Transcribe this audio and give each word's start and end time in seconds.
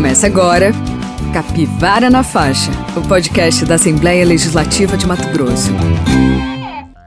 Começa 0.00 0.26
agora 0.26 0.72
Capivara 1.30 2.08
na 2.08 2.22
Faixa, 2.22 2.70
o 2.96 3.06
podcast 3.06 3.66
da 3.66 3.74
Assembleia 3.74 4.24
Legislativa 4.24 4.96
de 4.96 5.06
Mato 5.06 5.28
Grosso. 5.28 5.68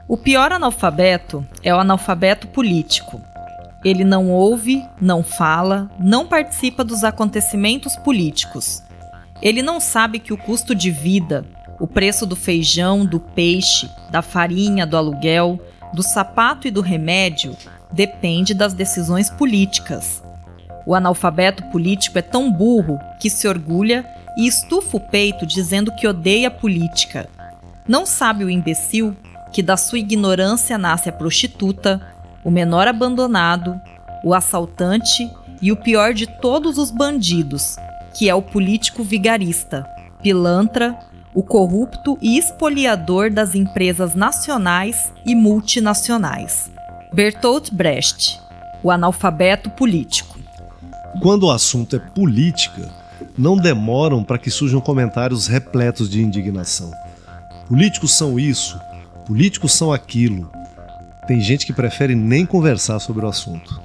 O 0.06 0.16
pior 0.16 0.52
analfabeto 0.52 1.44
é 1.60 1.74
o 1.74 1.80
analfabeto 1.80 2.46
político. 2.46 3.20
Ele 3.84 4.04
não 4.04 4.30
ouve, 4.30 4.80
não 5.00 5.24
fala, 5.24 5.90
não 5.98 6.24
participa 6.24 6.84
dos 6.84 7.02
acontecimentos 7.02 7.96
políticos. 7.96 8.80
Ele 9.42 9.60
não 9.60 9.80
sabe 9.80 10.20
que 10.20 10.32
o 10.32 10.38
custo 10.38 10.72
de 10.72 10.92
vida, 10.92 11.44
o 11.80 11.88
preço 11.88 12.24
do 12.24 12.36
feijão, 12.36 13.04
do 13.04 13.18
peixe, 13.18 13.90
da 14.08 14.22
farinha, 14.22 14.86
do 14.86 14.96
aluguel, 14.96 15.58
do 15.92 16.02
sapato 16.04 16.68
e 16.68 16.70
do 16.70 16.80
remédio 16.80 17.56
depende 17.90 18.54
das 18.54 18.72
decisões 18.72 19.28
políticas. 19.28 20.22
O 20.86 20.94
analfabeto 20.94 21.62
político 21.64 22.18
é 22.18 22.22
tão 22.22 22.52
burro 22.52 22.98
que 23.18 23.30
se 23.30 23.48
orgulha 23.48 24.04
e 24.36 24.46
estufa 24.46 24.96
o 24.96 25.00
peito 25.00 25.46
dizendo 25.46 25.94
que 25.94 26.06
odeia 26.06 26.50
política. 26.50 27.28
Não 27.86 28.04
sabe 28.04 28.44
o 28.44 28.50
imbecil 28.50 29.16
que 29.52 29.62
da 29.62 29.76
sua 29.76 29.98
ignorância 29.98 30.76
nasce 30.76 31.08
a 31.08 31.12
prostituta, 31.12 32.00
o 32.42 32.50
menor 32.50 32.88
abandonado, 32.88 33.80
o 34.24 34.34
assaltante 34.34 35.30
e 35.62 35.70
o 35.70 35.76
pior 35.76 36.12
de 36.12 36.26
todos 36.26 36.76
os 36.76 36.90
bandidos, 36.90 37.76
que 38.14 38.28
é 38.28 38.34
o 38.34 38.42
político 38.42 39.04
vigarista, 39.04 39.86
pilantra, 40.22 40.98
o 41.34 41.42
corrupto 41.42 42.18
e 42.20 42.38
espoliador 42.38 43.30
das 43.30 43.54
empresas 43.54 44.14
nacionais 44.14 45.12
e 45.24 45.34
multinacionais. 45.34 46.70
Bertolt 47.12 47.70
Brecht, 47.72 48.40
o 48.82 48.90
analfabeto 48.90 49.70
político. 49.70 50.33
Quando 51.20 51.44
o 51.44 51.50
assunto 51.50 51.96
é 51.96 51.98
política, 51.98 52.90
não 53.36 53.56
demoram 53.56 54.22
para 54.22 54.38
que 54.38 54.50
surjam 54.50 54.80
comentários 54.80 55.46
repletos 55.46 56.08
de 56.08 56.22
indignação. 56.22 56.90
Políticos 57.68 58.12
são 58.12 58.38
isso, 58.38 58.78
políticos 59.26 59.72
são 59.72 59.92
aquilo. 59.92 60.50
Tem 61.26 61.40
gente 61.40 61.64
que 61.64 61.72
prefere 61.72 62.14
nem 62.14 62.44
conversar 62.44 62.98
sobre 62.98 63.24
o 63.24 63.28
assunto. 63.28 63.80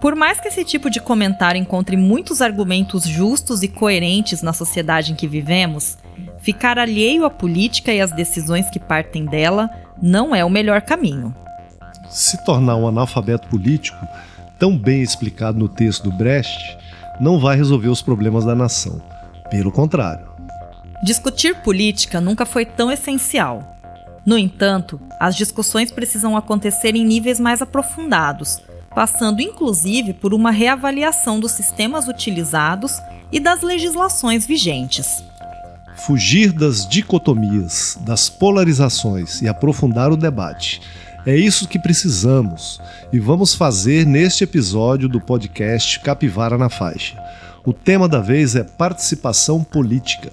Por 0.00 0.16
mais 0.16 0.40
que 0.40 0.48
esse 0.48 0.64
tipo 0.64 0.90
de 0.90 0.98
comentário 0.98 1.60
encontre 1.60 1.96
muitos 1.96 2.42
argumentos 2.42 3.04
justos 3.04 3.62
e 3.62 3.68
coerentes 3.68 4.42
na 4.42 4.52
sociedade 4.52 5.12
em 5.12 5.14
que 5.14 5.28
vivemos, 5.28 5.96
ficar 6.40 6.76
alheio 6.76 7.24
à 7.24 7.30
política 7.30 7.92
e 7.92 8.00
às 8.00 8.10
decisões 8.10 8.68
que 8.68 8.80
partem 8.80 9.24
dela 9.24 9.70
não 10.02 10.34
é 10.34 10.44
o 10.44 10.50
melhor 10.50 10.82
caminho. 10.82 11.32
Se 12.10 12.44
tornar 12.44 12.76
um 12.76 12.88
analfabeto 12.88 13.46
político, 13.46 14.04
tão 14.62 14.78
bem 14.78 15.02
explicado 15.02 15.58
no 15.58 15.68
texto 15.68 16.04
do 16.04 16.12
Brecht, 16.12 16.78
não 17.20 17.40
vai 17.40 17.56
resolver 17.56 17.88
os 17.88 18.00
problemas 18.00 18.44
da 18.44 18.54
nação. 18.54 19.02
Pelo 19.50 19.72
contrário. 19.72 20.24
Discutir 21.02 21.56
política 21.62 22.20
nunca 22.20 22.46
foi 22.46 22.64
tão 22.64 22.88
essencial. 22.88 23.76
No 24.24 24.38
entanto, 24.38 25.00
as 25.18 25.34
discussões 25.34 25.90
precisam 25.90 26.36
acontecer 26.36 26.94
em 26.94 27.04
níveis 27.04 27.40
mais 27.40 27.60
aprofundados, 27.60 28.62
passando 28.94 29.42
inclusive 29.42 30.12
por 30.12 30.32
uma 30.32 30.52
reavaliação 30.52 31.40
dos 31.40 31.50
sistemas 31.50 32.06
utilizados 32.06 33.02
e 33.32 33.40
das 33.40 33.62
legislações 33.62 34.46
vigentes. 34.46 35.24
Fugir 35.96 36.52
das 36.52 36.88
dicotomias, 36.88 37.98
das 38.02 38.28
polarizações 38.28 39.42
e 39.42 39.48
aprofundar 39.48 40.12
o 40.12 40.16
debate. 40.16 40.80
É 41.24 41.36
isso 41.36 41.68
que 41.68 41.78
precisamos 41.78 42.80
e 43.12 43.20
vamos 43.20 43.54
fazer 43.54 44.04
neste 44.04 44.42
episódio 44.42 45.08
do 45.08 45.20
podcast 45.20 46.00
Capivara 46.00 46.58
na 46.58 46.68
Faixa. 46.68 47.16
O 47.64 47.72
tema 47.72 48.08
da 48.08 48.18
vez 48.18 48.56
é 48.56 48.64
participação 48.64 49.62
política. 49.62 50.32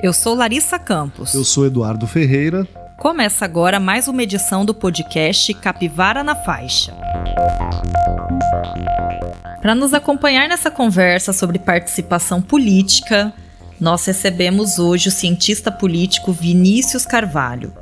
Eu 0.00 0.12
sou 0.12 0.36
Larissa 0.36 0.78
Campos. 0.78 1.34
Eu 1.34 1.44
sou 1.44 1.66
Eduardo 1.66 2.06
Ferreira. 2.06 2.68
Começa 2.98 3.44
agora 3.44 3.80
mais 3.80 4.06
uma 4.06 4.22
edição 4.22 4.64
do 4.64 4.72
podcast 4.72 5.52
Capivara 5.54 6.22
na 6.22 6.36
Faixa. 6.36 6.94
Para 9.60 9.74
nos 9.74 9.92
acompanhar 9.92 10.48
nessa 10.48 10.70
conversa 10.70 11.32
sobre 11.32 11.58
participação 11.58 12.40
política, 12.40 13.32
nós 13.80 14.04
recebemos 14.04 14.78
hoje 14.78 15.08
o 15.08 15.12
cientista 15.12 15.72
político 15.72 16.32
Vinícius 16.32 17.04
Carvalho. 17.04 17.72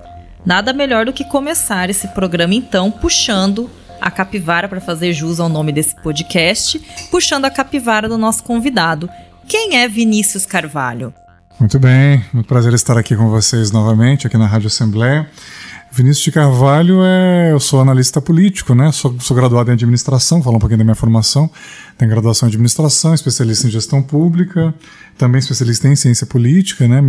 Nada 0.45 0.73
melhor 0.73 1.05
do 1.05 1.13
que 1.13 1.25
começar 1.25 1.91
esse 1.91 2.09
programa 2.09 2.55
então 2.55 2.91
puxando 2.91 3.71
a 4.01 4.11
capivara 4.11 4.69
para 4.69 4.81
fazer 4.81 5.13
jus 5.13 5.39
ao 5.39 5.49
nome 5.49 5.73
desse 5.73 5.95
podcast, 5.97 6.81
puxando 7.11 7.45
a 7.45 7.51
capivara 7.51 8.09
do 8.09 8.17
nosso 8.17 8.43
convidado. 8.43 9.09
Quem 9.47 9.77
é 9.77 9.89
Vinícius 9.89 10.47
Carvalho? 10.47 11.13
Muito 11.59 11.79
bem, 11.79 12.25
muito 12.33 12.47
prazer 12.47 12.73
estar 12.73 12.97
aqui 12.97 13.15
com 13.15 13.29
vocês 13.29 13.71
novamente, 13.71 14.27
aqui 14.27 14.39
na 14.39 14.47
Rádio 14.47 14.69
Assembleia. 14.69 15.29
Vinícius 15.93 16.25
de 16.25 16.31
Carvalho 16.31 17.03
é. 17.03 17.51
Eu 17.51 17.59
sou 17.59 17.81
analista 17.81 18.21
político, 18.21 18.75
né? 18.75 18.93
Sou, 18.93 19.15
sou 19.19 19.37
graduado 19.37 19.71
em 19.71 19.75
administração, 19.75 20.41
falar 20.41 20.57
um 20.57 20.61
pouquinho 20.61 20.79
da 20.79 20.85
minha 20.85 20.95
formação. 20.95 21.51
Tenho 21.99 22.11
graduação 22.11 22.47
em 22.47 22.51
administração, 22.51 23.13
especialista 23.13 23.67
em 23.67 23.71
gestão 23.71 24.01
pública, 24.01 24.73
também 25.19 25.41
especialista 25.41 25.89
em 25.89 25.97
ciência 25.97 26.27
política, 26.27 26.87
né? 26.87 27.03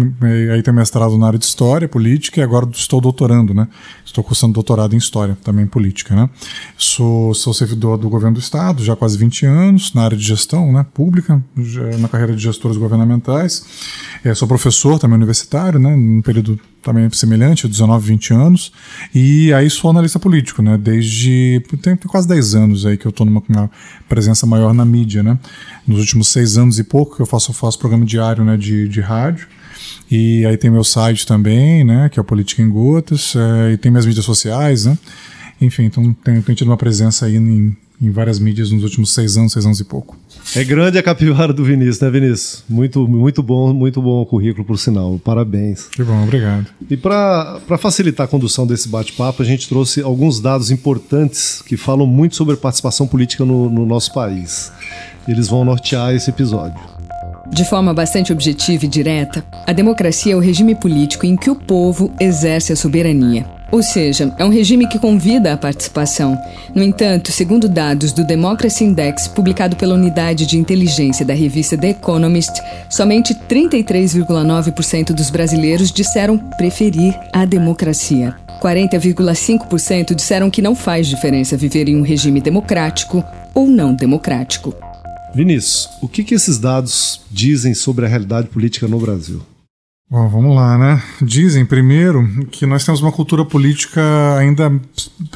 Aí 0.52 0.64
tenho 0.64 0.76
mestrado 0.76 1.16
na 1.16 1.28
área 1.28 1.38
de 1.38 1.46
história 1.46 1.88
política 1.88 2.40
e 2.40 2.44
agora 2.44 2.68
estou 2.74 3.00
doutorando, 3.00 3.54
né? 3.54 3.68
Estou 4.04 4.24
cursando 4.24 4.54
doutorado 4.54 4.96
em 4.96 4.98
história, 4.98 5.38
também 5.44 5.68
política, 5.68 6.16
né? 6.16 6.28
Sou, 6.76 7.36
sou 7.36 7.54
servidor 7.54 8.00
do 8.00 8.10
governo 8.10 8.36
do 8.38 8.42
estado 8.42 8.84
já 8.84 8.94
há 8.94 8.96
quase 8.96 9.16
20 9.16 9.46
anos 9.46 9.94
na 9.94 10.04
área 10.04 10.18
de 10.18 10.24
gestão, 10.24 10.72
né? 10.72 10.86
Pública, 10.92 11.42
na 12.00 12.08
carreira 12.08 12.36
de 12.36 12.42
gestores 12.42 12.78
governamentais. 12.78 13.64
É, 14.24 14.34
sou 14.34 14.48
professor 14.48 14.98
também 14.98 15.18
universitário, 15.18 15.80
né? 15.80 15.96
Num 15.96 16.22
período 16.22 16.60
também 16.82 17.10
semelhante, 17.12 17.68
19, 17.68 18.08
20 18.08 18.34
anos. 18.34 18.72
E 19.14 19.54
aí 19.54 19.70
sou 19.70 19.90
analista 19.92 20.20
político, 20.20 20.62
né? 20.62 20.78
Desde 20.78 21.64
tem 21.82 21.96
quase 21.96 22.28
10 22.28 22.56
anos 22.56 22.86
aí 22.86 22.98
que 22.98 23.06
eu 23.06 23.10
estou 23.12 23.26
numa 23.26 23.44
presença 24.08 24.46
maior 24.46 24.74
na 24.74 24.86
mídia, 24.86 25.24
né? 25.24 25.38
Nos 25.88 26.00
últimos 26.00 26.28
seis 26.28 26.58
anos 26.58 26.80
e 26.80 26.84
pouco 26.84 27.16
que 27.16 27.22
eu 27.22 27.26
faço, 27.26 27.54
faço 27.54 27.80
programa 27.80 28.06
diário 28.06 28.44
né, 28.44 28.58
de, 28.58 28.88
de 28.88 29.02
rádio. 29.02 29.48
E 30.10 30.46
aí 30.46 30.58
tem 30.58 30.70
meu 30.70 30.84
site 30.84 31.26
também, 31.26 31.84
né? 31.84 32.10
Que 32.10 32.20
é 32.20 32.22
o 32.22 32.26
Política 32.26 32.62
em 32.62 32.70
Gotas. 32.70 33.34
É, 33.36 33.74
e 33.74 33.78
tem 33.78 33.92
minhas 33.92 34.06
mídias 34.06 34.26
sociais, 34.26 34.86
né? 34.86 34.98
Enfim, 35.60 35.84
então 35.84 36.14
tenho, 36.24 36.42
tenho 36.42 36.56
tido 36.56 36.68
uma 36.68 36.78
presença 36.78 37.26
aí 37.26 37.36
em, 37.36 37.76
em 38.02 38.10
várias 38.10 38.40
mídias 38.40 38.72
nos 38.72 38.84
últimos 38.84 39.14
seis 39.14 39.38
anos, 39.38 39.54
seis 39.54 39.66
anos 39.66 39.80
e 39.80 39.84
pouco. 39.84 40.18
É 40.56 40.64
grande 40.64 40.98
a 40.98 41.04
capivara 41.04 41.54
do 41.54 41.64
Vinícius, 41.64 42.00
né, 42.00 42.10
Vinícius? 42.10 42.64
Muito, 42.68 43.08
muito 43.08 43.44
bom, 43.44 43.72
muito 43.74 44.02
bom 44.02 44.22
o 44.22 44.26
currículo, 44.26 44.66
por 44.66 44.78
sinal. 44.78 45.20
Parabéns. 45.24 45.88
Que 45.88 46.04
bom, 46.04 46.24
obrigado. 46.24 46.68
E 46.90 46.98
para 46.98 47.62
facilitar 47.78 48.26
a 48.26 48.28
condução 48.28 48.66
desse 48.66 48.90
bate-papo, 48.90 49.44
a 49.44 49.46
gente 49.46 49.70
trouxe 49.70 50.02
alguns 50.02 50.40
dados 50.40 50.72
importantes 50.72 51.62
que 51.62 51.78
falam 51.78 52.08
muito 52.08 52.36
sobre 52.36 52.56
participação 52.56 53.08
política 53.08 53.46
no, 53.46 53.70
no 53.70 53.86
nosso 53.86 54.14
país. 54.14 54.72
Eles 55.28 55.48
vão 55.48 55.64
nortear 55.64 56.14
esse 56.16 56.30
episódio. 56.30 57.01
De 57.52 57.66
forma 57.66 57.94
bastante 57.94 58.32
objetiva 58.32 58.86
e 58.86 58.88
direta, 58.88 59.44
a 59.68 59.74
democracia 59.74 60.34
é 60.34 60.36
o 60.36 60.40
regime 60.40 60.74
político 60.74 61.26
em 61.26 61.36
que 61.36 61.50
o 61.50 61.56
povo 61.56 62.10
exerce 62.18 62.72
a 62.72 62.78
soberania. 62.78 63.46
Ou 63.70 63.84
seja, 63.84 64.34
é 64.38 64.46
um 64.46 64.50
regime 64.50 64.88
que 64.88 64.98
convida 64.98 65.52
à 65.52 65.58
participação. 65.58 66.38
No 66.74 66.82
entanto, 66.82 67.32
segundo 67.32 67.68
dados 67.68 68.14
do 68.14 68.26
Democracy 68.26 68.86
Index, 68.86 69.28
publicado 69.28 69.76
pela 69.76 69.96
unidade 69.96 70.46
de 70.46 70.58
inteligência 70.58 71.26
da 71.26 71.34
revista 71.34 71.78
The 71.78 71.90
Economist, 71.90 72.62
somente 72.90 73.34
33,9% 73.34 75.14
dos 75.14 75.30
brasileiros 75.30 75.92
disseram 75.92 76.38
preferir 76.38 77.18
a 77.34 77.44
democracia. 77.44 78.36
40,5% 78.62 80.16
disseram 80.16 80.50
que 80.50 80.62
não 80.62 80.76
faz 80.76 81.08
diferença 81.08 81.58
viver 81.58 81.90
em 81.90 81.98
um 81.98 82.04
regime 82.04 82.40
democrático 82.40 83.24
ou 83.54 83.68
não 83.68 83.94
democrático. 83.94 84.74
Vinícius, 85.34 85.88
o 86.02 86.08
que, 86.08 86.24
que 86.24 86.36
esses 86.36 86.58
dados 86.58 87.22
dizem 87.32 87.74
sobre 87.74 88.06
a 88.06 88.10
realidade 88.10 88.50
política 88.50 88.88
no 88.88 89.00
Brasil? 89.00 89.42
Bom, 90.10 90.28
vamos 90.28 90.54
lá, 90.54 90.78
né? 90.78 91.02
Dizem, 91.22 91.66
primeiro, 91.66 92.46
que 92.52 92.66
nós 92.66 92.84
temos 92.84 93.02
uma 93.02 93.14
cultura 93.14 93.46
política 93.46 94.02
ainda 94.38 94.70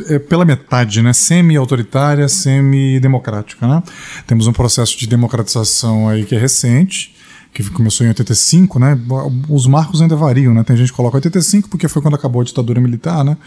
é, 0.09 0.19
pela 0.19 0.43
metade, 0.43 1.01
né? 1.01 1.13
Semi-autoritária, 1.13 2.27
semi-democrática, 2.27 3.65
né? 3.65 3.81
Temos 4.27 4.47
um 4.47 4.51
processo 4.51 4.99
de 4.99 5.07
democratização 5.07 6.09
aí 6.09 6.25
que 6.25 6.35
é 6.35 6.37
recente, 6.37 7.14
que 7.63 7.69
começou 7.69 8.05
em 8.05 8.09
85, 8.09 8.79
né? 8.79 8.99
Os 9.47 9.65
marcos 9.65 10.01
ainda 10.01 10.15
variam, 10.15 10.53
né? 10.53 10.61
Tem 10.63 10.75
gente 10.75 10.91
que 10.91 10.95
coloca 10.97 11.15
85 11.15 11.69
porque 11.69 11.87
foi 11.87 12.01
quando 12.01 12.15
acabou 12.15 12.41
a 12.41 12.45
ditadura 12.45 12.81
militar, 12.81 13.23
né? 13.23 13.37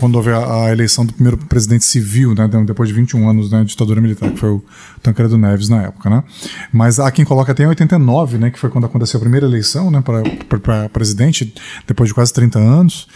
quando 0.00 0.16
houve 0.16 0.30
a, 0.30 0.64
a, 0.64 0.72
eleição 0.72 1.06
do 1.06 1.12
primeiro 1.12 1.36
presidente 1.36 1.84
civil, 1.84 2.34
né, 2.34 2.48
depois 2.64 2.88
de 2.88 2.94
21 2.94 3.28
anos 3.28 3.50
né, 3.52 3.62
ditadura 3.62 4.00
militar, 4.00 4.30
que 4.32 4.38
foi 4.40 4.50
o 4.50 4.64
Tancredo 5.00 5.38
Neves 5.38 5.68
na 5.68 5.82
época, 5.82 6.10
né? 6.10 6.24
Mas 6.72 6.98
há 6.98 7.08
quem 7.12 7.24
coloca 7.24 7.52
até 7.52 7.62
em 7.62 7.68
89, 7.68 8.36
né, 8.36 8.50
que 8.50 8.58
foi 8.58 8.68
quando 8.68 8.84
aconteceu 8.84 9.18
a 9.18 9.20
primeira 9.20 9.46
eleição, 9.46 9.88
né, 9.88 10.02
para 10.02 10.88
presidente, 10.88 11.54
depois 11.86 12.08
de 12.08 12.14
quase 12.14 12.32
30 12.32 12.58
anos. 12.58 13.06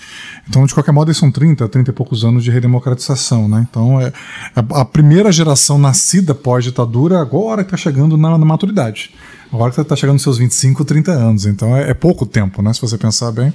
Então, 0.49 0.65
de 0.65 0.73
qualquer 0.73 0.93
modo, 0.93 1.13
são 1.13 1.31
30, 1.31 1.69
30 1.69 1.91
e 1.91 1.93
poucos 1.93 2.25
anos 2.25 2.45
de 2.45 2.53
redemocratização, 2.53 3.49
né? 3.49 3.67
Então, 3.69 4.01
é, 4.01 4.13
a, 4.55 4.81
a 4.81 4.85
primeira 4.85 5.33
geração 5.33 5.77
nascida 5.77 6.37
pós-ditadura 6.37 7.21
agora 7.21 7.63
está 7.63 7.77
chegando 7.77 8.17
na, 8.17 8.39
na 8.39 8.45
maturidade. 8.45 9.11
Agora 9.53 9.71
que 9.71 9.75
você 9.75 9.83
está 9.83 9.97
chegando 9.97 10.15
nos 10.15 10.23
seus 10.23 10.39
25, 10.39 10.85
30 10.85 11.11
anos, 11.11 11.45
então 11.45 11.77
é, 11.77 11.91
é, 11.91 11.95
pouco 11.95 12.25
tempo, 12.25 12.63
né? 12.63 12.73
Se 12.73 12.81
você 12.81 12.97
pensar 12.97 13.33
bem. 13.33 13.53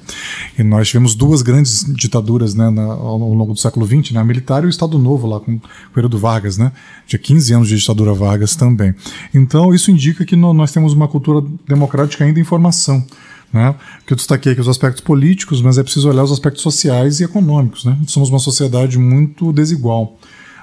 E 0.59 0.63
nós 0.63 0.89
tivemos 0.89 1.15
duas 1.15 1.41
grandes 1.41 1.85
ditaduras 1.85 2.53
né, 2.53 2.69
na, 2.69 2.83
ao, 2.83 3.17
longo 3.17 3.53
do 3.53 3.59
século 3.59 3.85
XX, 3.87 4.11
né? 4.11 4.19
A 4.19 4.23
militar 4.23 4.63
e 4.63 4.67
o 4.67 4.69
Estado 4.69 4.99
Novo, 4.99 5.25
lá 5.25 5.39
com 5.39 5.53
o 5.53 5.61
período 5.93 6.17
Vargas, 6.17 6.57
né? 6.57 6.73
Tinha 7.07 7.17
15 7.17 7.53
anos 7.53 7.69
de 7.69 7.77
ditadura 7.77 8.13
Vargas 8.13 8.57
também. 8.57 8.93
Então, 9.33 9.73
isso 9.73 9.89
indica 9.89 10.25
que 10.25 10.35
no, 10.35 10.53
nós 10.53 10.71
temos 10.73 10.91
uma 10.91 11.07
cultura 11.07 11.45
democrática 11.65 12.25
ainda 12.25 12.39
em 12.39 12.43
formação. 12.43 13.05
Né? 13.53 13.73
Que 14.05 14.11
eu 14.11 14.17
destaquei 14.17 14.51
aqui 14.51 14.59
os 14.59 14.67
aspectos 14.67 15.01
políticos, 15.01 15.61
mas 15.61 15.77
é 15.77 15.83
preciso 15.83 16.09
olhar 16.09 16.23
os 16.23 16.31
aspectos 16.31 16.61
sociais 16.61 17.21
e 17.21 17.23
econômicos. 17.23 17.85
Né? 17.85 17.97
Somos 18.05 18.29
uma 18.29 18.39
sociedade 18.39 18.99
muito 18.99 19.53
desigual 19.53 20.17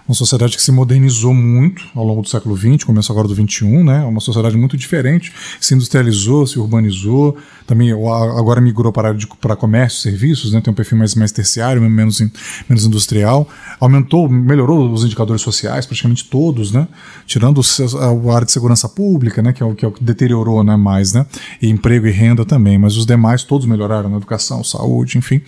uma 0.06 0.14
sociedade 0.14 0.56
que 0.56 0.62
se 0.62 0.72
modernizou 0.72 1.32
muito 1.32 1.84
ao 1.94 2.04
longo 2.04 2.22
do 2.22 2.28
século 2.28 2.56
XX, 2.56 2.84
começo 2.84 3.12
agora 3.12 3.28
do 3.28 3.34
XXI, 3.34 3.84
né? 3.84 4.04
Uma 4.04 4.20
sociedade 4.20 4.56
muito 4.56 4.76
diferente, 4.76 5.32
se 5.60 5.74
industrializou, 5.74 6.46
se 6.46 6.58
urbanizou, 6.58 7.36
também 7.66 7.92
agora 7.92 8.60
migrou 8.60 8.92
para, 8.92 9.14
para 9.40 9.54
comércio, 9.54 10.00
serviços, 10.00 10.52
né? 10.52 10.60
Tem 10.60 10.72
um 10.72 10.74
perfil 10.74 10.98
mais, 10.98 11.14
mais 11.14 11.30
terciário, 11.30 11.80
menos, 11.82 12.20
menos 12.68 12.84
industrial, 12.84 13.48
aumentou, 13.78 14.28
melhorou 14.28 14.92
os 14.92 15.04
indicadores 15.04 15.40
sociais, 15.42 15.86
praticamente 15.86 16.24
todos, 16.24 16.72
né? 16.72 16.88
Tirando 17.26 17.60
a 18.00 18.34
área 18.34 18.46
de 18.46 18.52
segurança 18.52 18.88
pública, 18.88 19.40
né? 19.40 19.52
Que 19.52 19.62
é 19.62 19.66
o 19.66 19.74
que, 19.74 19.84
é 19.84 19.88
o 19.88 19.92
que 19.92 20.02
deteriorou, 20.02 20.64
né? 20.64 20.76
Mais, 20.76 21.12
né? 21.12 21.24
E 21.60 21.68
emprego 21.68 22.06
e 22.06 22.10
renda 22.10 22.44
também, 22.44 22.76
mas 22.76 22.96
os 22.96 23.06
demais 23.06 23.44
todos 23.44 23.66
melhoraram 23.66 24.10
na 24.10 24.16
educação, 24.16 24.64
saúde, 24.64 25.16
enfim. 25.16 25.40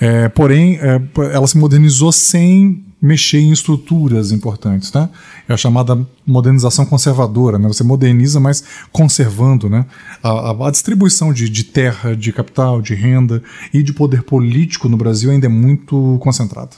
É, 0.00 0.28
porém, 0.28 0.78
é, 0.80 1.00
ela 1.32 1.46
se 1.46 1.56
modernizou 1.56 2.10
sem 2.10 2.84
mexer 3.02 3.40
em 3.40 3.50
estruturas 3.50 4.30
importantes, 4.30 4.92
né? 4.92 5.10
É 5.48 5.52
a 5.52 5.56
chamada 5.56 6.06
modernização 6.24 6.86
conservadora, 6.86 7.58
né? 7.58 7.66
Você 7.66 7.82
moderniza, 7.82 8.38
mas 8.38 8.62
conservando, 8.92 9.68
né? 9.68 9.84
A, 10.22 10.68
a, 10.68 10.70
distribuição 10.70 11.32
de, 11.32 11.48
de, 11.48 11.64
terra, 11.64 12.14
de 12.14 12.32
capital, 12.32 12.80
de 12.80 12.94
renda 12.94 13.42
e 13.74 13.82
de 13.82 13.92
poder 13.92 14.22
político 14.22 14.88
no 14.88 14.96
Brasil 14.96 15.32
ainda 15.32 15.46
é 15.46 15.48
muito 15.48 16.16
concentrada. 16.20 16.70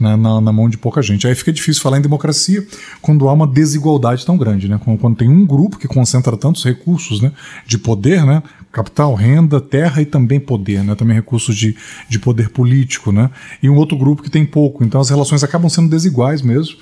Né, 0.00 0.14
na, 0.14 0.40
na, 0.40 0.52
mão 0.52 0.68
de 0.68 0.78
pouca 0.78 1.02
gente. 1.02 1.26
Aí 1.26 1.34
fica 1.34 1.52
difícil 1.52 1.82
falar 1.82 1.98
em 1.98 2.00
democracia 2.00 2.64
quando 3.02 3.28
há 3.28 3.32
uma 3.32 3.48
desigualdade 3.48 4.24
tão 4.24 4.38
grande, 4.38 4.68
né? 4.68 4.80
Quando, 4.82 4.96
quando 4.96 5.16
tem 5.16 5.28
um 5.28 5.44
grupo 5.44 5.76
que 5.76 5.88
concentra 5.88 6.36
tantos 6.36 6.62
recursos 6.62 7.20
né, 7.20 7.32
de 7.66 7.78
poder, 7.78 8.24
né? 8.24 8.40
Capital, 8.78 9.14
renda, 9.14 9.60
terra 9.60 10.00
e 10.00 10.06
também 10.06 10.38
poder, 10.38 10.84
né? 10.84 10.94
também 10.94 11.16
recursos 11.16 11.56
de, 11.56 11.76
de 12.08 12.18
poder 12.18 12.48
político, 12.50 13.10
né? 13.10 13.28
e 13.60 13.68
um 13.68 13.76
outro 13.76 13.96
grupo 13.96 14.22
que 14.22 14.30
tem 14.30 14.46
pouco. 14.46 14.84
Então 14.84 15.00
as 15.00 15.10
relações 15.10 15.42
acabam 15.42 15.68
sendo 15.68 15.90
desiguais 15.90 16.42
mesmo. 16.42 16.76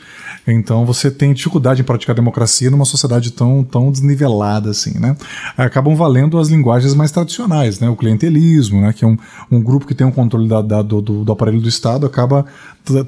Então 0.47 0.85
você 0.85 1.11
tem 1.11 1.33
dificuldade 1.33 1.81
em 1.81 1.85
praticar 1.85 2.15
democracia 2.15 2.71
numa 2.71 2.85
sociedade 2.85 3.33
tão, 3.33 3.65
tão 3.65 3.91
desnivelada 3.91 4.71
assim, 4.71 4.97
né? 4.99 5.17
Acabam 5.57 5.97
valendo 5.97 6.39
as 6.39 6.49
linguagens 6.49 6.95
mais 6.95 7.11
tradicionais, 7.11 7.81
né? 7.81 7.89
O 7.89 7.97
clientelismo, 7.97 8.81
né? 8.81 8.93
Que 8.93 9.05
é 9.05 9.09
um, 9.09 9.17
um 9.51 9.61
grupo 9.61 9.87
que 9.87 9.95
tem 9.95 10.07
um 10.07 10.13
controle 10.13 10.49
da, 10.49 10.63
da, 10.63 10.83
do, 10.83 11.01
do 11.01 11.33
aparelho 11.33 11.61
do 11.61 11.69
Estado, 11.69 12.07
acaba 12.07 12.47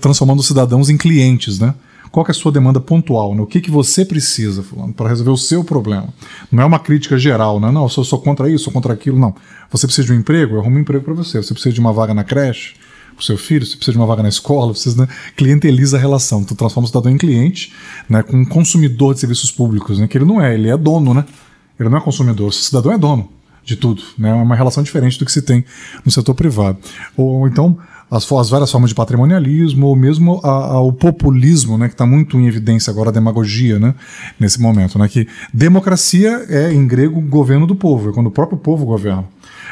transformando 0.01 0.41
os 0.41 0.47
cidadãos 0.47 0.91
em 0.91 0.97
clientes, 0.97 1.61
né? 1.61 1.75
Qual 2.11 2.27
é 2.27 2.31
a 2.31 2.35
sua 2.35 2.51
demanda 2.51 2.81
pontual? 2.81 3.35
Né? 3.35 3.43
O 3.43 3.47
que, 3.47 3.61
que 3.61 3.71
você 3.71 4.05
precisa, 4.05 4.65
para 4.97 5.09
resolver 5.09 5.31
o 5.31 5.37
seu 5.37 5.63
problema? 5.63 6.09
Não 6.51 6.63
é 6.63 6.67
uma 6.67 6.79
crítica 6.79 7.19
geral, 7.19 7.61
né? 7.61 7.71
Não, 7.71 7.83
eu 7.85 7.89
sou, 7.89 8.05
sou 8.05 8.21
contra 8.21 8.49
isso, 8.51 8.65
sou 8.65 8.73
contra 8.73 8.93
aquilo, 8.93 9.19
não. 9.19 9.35
Você 9.71 9.87
precisa 9.87 10.07
de 10.07 10.13
um 10.13 10.17
emprego? 10.17 10.57
Eu 10.57 10.61
arrumo 10.61 10.77
um 10.77 10.81
emprego 10.81 11.05
para 11.05 11.15
você. 11.15 11.43
Você 11.43 11.53
precisa 11.53 11.75
de 11.75 11.81
uma 11.81 11.93
vaga 11.93 12.15
na 12.15 12.25
creche? 12.25 12.75
para 13.19 13.23
o 13.23 13.25
seu 13.25 13.37
filho, 13.37 13.67
você 13.67 13.75
precisa 13.75 13.93
de 13.93 13.99
uma 13.99 14.07
vaga 14.07 14.23
na 14.23 14.29
escola, 14.29 14.73
você 14.73 14.97
né, 14.97 15.09
clienteliza 15.37 15.97
a 15.97 16.01
relação. 16.01 16.45
Tu 16.45 16.55
transforma 16.55 16.85
o 16.85 16.89
cidadão 16.89 17.11
em 17.11 17.19
cliente, 17.19 17.73
né, 18.09 18.23
com 18.23 18.37
um 18.37 18.45
consumidor 18.45 19.13
de 19.13 19.21
serviços 19.21 19.51
públicos, 19.51 19.99
né, 19.99 20.07
que 20.07 20.17
ele 20.17 20.25
não 20.25 20.41
é, 20.41 20.55
ele 20.55 20.69
é 20.69 20.77
dono, 20.77 21.13
né? 21.13 21.25
Ele 21.79 21.89
não 21.89 21.99
é 21.99 22.01
consumidor, 22.01 22.49
o 22.49 22.53
cidadão 22.53 22.93
é 22.93 22.99
dono 22.99 23.29
de 23.65 23.77
tudo, 23.77 24.03
né? 24.17 24.31
É 24.31 24.33
uma 24.33 24.57
relação 24.57 24.83
diferente 24.83 25.19
do 25.19 25.27
que 25.27 25.33
se 25.33 25.43
tem 25.43 25.65
no 26.05 26.11
setor 26.11 26.35
privado. 26.35 26.79
Ou 27.17 27.47
então 27.47 27.77
as, 28.11 28.31
as 28.31 28.51
várias 28.51 28.71
formas 28.71 28.91
de 28.91 28.95
patrimonialismo, 28.95 29.87
ou 29.87 29.97
mesmo 29.97 30.41
o 30.43 30.93
populismo, 30.93 31.77
né, 31.77 31.89
que 31.89 31.95
está 31.95 32.07
muito 32.07 32.39
em 32.39 32.47
evidência 32.47 32.91
agora, 32.91 33.11
a 33.11 33.13
demagogia, 33.13 33.79
né, 33.79 33.95
nesse 34.39 34.61
momento, 34.61 34.99
né, 34.99 35.09
que 35.09 35.29
democracia 35.53 36.47
é, 36.49 36.73
em 36.73 36.87
grego, 36.87 37.21
governo 37.21 37.67
do 37.67 37.75
povo, 37.75 38.11
é 38.11 38.13
quando 38.13 38.29
o 38.29 38.31
próprio 38.31 38.59
povo 38.59 38.87
governa. 38.87 39.25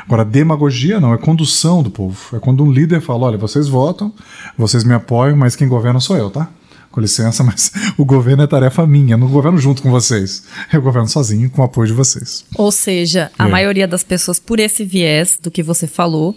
Agora, 0.05 0.25
demagogia 0.25 1.01
não, 1.01 1.13
é 1.13 1.19
condução 1.19 1.83
do 1.83 1.91
povo. 1.91 2.37
É 2.37 2.39
quando 2.39 2.63
um 2.63 2.71
líder 2.71 3.01
fala: 3.01 3.27
olha, 3.27 3.39
vocês 3.39 3.67
votam, 3.67 4.13
vocês 4.57 4.85
me 4.85 4.95
apoiam, 4.95 5.37
mas 5.37 5.57
quem 5.57 5.67
governa 5.67 5.99
sou 5.99 6.17
eu, 6.17 6.31
tá? 6.31 6.49
Com 6.93 7.01
licença, 7.01 7.43
mas 7.45 7.73
o 7.99 8.05
governo 8.05 8.43
é 8.43 8.47
tarefa 8.47 8.87
minha, 8.87 9.17
não 9.17 9.29
governo 9.29 9.59
junto 9.59 9.83
com 9.83 9.91
vocês. 9.91 10.45
Eu 10.73 10.81
governo 10.81 11.09
sozinho, 11.09 11.51
com 11.51 11.61
o 11.61 11.65
apoio 11.65 11.89
de 11.89 11.93
vocês. 11.93 12.45
Ou 12.55 12.71
seja, 12.71 13.33
a 13.37 13.49
é. 13.49 13.51
maioria 13.51 13.89
das 13.89 14.05
pessoas, 14.05 14.39
por 14.39 14.61
esse 14.61 14.85
viés 14.85 15.39
do 15.43 15.51
que 15.51 15.63
você 15.63 15.89
falou, 15.89 16.37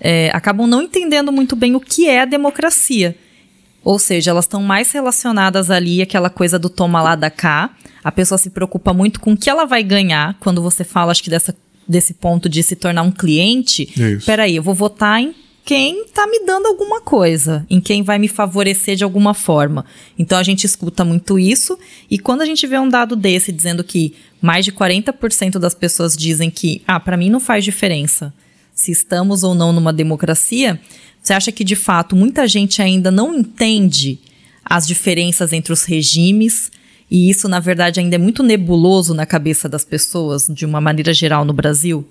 é, 0.00 0.30
acabam 0.32 0.66
não 0.66 0.82
entendendo 0.82 1.32
muito 1.32 1.56
bem 1.56 1.74
o 1.74 1.80
que 1.80 2.08
é 2.08 2.20
a 2.20 2.24
democracia. 2.24 3.16
Ou 3.82 3.98
seja, 3.98 4.32
elas 4.32 4.46
estão 4.46 4.62
mais 4.62 4.90
relacionadas 4.90 5.70
ali 5.70 6.02
aquela 6.02 6.28
coisa 6.28 6.58
do 6.58 6.68
toma 6.68 7.00
lá 7.00 7.14
da 7.14 7.30
cá. 7.30 7.70
A 8.02 8.10
pessoa 8.10 8.36
se 8.36 8.50
preocupa 8.50 8.92
muito 8.92 9.20
com 9.20 9.32
o 9.32 9.36
que 9.36 9.48
ela 9.48 9.64
vai 9.64 9.82
ganhar 9.82 10.36
quando 10.40 10.60
você 10.60 10.82
fala, 10.82 11.12
acho 11.12 11.22
que 11.22 11.30
dessa, 11.30 11.54
desse 11.86 12.14
ponto 12.14 12.48
de 12.48 12.62
se 12.62 12.74
tornar 12.74 13.02
um 13.02 13.12
cliente. 13.12 13.88
Isso. 13.96 14.26
Peraí, 14.26 14.56
eu 14.56 14.62
vou 14.62 14.74
votar 14.74 15.20
em 15.20 15.32
quem 15.64 16.02
está 16.02 16.26
me 16.26 16.44
dando 16.44 16.66
alguma 16.66 17.00
coisa, 17.00 17.66
em 17.70 17.80
quem 17.80 18.02
vai 18.02 18.18
me 18.18 18.28
favorecer 18.28 18.96
de 18.96 19.04
alguma 19.04 19.34
forma. 19.34 19.84
Então 20.18 20.38
a 20.38 20.42
gente 20.42 20.64
escuta 20.64 21.04
muito 21.04 21.38
isso, 21.38 21.76
e 22.08 22.18
quando 22.18 22.42
a 22.42 22.46
gente 22.46 22.64
vê 22.68 22.78
um 22.78 22.88
dado 22.88 23.16
desse 23.16 23.50
dizendo 23.50 23.82
que 23.82 24.14
mais 24.40 24.64
de 24.64 24.70
40% 24.70 25.58
das 25.58 25.74
pessoas 25.74 26.16
dizem 26.16 26.50
que, 26.50 26.82
ah, 26.86 27.00
para 27.00 27.16
mim 27.16 27.30
não 27.30 27.40
faz 27.40 27.64
diferença 27.64 28.32
se 28.76 28.92
estamos 28.92 29.42
ou 29.42 29.54
não 29.54 29.72
numa 29.72 29.92
democracia, 29.92 30.78
você 31.20 31.32
acha 31.32 31.50
que 31.50 31.64
de 31.64 31.74
fato 31.74 32.14
muita 32.14 32.46
gente 32.46 32.80
ainda 32.82 33.10
não 33.10 33.34
entende 33.34 34.20
as 34.62 34.86
diferenças 34.86 35.52
entre 35.52 35.72
os 35.72 35.82
regimes? 35.82 36.70
E 37.10 37.30
isso, 37.30 37.48
na 37.48 37.58
verdade, 37.58 37.98
ainda 37.98 38.16
é 38.16 38.18
muito 38.18 38.42
nebuloso 38.42 39.14
na 39.14 39.24
cabeça 39.24 39.68
das 39.68 39.84
pessoas, 39.84 40.46
de 40.48 40.66
uma 40.66 40.80
maneira 40.80 41.14
geral, 41.14 41.44
no 41.44 41.52
Brasil? 41.52 42.06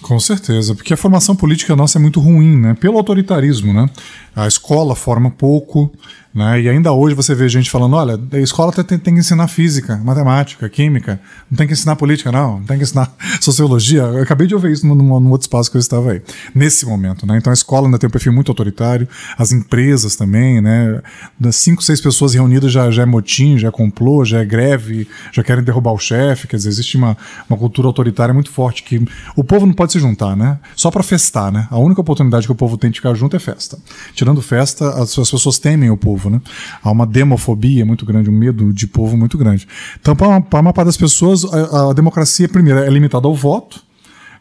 Com 0.00 0.18
certeza, 0.18 0.74
porque 0.74 0.94
a 0.94 0.96
formação 0.96 1.36
política 1.36 1.76
nossa 1.76 1.98
é 1.98 2.00
muito 2.00 2.18
ruim, 2.18 2.56
né? 2.56 2.74
Pelo 2.74 2.96
autoritarismo, 2.96 3.72
né? 3.72 3.88
A 4.34 4.48
escola 4.48 4.96
forma 4.96 5.30
pouco, 5.30 5.92
né? 6.32 6.60
E 6.60 6.68
ainda 6.68 6.92
hoje 6.92 7.14
você 7.14 7.34
vê 7.34 7.48
gente 7.48 7.70
falando: 7.70 7.96
olha, 7.96 8.18
a 8.32 8.38
escola 8.38 8.72
tem, 8.72 8.84
tem, 8.98 9.14
que 9.14 9.20
ensinar 9.20 9.48
física, 9.48 9.96
matemática, 9.96 10.68
química, 10.68 11.20
não 11.50 11.56
tem 11.58 11.66
que 11.66 11.72
ensinar 11.72 11.96
política, 11.96 12.30
não, 12.30 12.60
não 12.60 12.66
tem 12.66 12.76
que 12.76 12.84
ensinar 12.84 13.12
sociologia. 13.40 14.02
Eu 14.02 14.22
acabei 14.22 14.46
de 14.46 14.54
ouvir 14.54 14.70
isso 14.72 14.86
num, 14.86 14.94
num 14.94 15.30
outro 15.30 15.44
espaço 15.44 15.68
que 15.70 15.76
eu 15.76 15.80
estava 15.80 16.12
aí, 16.12 16.22
nesse 16.54 16.86
momento. 16.86 17.26
Né? 17.26 17.36
Então 17.36 17.50
a 17.50 17.54
escola 17.54 17.88
ainda 17.88 17.98
tem 17.98 18.06
um 18.06 18.10
perfil 18.10 18.32
muito 18.32 18.50
autoritário, 18.50 19.08
as 19.36 19.50
empresas 19.50 20.14
também, 20.14 20.60
né? 20.60 21.02
cinco, 21.50 21.82
seis 21.82 22.00
pessoas 22.00 22.32
reunidas 22.32 22.70
já, 22.70 22.90
já 22.92 23.02
é 23.02 23.06
motim, 23.06 23.58
já 23.58 23.68
é 23.68 23.72
complô, 23.72 24.24
já 24.24 24.40
é 24.40 24.44
greve, 24.44 25.08
já 25.32 25.42
querem 25.42 25.64
derrubar 25.64 25.92
o 25.92 25.98
chefe. 25.98 26.46
Quer 26.46 26.56
dizer, 26.56 26.68
existe 26.68 26.96
uma, 26.96 27.16
uma 27.48 27.58
cultura 27.58 27.88
autoritária 27.88 28.32
muito 28.32 28.50
forte 28.50 28.84
que 28.84 29.04
o 29.34 29.42
povo 29.42 29.66
não 29.66 29.72
pode 29.72 29.92
se 29.92 29.98
juntar, 29.98 30.36
né? 30.36 30.58
Só 30.76 30.92
para 30.92 31.02
festar, 31.02 31.50
né? 31.50 31.66
A 31.70 31.78
única 31.78 32.00
oportunidade 32.00 32.46
que 32.46 32.52
o 32.52 32.54
povo 32.54 32.76
tem 32.76 32.88
de 32.88 32.98
ficar 32.98 33.14
junto 33.14 33.34
é 33.34 33.40
festa. 33.40 33.76
Tirando 34.14 34.40
festa, 34.40 34.90
as, 34.90 35.18
as 35.18 35.30
pessoas 35.30 35.58
temem 35.58 35.90
o 35.90 35.96
povo 35.96 36.19
povo, 36.20 36.30
né? 36.30 36.40
Há 36.82 36.90
uma 36.90 37.06
demofobia 37.06 37.84
muito 37.86 38.04
grande, 38.04 38.28
um 38.28 38.32
medo 38.32 38.72
de 38.72 38.86
povo 38.86 39.16
muito 39.16 39.38
grande. 39.38 39.66
Então, 40.00 40.14
para 40.14 40.28
uma, 40.28 40.60
uma 40.60 40.72
parte 40.72 40.86
das 40.86 40.96
pessoas, 40.96 41.44
a, 41.44 41.90
a 41.90 41.92
democracia, 41.92 42.48
primeiro, 42.48 42.80
é 42.80 42.90
limitada 42.90 43.26
ao 43.26 43.34
voto. 43.34 43.82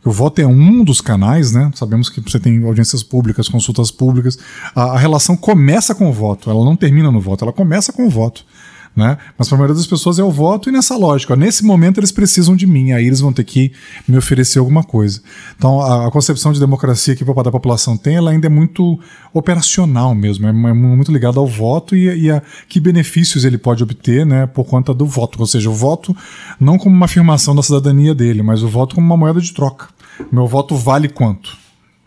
O 0.03 0.11
voto 0.11 0.39
é 0.39 0.47
um 0.47 0.83
dos 0.83 1.01
canais, 1.01 1.51
né? 1.51 1.71
Sabemos 1.75 2.09
que 2.09 2.21
você 2.21 2.39
tem 2.39 2.63
audiências 2.63 3.03
públicas, 3.03 3.49
consultas 3.49 3.91
públicas. 3.91 4.37
A, 4.75 4.83
a 4.91 4.97
relação 4.97 5.35
começa 5.35 5.93
com 5.93 6.09
o 6.09 6.13
voto, 6.13 6.49
ela 6.49 6.63
não 6.63 6.75
termina 6.75 7.11
no 7.11 7.19
voto, 7.19 7.43
ela 7.43 7.53
começa 7.53 7.91
com 7.91 8.05
o 8.05 8.09
voto. 8.09 8.45
Né? 8.95 9.17
Mas 9.37 9.47
para 9.47 9.55
a 9.55 9.59
maioria 9.59 9.75
das 9.75 9.87
pessoas 9.87 10.19
é 10.19 10.23
o 10.23 10.31
voto 10.31 10.67
e 10.67 10.71
nessa 10.71 10.97
lógica. 10.97 11.33
Ó, 11.33 11.37
nesse 11.37 11.63
momento 11.63 11.99
eles 11.99 12.11
precisam 12.11 12.55
de 12.55 12.67
mim, 12.67 12.91
aí 12.91 13.05
eles 13.05 13.21
vão 13.21 13.31
ter 13.31 13.43
que 13.43 13.71
me 14.07 14.17
oferecer 14.17 14.59
alguma 14.59 14.83
coisa. 14.83 15.21
Então 15.55 15.79
a, 15.79 16.07
a 16.07 16.11
concepção 16.11 16.51
de 16.51 16.59
democracia 16.59 17.15
que 17.15 17.23
a 17.23 17.51
população 17.51 17.95
tem, 17.95 18.15
ela 18.15 18.31
ainda 18.31 18.47
é 18.47 18.49
muito 18.49 18.99
operacional 19.33 20.13
mesmo, 20.13 20.47
é, 20.47 20.49
é 20.49 20.73
muito 20.73 21.11
ligada 21.11 21.39
ao 21.39 21.47
voto 21.47 21.95
e, 21.95 22.25
e, 22.25 22.31
a 22.31 22.41
que 22.67 22.79
benefícios 22.79 23.45
ele 23.45 23.57
pode 23.57 23.83
obter 23.83 24.25
né, 24.25 24.45
por 24.47 24.65
conta 24.65 24.93
do 24.93 25.05
voto. 25.05 25.39
Ou 25.39 25.47
seja, 25.47 25.69
o 25.69 25.73
voto 25.73 26.15
não 26.59 26.77
como 26.77 26.95
uma 26.95 27.05
afirmação 27.05 27.55
da 27.55 27.63
cidadania 27.63 28.13
dele, 28.13 28.43
mas 28.43 28.63
o 28.63 28.67
voto 28.67 28.95
como 28.95 29.07
uma 29.07 29.17
moeda 29.17 29.39
de 29.39 29.53
troca. 29.53 29.87
Meu 30.31 30.45
voto 30.45 30.75
vale 30.75 31.07
quanto? 31.07 31.57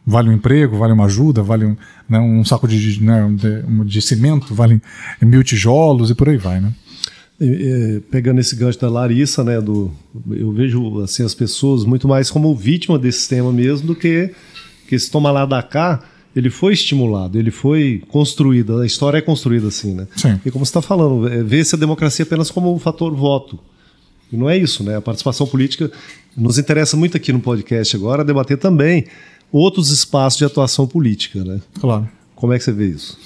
Vale 0.05 0.29
um 0.29 0.33
emprego, 0.33 0.77
vale 0.77 0.93
uma 0.93 1.05
ajuda, 1.05 1.43
vale 1.43 1.65
um, 1.65 1.77
né, 2.09 2.19
um 2.19 2.45
saco 2.45 2.67
de, 2.67 3.01
né, 3.01 3.31
de, 3.37 3.85
de, 3.85 4.03
cimento, 4.03 4.53
vale 4.53 4.83
mil 5.21 5.45
tijolos 5.45 6.11
e 6.11 6.15
por 6.15 6.29
aí 6.29 6.37
vai, 6.37 6.61
né? 6.61 6.73
pegando 8.11 8.41
esse 8.41 8.55
gancho 8.55 8.79
da 8.79 8.89
Larissa, 8.89 9.43
né, 9.43 9.61
do, 9.61 9.91
eu 10.31 10.53
vejo 10.53 11.01
assim 11.01 11.25
as 11.25 11.35
pessoas 11.35 11.85
muito 11.85 12.07
mais 12.07 12.31
como 12.31 12.55
vítima 12.55 12.97
desse 12.97 13.19
sistema 13.19 13.53
mesmo 13.53 13.89
do 13.89 13.97
que 13.97 14.33
que 14.93 14.97
esse 14.97 15.11
toma 15.11 15.31
lá 15.31 15.47
da 15.47 15.63
cá, 15.63 16.03
ele 16.37 16.51
foi 16.51 16.75
estimulado, 16.75 17.39
ele 17.39 17.51
foi 17.51 18.03
construído, 18.09 18.79
a 18.79 18.85
história 18.85 19.17
é 19.17 19.21
construída 19.23 19.69
assim, 19.69 19.95
né? 19.95 20.07
Sim. 20.15 20.39
E 20.45 20.51
como 20.51 20.67
você 20.67 20.71
está 20.71 20.83
falando, 20.83 21.27
é, 21.27 21.43
vê-se 21.43 21.75
a 21.75 21.79
democracia 21.79 22.25
apenas 22.25 22.51
como 22.51 22.75
um 22.75 22.79
fator 22.79 23.15
voto. 23.15 23.59
E 24.31 24.37
não 24.37 24.51
é 24.51 24.57
isso, 24.57 24.85
né? 24.85 24.97
A 24.97 25.01
participação 25.01 25.47
política 25.47 25.91
nos 26.37 26.59
interessa 26.59 26.95
muito 26.95 27.17
aqui 27.17 27.33
no 27.33 27.41
podcast 27.41 27.97
agora 27.97 28.23
debater 28.23 28.59
também 28.59 29.07
outros 29.53 29.91
espaços 29.91 30.39
de 30.39 30.45
atuação 30.45 30.87
política, 30.87 31.45
né? 31.45 31.61
Claro. 31.79 32.09
Como 32.35 32.53
é 32.53 32.59
que 32.59 32.65
você 32.65 32.73
vê 32.73 32.89
isso? 32.89 33.17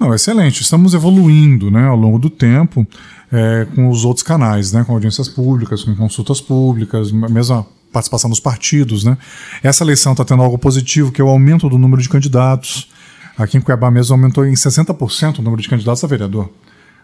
Não, 0.00 0.14
excelente. 0.14 0.62
Estamos 0.62 0.94
evoluindo 0.94 1.70
né, 1.70 1.86
ao 1.86 1.96
longo 1.96 2.18
do 2.18 2.30
tempo 2.30 2.86
é, 3.30 3.66
com 3.74 3.90
os 3.90 4.02
outros 4.02 4.22
canais, 4.22 4.72
né, 4.72 4.82
com 4.82 4.94
audiências 4.94 5.28
públicas, 5.28 5.84
com 5.84 5.94
consultas 5.94 6.40
públicas, 6.40 7.12
mesmo 7.12 7.54
a 7.54 7.66
participação 7.92 8.30
dos 8.30 8.40
partidos. 8.40 9.04
Né. 9.04 9.18
Essa 9.62 9.84
eleição 9.84 10.12
está 10.12 10.24
tendo 10.24 10.42
algo 10.42 10.56
positivo, 10.56 11.12
que 11.12 11.20
é 11.20 11.24
o 11.24 11.28
aumento 11.28 11.68
do 11.68 11.76
número 11.76 12.00
de 12.00 12.08
candidatos. 12.08 12.88
Aqui 13.36 13.58
em 13.58 13.60
Cuiabá 13.60 13.90
mesmo 13.90 14.14
aumentou 14.14 14.46
em 14.46 14.54
60% 14.54 15.40
o 15.40 15.42
número 15.42 15.60
de 15.60 15.68
candidatos 15.68 16.02
a 16.02 16.06
vereador. 16.06 16.48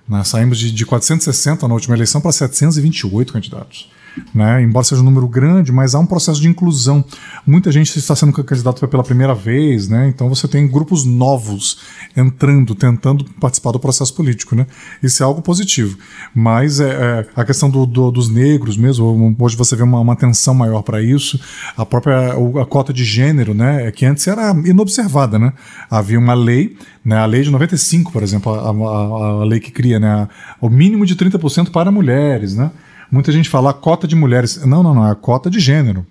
Né, 0.08 0.24
saímos 0.24 0.58
de, 0.58 0.72
de 0.72 0.86
460 0.86 1.68
na 1.68 1.74
última 1.74 1.94
eleição 1.94 2.18
para 2.18 2.32
728 2.32 3.30
candidatos. 3.30 3.90
Né? 4.34 4.62
Embora 4.62 4.84
seja 4.84 5.00
um 5.00 5.04
número 5.04 5.28
grande, 5.28 5.72
mas 5.72 5.94
há 5.94 5.98
um 5.98 6.06
processo 6.06 6.40
de 6.40 6.48
inclusão. 6.48 7.04
Muita 7.46 7.70
gente 7.72 7.96
está 7.98 8.14
sendo 8.14 8.32
candidato 8.32 8.86
pela 8.86 9.02
primeira 9.02 9.34
vez, 9.34 9.88
né? 9.88 10.08
então 10.08 10.28
você 10.28 10.46
tem 10.46 10.66
grupos 10.66 11.04
novos 11.04 11.78
entrando, 12.16 12.74
tentando 12.74 13.24
participar 13.40 13.72
do 13.72 13.80
processo 13.80 14.14
político. 14.14 14.54
Né? 14.54 14.66
Isso 15.02 15.22
é 15.22 15.26
algo 15.26 15.42
positivo. 15.42 15.98
Mas 16.34 16.80
é, 16.80 16.88
é 16.88 17.26
a 17.34 17.44
questão 17.44 17.70
do, 17.70 17.86
do, 17.86 18.10
dos 18.10 18.28
negros 18.28 18.76
mesmo, 18.76 19.36
hoje 19.38 19.56
você 19.56 19.76
vê 19.76 19.82
uma, 19.82 20.00
uma 20.00 20.12
atenção 20.12 20.54
maior 20.54 20.82
para 20.82 21.02
isso. 21.02 21.40
A 21.76 21.84
própria 21.84 22.32
a 22.32 22.66
cota 22.66 22.92
de 22.92 23.04
gênero, 23.04 23.54
né? 23.54 23.86
É 23.86 23.92
que 23.92 24.04
antes 24.04 24.26
era 24.26 24.50
inobservada. 24.64 25.38
Né? 25.38 25.52
Havia 25.90 26.18
uma 26.18 26.34
lei, 26.34 26.76
né? 27.04 27.16
a 27.16 27.26
lei 27.26 27.42
de 27.42 27.50
95, 27.50 28.12
por 28.12 28.22
exemplo, 28.22 28.52
a, 28.52 28.68
a, 28.68 29.42
a 29.42 29.44
lei 29.44 29.60
que 29.60 29.70
cria 29.70 29.98
né? 29.98 30.28
o 30.60 30.68
mínimo 30.68 31.06
de 31.06 31.16
30% 31.16 31.70
para 31.70 31.90
mulheres. 31.90 32.54
Né? 32.54 32.70
Muita 33.10 33.32
gente 33.32 33.48
fala 33.48 33.72
cota 33.72 34.06
de 34.06 34.14
mulheres. 34.14 34.64
Não, 34.64 34.82
não, 34.82 34.94
não, 34.94 35.10
é 35.10 35.14
cota 35.14 35.50
de 35.50 35.58
gênero. 35.58 36.06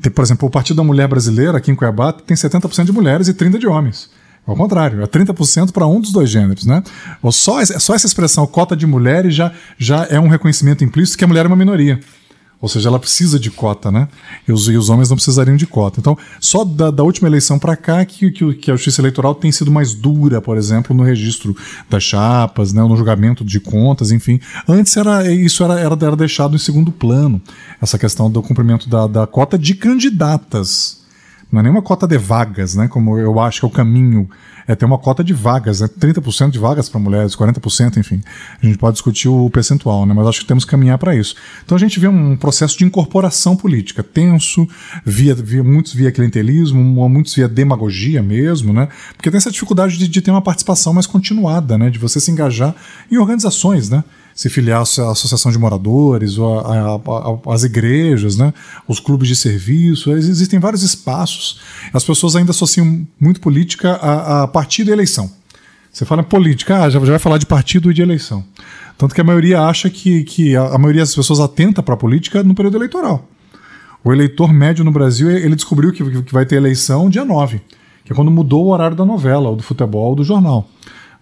Tem, 0.00 0.10
por 0.10 0.22
exemplo, 0.22 0.48
o 0.48 0.50
Partido 0.50 0.76
da 0.76 0.84
Mulher 0.84 1.08
Brasileira, 1.08 1.58
aqui 1.58 1.70
em 1.70 1.74
Cuiabá, 1.74 2.12
tem 2.12 2.36
70% 2.36 2.84
de 2.84 2.92
mulheres 2.92 3.28
e 3.28 3.34
30% 3.34 3.58
de 3.58 3.66
homens. 3.66 4.10
Ao 4.46 4.56
contrário, 4.56 5.02
é 5.02 5.06
30% 5.06 5.72
para 5.72 5.86
um 5.86 6.00
dos 6.00 6.10
dois 6.10 6.30
gêneros. 6.30 6.64
Né? 6.64 6.82
Ou 7.20 7.30
só, 7.30 7.62
só 7.64 7.94
essa 7.94 8.06
expressão, 8.06 8.46
cota 8.46 8.74
de 8.74 8.86
mulheres, 8.86 9.34
já, 9.34 9.52
já 9.76 10.06
é 10.08 10.18
um 10.18 10.28
reconhecimento 10.28 10.82
implícito 10.82 11.18
que 11.18 11.24
a 11.24 11.26
mulher 11.26 11.44
é 11.44 11.48
uma 11.48 11.56
minoria. 11.56 12.00
Ou 12.60 12.68
seja, 12.68 12.88
ela 12.88 12.98
precisa 12.98 13.38
de 13.38 13.52
cota, 13.52 13.90
né? 13.90 14.08
E 14.46 14.52
os, 14.52 14.68
e 14.68 14.76
os 14.76 14.90
homens 14.90 15.08
não 15.08 15.16
precisariam 15.16 15.56
de 15.56 15.66
cota. 15.66 16.00
Então, 16.00 16.18
só 16.40 16.64
da, 16.64 16.90
da 16.90 17.04
última 17.04 17.28
eleição 17.28 17.56
para 17.56 17.76
cá 17.76 18.04
que, 18.04 18.32
que, 18.32 18.54
que, 18.54 18.70
a 18.70 18.74
justiça 18.74 19.00
eleitoral 19.00 19.32
tem 19.34 19.52
sido 19.52 19.70
mais 19.70 19.94
dura, 19.94 20.40
por 20.40 20.56
exemplo, 20.56 20.94
no 20.94 21.04
registro 21.04 21.56
das 21.88 22.02
chapas, 22.02 22.72
né, 22.72 22.82
no 22.82 22.96
julgamento 22.96 23.44
de 23.44 23.60
contas, 23.60 24.10
enfim. 24.10 24.40
Antes 24.66 24.96
era, 24.96 25.32
isso 25.32 25.62
era, 25.62 25.78
era, 25.78 25.96
era 26.00 26.16
deixado 26.16 26.56
em 26.56 26.58
segundo 26.58 26.90
plano, 26.90 27.40
essa 27.80 27.96
questão 27.96 28.28
do 28.28 28.42
cumprimento 28.42 28.88
da, 28.88 29.06
da 29.06 29.26
cota 29.26 29.56
de 29.56 29.74
candidatas. 29.74 30.97
Não 31.50 31.60
é 31.60 31.62
nenhuma 31.62 31.82
cota 31.82 32.06
de 32.06 32.18
vagas, 32.18 32.74
né? 32.74 32.88
Como 32.88 33.18
eu 33.18 33.40
acho 33.40 33.60
que 33.60 33.66
é 33.66 33.68
o 33.68 33.72
caminho 33.72 34.28
é 34.68 34.74
ter 34.74 34.84
uma 34.84 34.98
cota 34.98 35.24
de 35.24 35.32
vagas, 35.32 35.80
né? 35.80 35.88
30% 35.88 36.50
de 36.50 36.58
vagas 36.58 36.90
para 36.90 37.00
mulheres, 37.00 37.34
40%, 37.34 37.96
enfim. 37.96 38.20
A 38.62 38.66
gente 38.66 38.76
pode 38.76 38.92
discutir 38.92 39.26
o 39.26 39.48
percentual, 39.48 40.04
né? 40.04 40.12
mas 40.12 40.26
acho 40.26 40.40
que 40.40 40.46
temos 40.46 40.66
que 40.66 40.70
caminhar 40.70 40.98
para 40.98 41.16
isso. 41.16 41.34
Então 41.64 41.74
a 41.74 41.78
gente 41.78 41.98
vê 41.98 42.06
um 42.06 42.36
processo 42.36 42.76
de 42.76 42.84
incorporação 42.84 43.56
política 43.56 44.02
tenso, 44.02 44.68
via, 45.06 45.34
via 45.34 45.64
muitos 45.64 45.94
via 45.94 46.12
clientelismo, 46.12 47.08
muitos 47.08 47.34
via 47.34 47.48
demagogia 47.48 48.22
mesmo, 48.22 48.74
né? 48.74 48.88
porque 49.16 49.30
tem 49.30 49.38
essa 49.38 49.50
dificuldade 49.50 49.96
de, 49.96 50.06
de 50.06 50.20
ter 50.20 50.30
uma 50.30 50.42
participação 50.42 50.92
mais 50.92 51.06
continuada, 51.06 51.78
né? 51.78 51.88
de 51.88 51.98
você 51.98 52.20
se 52.20 52.30
engajar 52.30 52.74
em 53.10 53.16
organizações, 53.16 53.88
né? 53.88 54.04
Se 54.38 54.48
filiar 54.48 54.78
à 54.78 54.82
associação 54.82 55.50
de 55.50 55.58
moradores, 55.58 56.38
ou 56.38 56.62
as 57.48 57.64
igrejas, 57.64 58.36
né? 58.36 58.54
os 58.86 59.00
clubes 59.00 59.26
de 59.26 59.34
serviço. 59.34 60.12
Existem 60.12 60.60
vários 60.60 60.84
espaços. 60.84 61.58
As 61.92 62.04
pessoas 62.04 62.36
ainda 62.36 62.52
associam 62.52 63.04
muito 63.18 63.40
política 63.40 63.94
a, 63.94 64.44
a 64.44 64.46
partido 64.46 64.90
e 64.90 64.92
eleição. 64.92 65.28
Você 65.92 66.04
fala 66.04 66.22
política, 66.22 66.84
ah, 66.84 66.88
já, 66.88 67.00
já 67.00 67.06
vai 67.06 67.18
falar 67.18 67.38
de 67.38 67.46
partido 67.46 67.90
e 67.90 67.94
de 67.94 68.00
eleição. 68.00 68.44
Tanto 68.96 69.12
que 69.12 69.20
a 69.20 69.24
maioria 69.24 69.62
acha 69.62 69.90
que, 69.90 70.22
que 70.22 70.54
a, 70.54 70.66
a 70.66 70.78
maioria 70.78 71.02
das 71.02 71.16
pessoas 71.16 71.40
atenta 71.40 71.82
para 71.82 71.94
a 71.94 71.96
política 71.96 72.40
no 72.44 72.54
período 72.54 72.76
eleitoral. 72.76 73.28
O 74.04 74.12
eleitor 74.12 74.52
médio 74.52 74.84
no 74.84 74.92
Brasil, 74.92 75.28
ele 75.32 75.56
descobriu 75.56 75.90
que, 75.92 76.22
que 76.22 76.32
vai 76.32 76.46
ter 76.46 76.54
eleição 76.54 77.10
dia 77.10 77.24
9, 77.24 77.60
que 78.04 78.12
é 78.12 78.14
quando 78.14 78.30
mudou 78.30 78.66
o 78.66 78.68
horário 78.68 78.96
da 78.96 79.04
novela, 79.04 79.48
ou 79.48 79.56
do 79.56 79.64
futebol, 79.64 80.10
ou 80.10 80.14
do 80.14 80.22
jornal. 80.22 80.70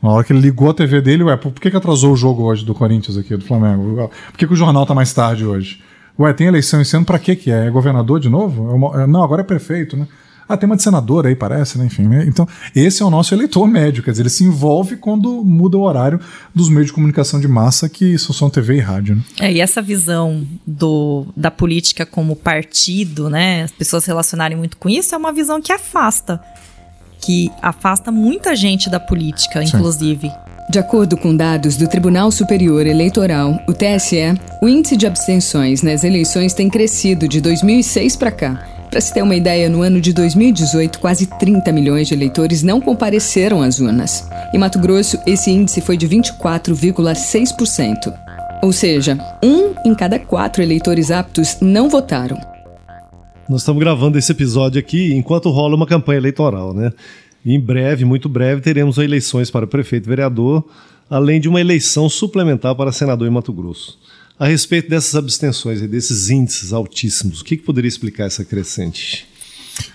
Na 0.07 0.13
hora 0.13 0.23
que 0.25 0.33
ele 0.33 0.39
ligou 0.39 0.71
a 0.71 0.75
TV 0.75 1.01
dele, 1.01 1.25
ué, 1.25 1.37
por 1.37 1.53
que, 1.53 1.69
que 1.69 1.77
atrasou 1.77 2.13
o 2.13 2.17
jogo 2.17 2.45
hoje 2.45 2.65
do 2.65 2.73
Corinthians 2.73 3.17
aqui, 3.17 3.37
do 3.37 3.45
Flamengo? 3.45 4.09
Por 4.31 4.39
que, 4.39 4.47
que 4.47 4.53
o 4.53 4.57
jornal 4.57 4.87
tá 4.87 4.95
mais 4.95 5.13
tarde 5.13 5.45
hoje? 5.45 5.83
Ué, 6.17 6.33
tem 6.33 6.47
eleição 6.47 6.81
esse 6.81 6.97
ano 6.97 7.05
pra 7.05 7.19
quê 7.19 7.35
que 7.35 7.51
é? 7.51 7.67
É 7.67 7.71
governador 7.71 8.21
de 8.21 8.29
novo? 8.29 8.71
É 8.71 8.73
uma, 8.73 9.03
é, 9.03 9.07
não, 9.09 9.25
agora 9.25 9.41
é 9.41 9.45
prefeito, 9.45 9.97
né? 9.97 10.07
Ah, 10.49 10.57
tem 10.57 10.69
uma 10.69 10.77
de 10.77 10.85
senador 10.85 11.27
aí, 11.27 11.35
parece, 11.35 11.77
né? 11.77 11.87
Enfim, 11.87 12.05
né? 12.05 12.25
Então, 12.25 12.47
esse 12.73 13.03
é 13.03 13.05
o 13.05 13.11
nosso 13.11 13.35
eleitor 13.35 13.67
médio, 13.67 14.01
quer 14.01 14.13
dizer, 14.13 14.23
ele 14.23 14.31
se 14.31 14.45
envolve 14.45 14.97
quando 14.97 15.45
muda 15.45 15.77
o 15.77 15.83
horário 15.83 16.21
dos 16.55 16.69
meios 16.69 16.87
de 16.87 16.93
comunicação 16.93 17.41
de 17.41 17.49
massa, 17.49 17.89
que 17.89 18.17
são 18.17 18.49
TV 18.49 18.77
e 18.77 18.81
rádio, 18.81 19.17
né? 19.17 19.23
É, 19.41 19.53
e 19.53 19.61
essa 19.61 19.83
visão 19.83 20.47
do, 20.65 21.27
da 21.37 21.51
política 21.51 22.07
como 22.07 22.37
partido, 22.37 23.29
né? 23.29 23.65
As 23.65 23.73
pessoas 23.73 24.05
relacionarem 24.05 24.57
muito 24.57 24.77
com 24.77 24.89
isso, 24.89 25.17
é 25.17 25.19
uma 25.19 25.33
visão 25.33 25.61
que 25.61 25.73
afasta 25.73 26.41
que 27.27 27.51
afasta 27.61 28.13
muita 28.13 28.55
gente 28.55 28.89
da 28.89 29.01
política, 29.01 29.61
Sim. 29.61 29.77
inclusive. 29.77 30.31
De 30.71 30.79
acordo 30.79 31.17
com 31.17 31.35
dados 31.35 31.77
do 31.77 31.89
Tribunal 31.89 32.31
Superior 32.31 32.87
Eleitoral, 32.87 33.59
o 33.69 33.73
TSE, 33.73 34.39
o 34.63 34.69
índice 34.69 34.97
de 34.97 35.09
abstenções 35.09 35.83
nas 35.83 36.05
eleições 36.05 36.55
tem 36.55 36.71
crescido 36.71 37.27
de 37.27 37.41
2006 37.41 38.15
para 38.15 38.31
cá. 38.31 38.65
Para 38.89 39.01
se 39.01 39.13
ter 39.13 39.23
uma 39.23 39.35
ideia, 39.35 39.69
no 39.69 39.83
ano 39.83 40.01
de 40.01 40.13
2018, 40.13 41.01
quase 41.01 41.27
30 41.27 41.73
milhões 41.73 42.07
de 42.07 42.15
eleitores 42.15 42.63
não 42.63 42.81
compareceram 42.81 43.61
às 43.61 43.81
urnas. 43.81 44.29
Em 44.55 44.59
Mato 44.59 44.79
Grosso, 44.79 45.19
esse 45.27 45.51
índice 45.51 45.81
foi 45.81 45.97
de 45.97 46.09
24,6%. 46.09 48.15
Ou 48.63 48.73
seja, 48.73 49.19
um 49.43 49.75
em 49.85 49.97
cada 49.97 50.21
quatro 50.21 50.63
eleitores 50.63 51.11
aptos 51.11 51.57
não 51.61 51.89
votaram. 51.89 52.39
Nós 53.49 53.61
estamos 53.61 53.79
gravando 53.79 54.19
esse 54.19 54.33
episódio 54.33 54.81
aqui 54.81 55.13
enquanto 55.15 55.51
rola 55.51 55.77
uma 55.77 55.87
campanha 55.87 56.19
eleitoral, 56.19 56.75
né? 56.75 56.93
Em 57.45 57.61
breve, 57.61 58.05
muito 58.05 58.29
breve, 58.29 58.61
teremos 58.61 58.99
eleições 58.99 59.53
para 59.53 59.69
prefeito 59.69 60.07
e 60.07 60.09
vereador, 60.09 60.69
além 61.09 61.41
de 61.41 61.49
uma 61.49 61.61
eleição 61.61 62.09
suplementar 62.09 62.75
para 62.75 62.91
senador 62.91 63.29
em 63.29 63.31
Mato 63.31 63.53
Grosso. 63.53 64.01
A 64.37 64.47
respeito 64.47 64.91
dessas 64.91 65.15
abstenções 65.15 65.81
e 65.81 65.87
desses 65.87 66.29
índices 66.29 66.73
altíssimos, 66.73 67.41
o 67.41 67.45
que, 67.45 67.57
que 67.57 67.63
poderia 67.63 67.89
explicar 67.89 68.25
essa 68.25 68.45
crescente? 68.45 69.29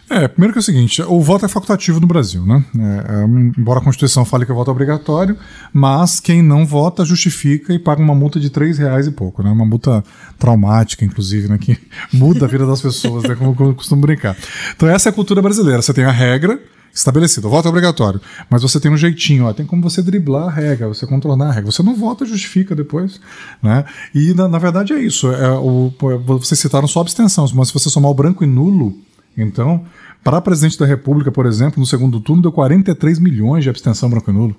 É, 0.09 0.27
primeiro 0.27 0.51
que 0.51 0.59
é 0.59 0.61
o 0.61 0.63
seguinte, 0.63 1.01
o 1.01 1.21
voto 1.21 1.45
é 1.45 1.47
facultativo 1.47 2.00
no 2.00 2.05
Brasil, 2.05 2.45
né? 2.45 2.63
É, 2.77 3.21
é, 3.21 3.23
embora 3.57 3.79
a 3.79 3.83
Constituição 3.83 4.25
fale 4.25 4.45
que 4.45 4.51
o 4.51 4.55
voto 4.55 4.69
é 4.69 4.71
obrigatório, 4.71 5.38
mas 5.71 6.19
quem 6.19 6.41
não 6.41 6.65
vota 6.65 7.05
justifica 7.05 7.73
e 7.73 7.79
paga 7.79 8.01
uma 8.01 8.13
multa 8.13 8.38
de 8.38 8.50
três 8.50 8.77
reais 8.77 9.07
e 9.07 9.11
pouco, 9.11 9.41
né? 9.41 9.50
Uma 9.50 9.65
multa 9.65 10.03
traumática, 10.38 11.05
inclusive, 11.05 11.47
né? 11.47 11.57
Que 11.57 11.77
muda 12.11 12.45
a 12.45 12.47
vida 12.47 12.65
das 12.65 12.81
pessoas, 12.81 13.23
né? 13.23 13.35
Como 13.35 13.55
eu 13.57 13.73
costumo 13.73 14.01
brincar. 14.01 14.35
Então 14.75 14.89
essa 14.89 15.07
é 15.07 15.11
a 15.11 15.13
cultura 15.13 15.41
brasileira. 15.41 15.81
Você 15.81 15.93
tem 15.93 16.03
a 16.03 16.11
regra, 16.11 16.59
estabelecido. 16.93 17.47
O 17.47 17.50
voto 17.50 17.67
é 17.67 17.69
obrigatório. 17.69 18.19
Mas 18.50 18.61
você 18.61 18.79
tem 18.79 18.91
um 18.91 18.97
jeitinho, 18.97 19.45
ó, 19.45 19.53
tem 19.53 19.65
como 19.65 19.81
você 19.81 20.01
driblar 20.01 20.47
a 20.47 20.51
regra, 20.51 20.88
você 20.88 21.07
contornar 21.07 21.50
a 21.50 21.51
regra. 21.51 21.71
Você 21.71 21.81
não 21.81 21.95
vota, 21.95 22.25
justifica 22.25 22.75
depois. 22.75 23.19
Né? 23.61 23.85
E 24.13 24.33
na, 24.33 24.47
na 24.47 24.59
verdade 24.59 24.93
é 24.93 25.00
isso. 25.00 25.31
É, 25.31 25.51
o, 25.51 25.91
vocês 26.25 26.59
citaram 26.59 26.88
só 26.88 27.01
abstenção, 27.01 27.45
mas 27.53 27.69
se 27.69 27.73
você 27.73 27.89
somar 27.89 28.11
o 28.11 28.13
branco 28.13 28.43
e 28.43 28.47
nulo, 28.47 28.93
então, 29.38 29.85
para 30.23 30.41
presidente 30.41 30.77
da 30.77 30.85
República, 30.85 31.31
por 31.31 31.45
exemplo, 31.45 31.79
no 31.79 31.85
segundo 31.85 32.19
turno 32.19 32.41
deu 32.41 32.51
43 32.51 33.19
milhões 33.19 33.63
de 33.63 33.69
abstenção 33.69 34.09
branco 34.09 34.29
e 34.29 34.33
nulo. 34.33 34.55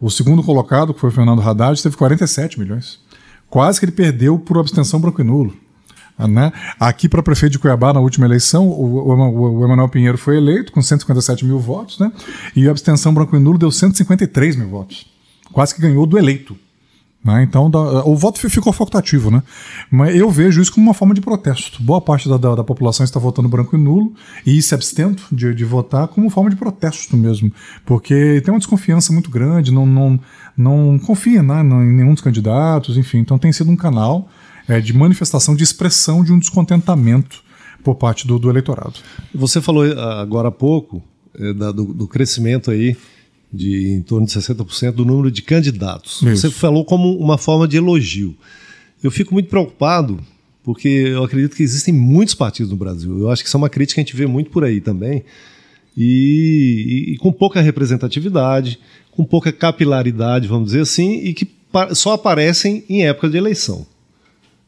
O 0.00 0.10
segundo 0.10 0.42
colocado, 0.42 0.92
que 0.94 1.00
foi 1.00 1.10
o 1.10 1.12
Fernando 1.12 1.42
Haddad, 1.42 1.82
teve 1.82 1.96
47 1.96 2.58
milhões. 2.58 2.98
Quase 3.48 3.78
que 3.78 3.86
ele 3.86 3.92
perdeu 3.92 4.38
por 4.38 4.58
abstenção 4.58 5.00
branco 5.00 5.20
e 5.20 5.24
nulo. 5.24 5.54
Né? 6.18 6.50
Aqui 6.80 7.08
para 7.08 7.22
prefeito 7.22 7.52
de 7.52 7.58
Cuiabá, 7.58 7.92
na 7.92 8.00
última 8.00 8.26
eleição, 8.26 8.68
o, 8.68 9.10
o, 9.10 9.58
o 9.58 9.64
Emanuel 9.64 9.88
Pinheiro 9.88 10.16
foi 10.16 10.36
eleito 10.36 10.72
com 10.72 10.80
157 10.80 11.44
mil 11.44 11.58
votos, 11.58 11.98
né? 11.98 12.10
e 12.54 12.66
a 12.66 12.70
abstenção 12.70 13.12
branco 13.12 13.36
e 13.36 13.38
nulo 13.38 13.58
deu 13.58 13.70
153 13.70 14.56
mil 14.56 14.68
votos. 14.68 15.06
Quase 15.52 15.74
que 15.74 15.80
ganhou 15.80 16.06
do 16.06 16.18
eleito. 16.18 16.56
Né? 17.26 17.42
Então, 17.42 17.68
da, 17.68 18.04
o 18.04 18.14
voto 18.14 18.38
ficou 18.48 18.72
facultativo, 18.72 19.32
né? 19.32 19.42
Mas 19.90 20.14
eu 20.14 20.30
vejo 20.30 20.62
isso 20.62 20.72
como 20.72 20.86
uma 20.86 20.94
forma 20.94 21.12
de 21.12 21.20
protesto. 21.20 21.82
Boa 21.82 22.00
parte 22.00 22.28
da, 22.28 22.36
da, 22.36 22.54
da 22.54 22.62
população 22.62 23.02
está 23.02 23.18
votando 23.18 23.48
branco 23.48 23.74
e 23.74 23.78
nulo 23.78 24.14
e 24.46 24.62
se 24.62 24.72
abstendo 24.76 25.20
de, 25.32 25.52
de, 25.52 25.64
votar 25.64 26.06
como 26.06 26.30
forma 26.30 26.48
de 26.48 26.54
protesto 26.54 27.16
mesmo. 27.16 27.52
Porque 27.84 28.40
tem 28.44 28.54
uma 28.54 28.60
desconfiança 28.60 29.12
muito 29.12 29.28
grande, 29.28 29.72
não, 29.72 29.84
não, 29.84 30.20
não 30.56 30.98
confia 31.00 31.42
né, 31.42 31.62
em 31.62 31.96
nenhum 31.96 32.14
dos 32.14 32.22
candidatos, 32.22 32.96
enfim. 32.96 33.18
Então 33.18 33.38
tem 33.40 33.50
sido 33.50 33.72
um 33.72 33.76
canal 33.76 34.28
é, 34.68 34.80
de 34.80 34.92
manifestação, 34.92 35.56
de 35.56 35.64
expressão 35.64 36.22
de 36.22 36.32
um 36.32 36.38
descontentamento 36.38 37.42
por 37.82 37.96
parte 37.96 38.24
do, 38.24 38.38
do 38.38 38.48
eleitorado. 38.48 38.94
Você 39.34 39.60
falou 39.60 39.82
ah, 39.84 40.20
agora 40.22 40.46
há 40.46 40.52
pouco 40.52 41.02
é, 41.36 41.52
da, 41.52 41.72
do, 41.72 41.86
do 41.86 42.06
crescimento 42.06 42.70
aí 42.70 42.96
de 43.56 43.94
em 43.94 44.02
torno 44.02 44.26
de 44.26 44.32
60% 44.32 44.92
do 44.92 45.04
número 45.04 45.30
de 45.30 45.42
candidatos. 45.42 46.22
Isso. 46.22 46.42
Você 46.42 46.50
falou 46.50 46.84
como 46.84 47.16
uma 47.16 47.38
forma 47.38 47.66
de 47.66 47.76
elogio. 47.76 48.36
Eu 49.02 49.10
fico 49.10 49.34
muito 49.34 49.48
preocupado 49.48 50.20
porque 50.62 50.88
eu 50.88 51.22
acredito 51.22 51.54
que 51.56 51.62
existem 51.62 51.94
muitos 51.94 52.34
partidos 52.34 52.70
no 52.70 52.76
Brasil. 52.76 53.18
Eu 53.18 53.30
acho 53.30 53.42
que 53.42 53.48
isso 53.48 53.56
é 53.56 53.58
uma 53.58 53.68
crítica 53.68 53.94
que 53.94 54.00
a 54.00 54.04
gente 54.04 54.16
vê 54.16 54.26
muito 54.26 54.50
por 54.50 54.64
aí 54.64 54.80
também. 54.80 55.24
E, 55.96 57.06
e, 57.08 57.12
e 57.12 57.18
com 57.18 57.32
pouca 57.32 57.60
representatividade, 57.60 58.78
com 59.12 59.24
pouca 59.24 59.52
capilaridade, 59.52 60.48
vamos 60.48 60.66
dizer 60.66 60.80
assim, 60.80 61.20
e 61.24 61.32
que 61.32 61.48
só 61.94 62.14
aparecem 62.14 62.84
em 62.88 63.06
época 63.06 63.28
de 63.28 63.36
eleição. 63.36 63.86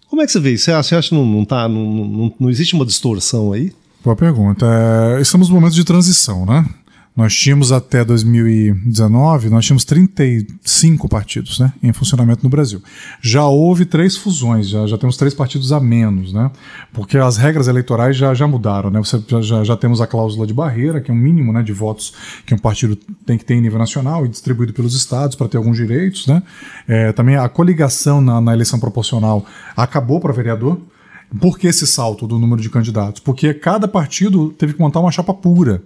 Como 0.09 0.23
é 0.23 0.27
que 0.27 0.33
você 0.33 0.41
vê 0.41 0.53
isso? 0.53 0.67
Você 0.67 0.73
acha, 0.73 0.89
você 0.89 0.95
acha 0.95 1.09
que 1.11 1.15
não, 1.15 1.27
não, 1.27 1.45
tá, 1.45 1.69
não, 1.69 1.85
não, 1.85 2.35
não 2.41 2.51
existe 2.51 2.75
uma 2.75 2.87
distorção 2.87 3.53
aí? 3.53 3.73
Boa 4.03 4.17
pergunta. 4.17 4.67
É, 5.19 5.21
estamos 5.21 5.49
no 5.49 5.57
momento 5.57 5.75
de 5.75 5.85
transição, 5.85 6.47
né? 6.47 6.65
Nós 7.19 7.35
tínhamos 7.35 7.73
até 7.73 8.05
2019, 8.05 9.51
nós 9.51 9.67
tínhamos 9.67 9.85
35 9.85 11.09
partidos 11.09 11.59
né, 11.59 11.73
em 11.83 11.93
funcionamento 11.93 12.45
no 12.45 12.49
Brasil. 12.49 12.81
Já 13.21 13.45
houve 13.45 13.85
três 13.85 14.17
fusões, 14.17 14.69
já, 14.69 14.87
já 14.87 14.97
temos 14.97 15.17
três 15.17 15.35
partidos 15.35 15.73
a 15.73 15.81
menos, 15.81 16.33
né? 16.33 16.49
Porque 16.93 17.19
as 17.19 17.37
regras 17.37 17.67
eleitorais 17.67 18.17
já, 18.17 18.33
já 18.35 18.47
mudaram, 18.47 18.89
né? 18.89 19.01
Você, 19.01 19.21
já, 19.43 19.65
já 19.65 19.77
temos 19.77 20.01
a 20.01 20.07
cláusula 20.07 20.47
de 20.47 20.55
barreira, 20.55 21.01
que 21.01 21.11
é 21.11 21.15
um 21.15 21.17
mínimo 21.17 21.53
né, 21.53 21.61
de 21.61 21.73
votos 21.73 22.15
que 22.47 22.55
um 22.55 22.59
partido 22.59 22.95
tem 23.27 23.37
que 23.37 23.45
ter 23.45 23.55
em 23.55 23.61
nível 23.63 23.81
nacional 23.81 24.25
e 24.25 24.29
distribuído 24.29 24.73
pelos 24.73 24.95
estados 24.95 25.35
para 25.35 25.49
ter 25.49 25.57
alguns 25.57 25.77
direitos, 25.77 26.29
né? 26.29 26.41
É, 26.87 27.13
também 27.13 27.35
a 27.35 27.49
coligação 27.49 28.21
na, 28.21 28.41
na 28.41 28.53
eleição 28.53 28.79
proporcional 28.79 29.45
acabou 29.77 30.21
para 30.21 30.33
vereador. 30.33 30.81
Por 31.41 31.59
que 31.59 31.67
esse 31.67 31.85
salto 31.85 32.29
do 32.29 32.39
número 32.39 32.63
de 32.63 32.71
candidatos? 32.71 33.21
Porque 33.21 33.53
cada 33.53 33.89
partido 33.89 34.51
teve 34.51 34.75
que 34.75 34.79
montar 34.79 35.01
uma 35.01 35.11
chapa 35.11 35.35
pura. 35.35 35.83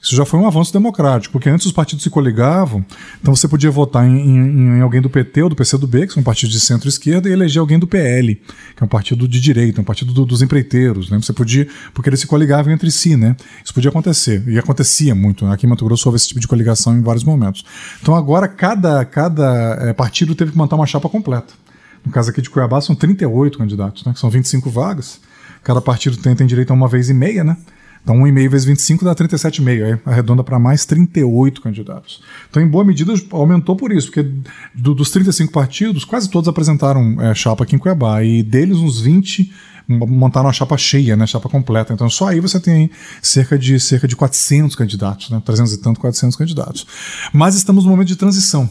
Isso 0.00 0.14
já 0.14 0.24
foi 0.24 0.38
um 0.38 0.46
avanço 0.46 0.72
democrático, 0.72 1.32
porque 1.32 1.48
antes 1.48 1.66
os 1.66 1.72
partidos 1.72 2.04
se 2.04 2.10
coligavam, 2.10 2.84
então 3.20 3.34
você 3.34 3.48
podia 3.48 3.68
votar 3.68 4.06
em, 4.06 4.16
em, 4.16 4.78
em 4.78 4.80
alguém 4.80 5.00
do 5.00 5.10
PT 5.10 5.42
ou 5.42 5.48
do 5.48 5.56
PCdoB, 5.56 6.06
que 6.06 6.12
são 6.12 6.22
partidos 6.22 6.54
de 6.54 6.60
centro-esquerda, 6.60 7.28
e 7.28 7.32
eleger 7.32 7.58
alguém 7.58 7.80
do 7.80 7.86
PL, 7.86 8.36
que 8.76 8.82
é 8.82 8.84
um 8.84 8.88
partido 8.88 9.26
de 9.26 9.40
direita, 9.40 9.80
um 9.80 9.84
partido 9.84 10.12
do, 10.12 10.24
dos 10.24 10.40
empreiteiros. 10.40 11.10
Né? 11.10 11.18
Você 11.20 11.32
podia, 11.32 11.66
porque 11.92 12.08
eles 12.08 12.20
se 12.20 12.28
coligavam 12.28 12.72
entre 12.72 12.92
si, 12.92 13.16
né? 13.16 13.34
Isso 13.64 13.74
podia 13.74 13.90
acontecer, 13.90 14.44
e 14.46 14.56
acontecia 14.56 15.16
muito. 15.16 15.44
Né? 15.44 15.52
Aqui 15.52 15.66
em 15.66 15.68
Mato 15.68 15.84
Grosso 15.84 16.08
houve 16.08 16.16
esse 16.16 16.28
tipo 16.28 16.38
de 16.38 16.46
coligação 16.46 16.96
em 16.96 17.02
vários 17.02 17.24
momentos. 17.24 17.64
Então 18.00 18.14
agora 18.14 18.46
cada, 18.46 19.04
cada 19.04 19.78
é, 19.80 19.92
partido 19.92 20.32
teve 20.36 20.52
que 20.52 20.56
montar 20.56 20.76
uma 20.76 20.86
chapa 20.86 21.08
completa. 21.08 21.52
No 22.06 22.12
caso 22.12 22.30
aqui 22.30 22.40
de 22.40 22.48
Cuiabá 22.48 22.80
são 22.80 22.94
38 22.94 23.58
candidatos, 23.58 24.04
né? 24.04 24.14
são 24.14 24.30
25 24.30 24.70
vagas. 24.70 25.20
Cada 25.64 25.80
partido 25.80 26.16
tem, 26.18 26.36
tem 26.36 26.46
direito 26.46 26.70
a 26.70 26.74
uma 26.74 26.86
vez 26.86 27.10
e 27.10 27.14
meia, 27.14 27.42
né? 27.42 27.56
Então, 28.08 28.20
1,5 28.20 28.48
vezes 28.48 28.66
25 28.66 29.04
dá 29.04 29.14
37,5, 29.14 29.84
aí 29.84 29.98
arredonda 30.06 30.42
para 30.42 30.58
mais 30.58 30.86
38 30.86 31.60
candidatos. 31.60 32.22
Então, 32.48 32.62
em 32.62 32.66
boa 32.66 32.82
medida, 32.82 33.12
aumentou 33.30 33.76
por 33.76 33.92
isso, 33.92 34.06
porque 34.06 34.26
do, 34.74 34.94
dos 34.94 35.10
35 35.10 35.52
partidos, 35.52 36.06
quase 36.06 36.30
todos 36.30 36.48
apresentaram 36.48 37.20
é, 37.20 37.34
chapa 37.34 37.64
aqui 37.64 37.76
em 37.76 37.78
Cuiabá, 37.78 38.24
e 38.24 38.42
deles 38.42 38.78
uns 38.78 38.98
20 38.98 39.52
montaram 39.86 40.48
a 40.48 40.52
chapa 40.54 40.78
cheia, 40.78 41.18
né, 41.18 41.26
chapa 41.26 41.50
completa. 41.50 41.92
Então, 41.92 42.08
só 42.08 42.28
aí 42.28 42.40
você 42.40 42.58
tem 42.58 42.90
cerca 43.20 43.58
de, 43.58 43.78
cerca 43.78 44.08
de 44.08 44.16
400 44.16 44.74
candidatos, 44.74 45.28
né, 45.28 45.42
300 45.44 45.74
e 45.74 45.76
tanto, 45.76 46.00
400 46.00 46.34
candidatos. 46.34 46.86
Mas 47.30 47.56
estamos 47.56 47.84
no 47.84 47.90
momento 47.90 48.08
de 48.08 48.16
transição. 48.16 48.70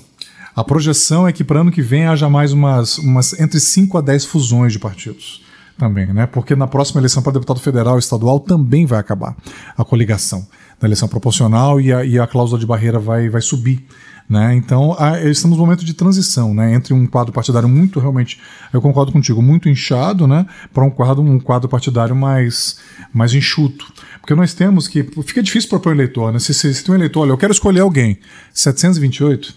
A 0.56 0.64
projeção 0.64 1.28
é 1.28 1.32
que 1.32 1.44
para 1.44 1.62
ano 1.62 1.72
que 1.72 1.84
vem 1.84 2.08
haja 2.08 2.28
mais 2.28 2.52
umas, 2.54 2.98
umas 2.98 3.40
entre 3.40 3.60
5 3.60 4.00
a 4.00 4.02
10 4.02 4.26
fusões 4.26 4.74
de 4.74 4.80
partidos 4.80 5.46
também, 5.78 6.08
né? 6.08 6.26
Porque 6.26 6.56
na 6.56 6.68
próxima 6.68 7.00
eleição 7.00 7.22
para 7.22 7.34
deputado 7.34 7.60
federal 7.60 7.96
e 7.96 8.00
estadual 8.00 8.40
também 8.40 8.86
vai 8.86 9.00
acabar 9.00 9.36
a 9.78 9.86
coligação 9.86 10.48
da 10.80 10.88
eleição 10.88 11.08
proporcional 11.08 11.80
e 11.82 11.92
a, 11.94 12.04
e 12.04 12.20
a 12.20 12.28
cláusula 12.28 12.60
de 12.60 12.66
barreira 12.66 13.00
vai, 13.00 13.30
vai 13.30 13.42
subir. 13.42 13.86
Né? 14.30 14.56
Então, 14.56 14.94
a, 15.00 15.22
estamos 15.22 15.58
no 15.58 15.64
momento 15.64 15.86
de 15.86 15.94
transição 15.94 16.54
né? 16.54 16.74
entre 16.74 16.94
um 16.94 17.08
quadro 17.08 17.32
partidário 17.32 17.70
muito, 17.70 17.98
realmente, 18.00 18.40
eu 18.74 18.82
concordo 18.82 19.12
contigo, 19.12 19.42
muito 19.42 19.70
inchado, 19.70 20.28
né? 20.28 20.46
para 20.74 20.84
um 20.84 20.90
quadro, 20.90 21.24
um 21.24 21.40
quadro 21.40 21.70
partidário 21.70 22.16
mais, 22.16 22.78
mais 23.14 23.34
enxuto. 23.34 23.86
Porque 24.20 24.36
nós 24.36 24.54
temos 24.54 24.90
que. 24.90 25.04
Fica 25.24 25.42
difícil 25.42 25.70
propor 25.70 25.94
eleitor. 25.94 26.34
Né? 26.34 26.40
Se, 26.40 26.54
se, 26.54 26.74
se 26.74 26.84
tem 26.84 26.94
um 26.94 26.98
eleitor, 26.98 27.22
olha, 27.22 27.30
eu 27.30 27.38
quero 27.38 27.54
escolher 27.54 27.80
alguém, 27.80 28.20
728, 28.54 29.56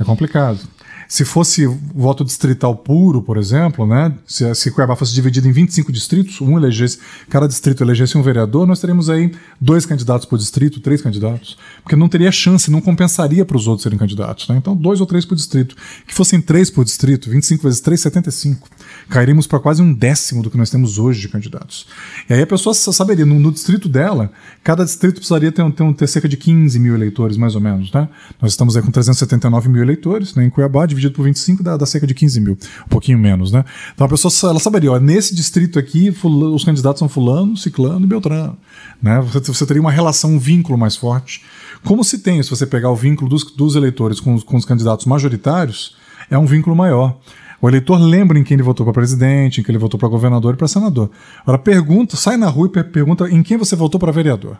é 0.00 0.04
complicado. 0.04 0.60
Se 1.08 1.24
fosse 1.24 1.66
voto 1.94 2.24
distrital 2.24 2.74
puro, 2.74 3.22
por 3.22 3.36
exemplo, 3.36 3.86
né, 3.86 4.12
se, 4.26 4.54
se 4.54 4.70
Cuiabá 4.70 4.96
fosse 4.96 5.14
dividido 5.14 5.48
em 5.48 5.52
25 5.52 5.92
distritos, 5.92 6.40
um 6.40 6.56
elegesse, 6.56 6.98
cada 7.28 7.46
distrito 7.46 7.82
elegesse 7.82 8.18
um 8.18 8.22
vereador, 8.22 8.66
nós 8.66 8.80
teríamos 8.80 9.08
aí 9.08 9.32
dois 9.60 9.86
candidatos 9.86 10.26
por 10.26 10.38
distrito, 10.38 10.80
três 10.80 11.00
candidatos, 11.00 11.56
porque 11.82 11.96
não 11.96 12.08
teria 12.08 12.32
chance, 12.32 12.70
não 12.70 12.80
compensaria 12.80 13.44
para 13.44 13.56
os 13.56 13.66
outros 13.66 13.84
serem 13.84 13.98
candidatos. 13.98 14.48
Né? 14.48 14.56
Então, 14.56 14.76
dois 14.76 15.00
ou 15.00 15.06
três 15.06 15.24
por 15.24 15.34
distrito. 15.34 15.76
Que 16.06 16.14
fossem 16.14 16.40
três 16.40 16.70
por 16.70 16.84
distrito, 16.84 17.30
25 17.30 17.62
vezes 17.62 17.80
3, 17.80 18.00
75. 18.00 18.68
Cairíamos 19.08 19.46
para 19.46 19.60
quase 19.60 19.82
um 19.82 19.92
décimo 19.92 20.42
do 20.42 20.50
que 20.50 20.56
nós 20.56 20.70
temos 20.70 20.98
hoje 20.98 21.20
de 21.20 21.28
candidatos. 21.28 21.86
E 22.28 22.34
aí 22.34 22.42
a 22.42 22.46
pessoa 22.46 22.74
saberia, 22.74 23.24
no, 23.24 23.38
no 23.38 23.52
distrito 23.52 23.88
dela, 23.88 24.30
cada 24.64 24.84
distrito 24.84 25.16
precisaria 25.16 25.52
ter, 25.52 25.70
ter, 25.72 25.94
ter 25.94 26.06
cerca 26.06 26.28
de 26.28 26.36
15 26.36 26.78
mil 26.78 26.94
eleitores, 26.94 27.36
mais 27.36 27.54
ou 27.54 27.60
menos. 27.60 27.92
Né? 27.92 28.08
Nós 28.40 28.52
estamos 28.52 28.76
aí 28.76 28.82
com 28.82 28.90
379 28.90 29.68
mil 29.68 29.82
eleitores 29.82 30.34
né, 30.34 30.44
em 30.44 30.50
Cuiabá, 30.50 30.86
dividido 30.96 31.14
por 31.14 31.24
25 31.24 31.62
dá, 31.62 31.76
dá 31.76 31.86
cerca 31.86 32.06
de 32.06 32.14
15 32.14 32.40
mil, 32.40 32.58
um 32.84 32.88
pouquinho 32.88 33.18
menos, 33.18 33.52
né? 33.52 33.64
Então 33.94 34.06
a 34.06 34.10
pessoa 34.10 34.32
ela 34.50 34.58
saberia, 34.58 34.92
ó, 34.92 34.98
nesse 34.98 35.34
distrito 35.34 35.78
aqui 35.78 36.10
fulano, 36.10 36.54
os 36.54 36.64
candidatos 36.64 36.98
são 36.98 37.08
fulano, 37.08 37.56
ciclano 37.56 38.04
e 38.04 38.08
beltrano, 38.08 38.56
né? 39.02 39.20
Você, 39.20 39.52
você, 39.52 39.66
teria 39.66 39.80
uma 39.80 39.90
relação, 39.90 40.32
um 40.32 40.38
vínculo 40.38 40.78
mais 40.78 40.96
forte. 40.96 41.44
Como 41.84 42.02
se 42.02 42.18
tem, 42.18 42.42
se 42.42 42.50
você 42.50 42.66
pegar 42.66 42.90
o 42.90 42.96
vínculo 42.96 43.28
dos, 43.28 43.44
dos 43.44 43.76
eleitores 43.76 44.18
com 44.18 44.34
os, 44.34 44.42
com 44.42 44.56
os 44.56 44.64
candidatos 44.64 45.06
majoritários, 45.06 45.96
é 46.30 46.38
um 46.38 46.46
vínculo 46.46 46.74
maior. 46.74 47.18
O 47.60 47.68
eleitor 47.68 47.98
lembra 47.98 48.38
em 48.38 48.44
quem 48.44 48.54
ele 48.54 48.62
votou 48.62 48.84
para 48.84 48.92
presidente, 48.92 49.60
em 49.60 49.64
quem 49.64 49.72
ele 49.72 49.78
votou 49.78 49.98
para 49.98 50.08
governador 50.08 50.54
e 50.54 50.56
para 50.56 50.68
senador. 50.68 51.10
Agora 51.42 51.58
pergunta, 51.58 52.16
sai 52.16 52.36
na 52.36 52.48
rua 52.48 52.70
e 52.74 52.82
pergunta 52.82 53.28
em 53.30 53.42
quem 53.42 53.56
você 53.56 53.74
votou 53.74 53.98
para 53.98 54.12
vereador 54.12 54.58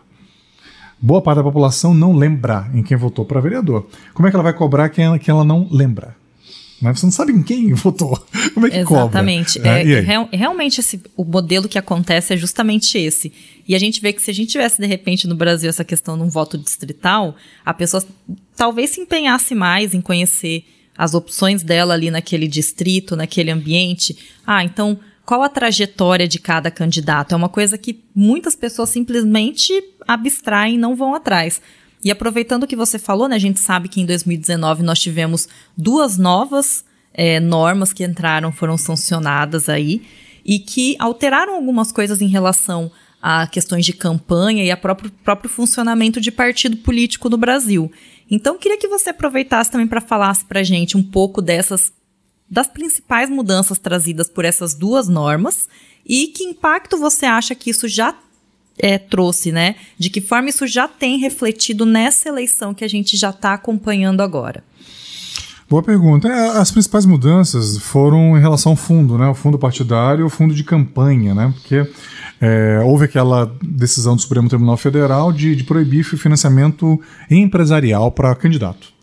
boa 0.99 1.21
parte 1.21 1.37
da 1.37 1.43
população 1.43 1.93
não 1.93 2.13
lembra 2.13 2.69
em 2.73 2.81
quem 2.81 2.97
votou 2.97 3.25
para 3.25 3.39
vereador. 3.39 3.85
Como 4.13 4.27
é 4.27 4.31
que 4.31 4.35
ela 4.35 4.43
vai 4.43 4.53
cobrar 4.53 4.89
quem 4.89 5.17
quem 5.19 5.31
ela 5.31 5.43
não 5.43 5.67
lembra? 5.71 6.15
Né? 6.81 6.93
Você 6.93 7.05
não 7.05 7.11
sabe 7.11 7.31
em 7.31 7.41
quem 7.41 7.73
votou. 7.75 8.17
Como 8.53 8.67
é 8.67 8.69
que 8.69 8.77
Exatamente. 8.77 9.59
cobra? 9.59 9.79
É, 9.79 9.91
é, 9.93 10.29
realmente 10.31 10.79
esse, 10.79 11.01
o 11.15 11.23
modelo 11.23 11.67
que 11.67 11.77
acontece 11.77 12.33
é 12.33 12.37
justamente 12.37 12.97
esse. 12.97 13.31
E 13.67 13.75
a 13.75 13.79
gente 13.79 14.01
vê 14.01 14.13
que 14.13 14.21
se 14.21 14.31
a 14.31 14.33
gente 14.33 14.51
tivesse, 14.51 14.79
de 14.79 14.87
repente, 14.87 15.27
no 15.27 15.35
Brasil 15.35 15.69
essa 15.69 15.83
questão 15.83 16.17
de 16.17 16.23
um 16.23 16.29
voto 16.29 16.57
distrital, 16.57 17.35
a 17.65 17.73
pessoa 17.73 18.03
talvez 18.55 18.91
se 18.91 19.01
empenhasse 19.01 19.53
mais 19.53 19.93
em 19.93 20.01
conhecer 20.01 20.63
as 20.97 21.13
opções 21.13 21.61
dela 21.61 21.93
ali 21.93 22.09
naquele 22.09 22.47
distrito, 22.47 23.15
naquele 23.15 23.51
ambiente. 23.51 24.17
Ah, 24.45 24.63
então 24.63 24.99
qual 25.27 25.43
a 25.43 25.49
trajetória 25.49 26.25
de 26.25 26.39
cada 26.39 26.71
candidato? 26.71 27.33
É 27.33 27.35
uma 27.35 27.49
coisa 27.49 27.77
que 27.77 27.99
muitas 28.15 28.55
pessoas 28.55 28.89
simplesmente 28.89 29.73
abstraem, 30.07 30.77
não 30.77 30.95
vão 30.95 31.13
atrás. 31.13 31.61
E 32.03 32.11
aproveitando 32.11 32.63
o 32.63 32.67
que 32.67 32.75
você 32.75 32.99
falou, 32.99 33.27
né, 33.27 33.35
a 33.35 33.39
gente 33.39 33.59
sabe 33.59 33.89
que 33.89 33.99
em 33.99 34.05
2019 34.05 34.83
nós 34.83 34.99
tivemos 34.99 35.47
duas 35.75 36.17
novas 36.17 36.85
é, 37.13 37.39
normas 37.39 37.91
que 37.91 38.03
entraram, 38.03 38.51
foram 38.51 38.77
sancionadas 38.77 39.67
aí, 39.67 40.03
e 40.45 40.59
que 40.59 40.95
alteraram 40.99 41.55
algumas 41.55 41.91
coisas 41.91 42.21
em 42.21 42.27
relação 42.27 42.91
a 43.21 43.47
questões 43.47 43.85
de 43.85 43.93
campanha 43.93 44.63
e 44.63 44.69
a 44.69 44.77
próprio, 44.77 45.11
próprio 45.23 45.49
funcionamento 45.49 46.21
de 46.21 46.31
partido 46.31 46.77
político 46.77 47.29
no 47.29 47.37
Brasil. 47.37 47.91
Então, 48.29 48.57
queria 48.57 48.77
que 48.77 48.87
você 48.87 49.09
aproveitasse 49.09 49.71
também 49.71 49.87
para 49.87 49.99
falasse 49.99 50.45
para 50.45 50.63
gente 50.63 50.95
um 50.95 51.03
pouco 51.03 51.41
dessas 51.41 51.91
das 52.49 52.67
principais 52.67 53.29
mudanças 53.29 53.77
trazidas 53.77 54.29
por 54.29 54.45
essas 54.45 54.73
duas 54.73 55.09
normas 55.09 55.67
e 56.05 56.27
que 56.27 56.45
impacto 56.45 56.97
você 56.97 57.25
acha 57.25 57.53
que 57.53 57.69
isso 57.69 57.89
já 57.89 58.15
é, 58.79 58.97
trouxe, 58.97 59.51
né? 59.51 59.75
De 59.97 60.09
que 60.09 60.21
forma 60.21 60.49
isso 60.49 60.67
já 60.67 60.87
tem 60.87 61.17
refletido 61.17 61.85
nessa 61.85 62.29
eleição 62.29 62.73
que 62.73 62.83
a 62.83 62.87
gente 62.87 63.17
já 63.17 63.29
está 63.29 63.53
acompanhando 63.53 64.21
agora? 64.21 64.63
Boa 65.69 65.83
pergunta. 65.83 66.29
É, 66.29 66.57
as 66.57 66.71
principais 66.71 67.05
mudanças 67.05 67.77
foram 67.77 68.37
em 68.37 68.39
relação 68.39 68.71
ao 68.71 68.75
fundo, 68.77 69.17
né? 69.17 69.27
O 69.27 69.35
fundo 69.35 69.59
partidário 69.59 70.21
e 70.21 70.25
o 70.25 70.29
fundo 70.29 70.53
de 70.53 70.63
campanha, 70.63 71.35
né? 71.35 71.53
Porque 71.53 71.85
é, 72.39 72.79
houve 72.85 73.05
aquela 73.05 73.51
decisão 73.61 74.15
do 74.15 74.21
Supremo 74.21 74.47
Tribunal 74.47 74.77
Federal 74.77 75.33
de, 75.33 75.55
de 75.55 75.63
proibir 75.63 76.01
o 76.01 76.17
financiamento 76.17 77.01
empresarial 77.29 78.11
para 78.11 78.33
candidato. 78.35 78.95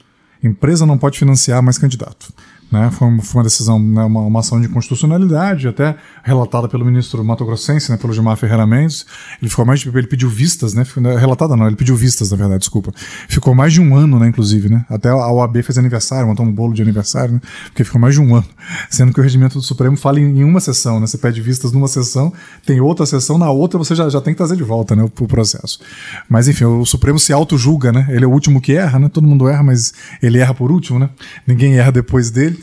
Empresa 0.43 0.87
não 0.87 0.97
pode 0.97 1.19
financiar 1.19 1.63
mais 1.63 1.79
candidato. 1.79 2.33
Né? 2.75 2.91
Foi, 2.91 3.09
foi, 3.21 3.39
uma 3.39 3.45
decisão, 3.45 3.79
né, 3.79 4.03
uma, 4.05 4.23
uma, 4.23 4.41
ação 4.41 4.61
de 4.61 4.69
constitucionalidade, 4.69 5.69
até 5.69 5.97
relatada 6.25 6.69
pelo 6.69 6.85
ministro 6.85 7.25
Mato 7.25 7.45
Grossense, 7.45 7.89
né, 7.89 7.97
pelo 7.97 8.13
Gilmar 8.13 8.37
Ferreira 8.37 8.67
Mendes. 8.67 9.07
Ele 9.41 9.49
ficou 9.49 9.65
mais 9.65 9.79
de, 9.79 9.89
ele 9.89 10.09
pediu 10.09 10.29
vistas, 10.29 10.75
né? 10.75 10.85
né? 10.97 11.17
Relatada 11.17 11.55
não, 11.55 11.69
ele 11.69 11.77
pediu 11.77 11.95
vistas, 11.95 12.33
na 12.33 12.37
verdade, 12.37 12.59
desculpa. 12.59 12.93
Ficou 13.29 13.55
mais 13.55 13.73
de 13.73 13.81
um 13.81 13.97
ano, 13.97 14.19
né, 14.19 14.27
inclusive, 14.27 14.69
né? 14.69 14.85
Até 14.91 15.09
a 15.09 15.31
OAB 15.31 15.63
fez 15.63 15.79
aniversário, 15.79 16.27
montou 16.27 16.45
um 16.45 16.53
bolo 16.53 16.75
de 16.75 16.83
aniversário, 16.83 17.35
né? 17.35 17.41
Porque 17.67 17.85
ficou 17.85 18.01
mais 18.01 18.15
de 18.15 18.21
um 18.21 18.35
ano. 18.35 18.47
Sendo 18.91 19.13
que 19.13 19.21
o 19.21 19.23
regimento 19.23 19.57
do 19.59 19.63
Supremo 19.63 19.97
fala 19.97 20.19
em, 20.19 20.41
em 20.41 20.45
uma 20.45 20.59
sessão, 20.59 20.99
né? 20.99 21.07
Você 21.07 21.17
pede 21.17 21.41
vistas 21.41 21.71
numa 21.71 21.87
sessão, 21.87 22.33
tem 22.67 22.81
outra 22.81 23.07
sessão, 23.07 23.39
na 23.39 23.51
outra 23.51 23.79
você 23.79 23.95
já, 23.95 24.09
já 24.09 24.21
tem 24.21 24.35
que 24.35 24.39
trazer 24.39 24.57
de 24.57 24.65
volta, 24.65 24.97
né? 24.97 25.05
O, 25.05 25.07
o 25.07 25.29
processo. 25.29 25.79
Mas 26.29 26.49
enfim, 26.49 26.65
o 26.65 26.85
Supremo 26.85 27.21
se 27.21 27.33
auto-julga, 27.33 27.93
né? 27.93 28.07
Ele 28.11 28.25
é 28.25 28.29
o 28.29 28.31
último 28.31 28.61
que 28.61 28.73
erra, 28.73 28.99
né? 28.99 29.09
Todo 29.09 29.27
mundo 29.27 29.49
erra, 29.49 29.63
mas 29.63 29.95
ele 30.21 30.39
erra 30.39 30.55
por 30.55 30.73
último, 30.73 30.99
né? 30.99 31.09
Ninguém 31.47 31.79
erra 31.79 31.93
depois 31.93 32.31
dele. 32.31 32.59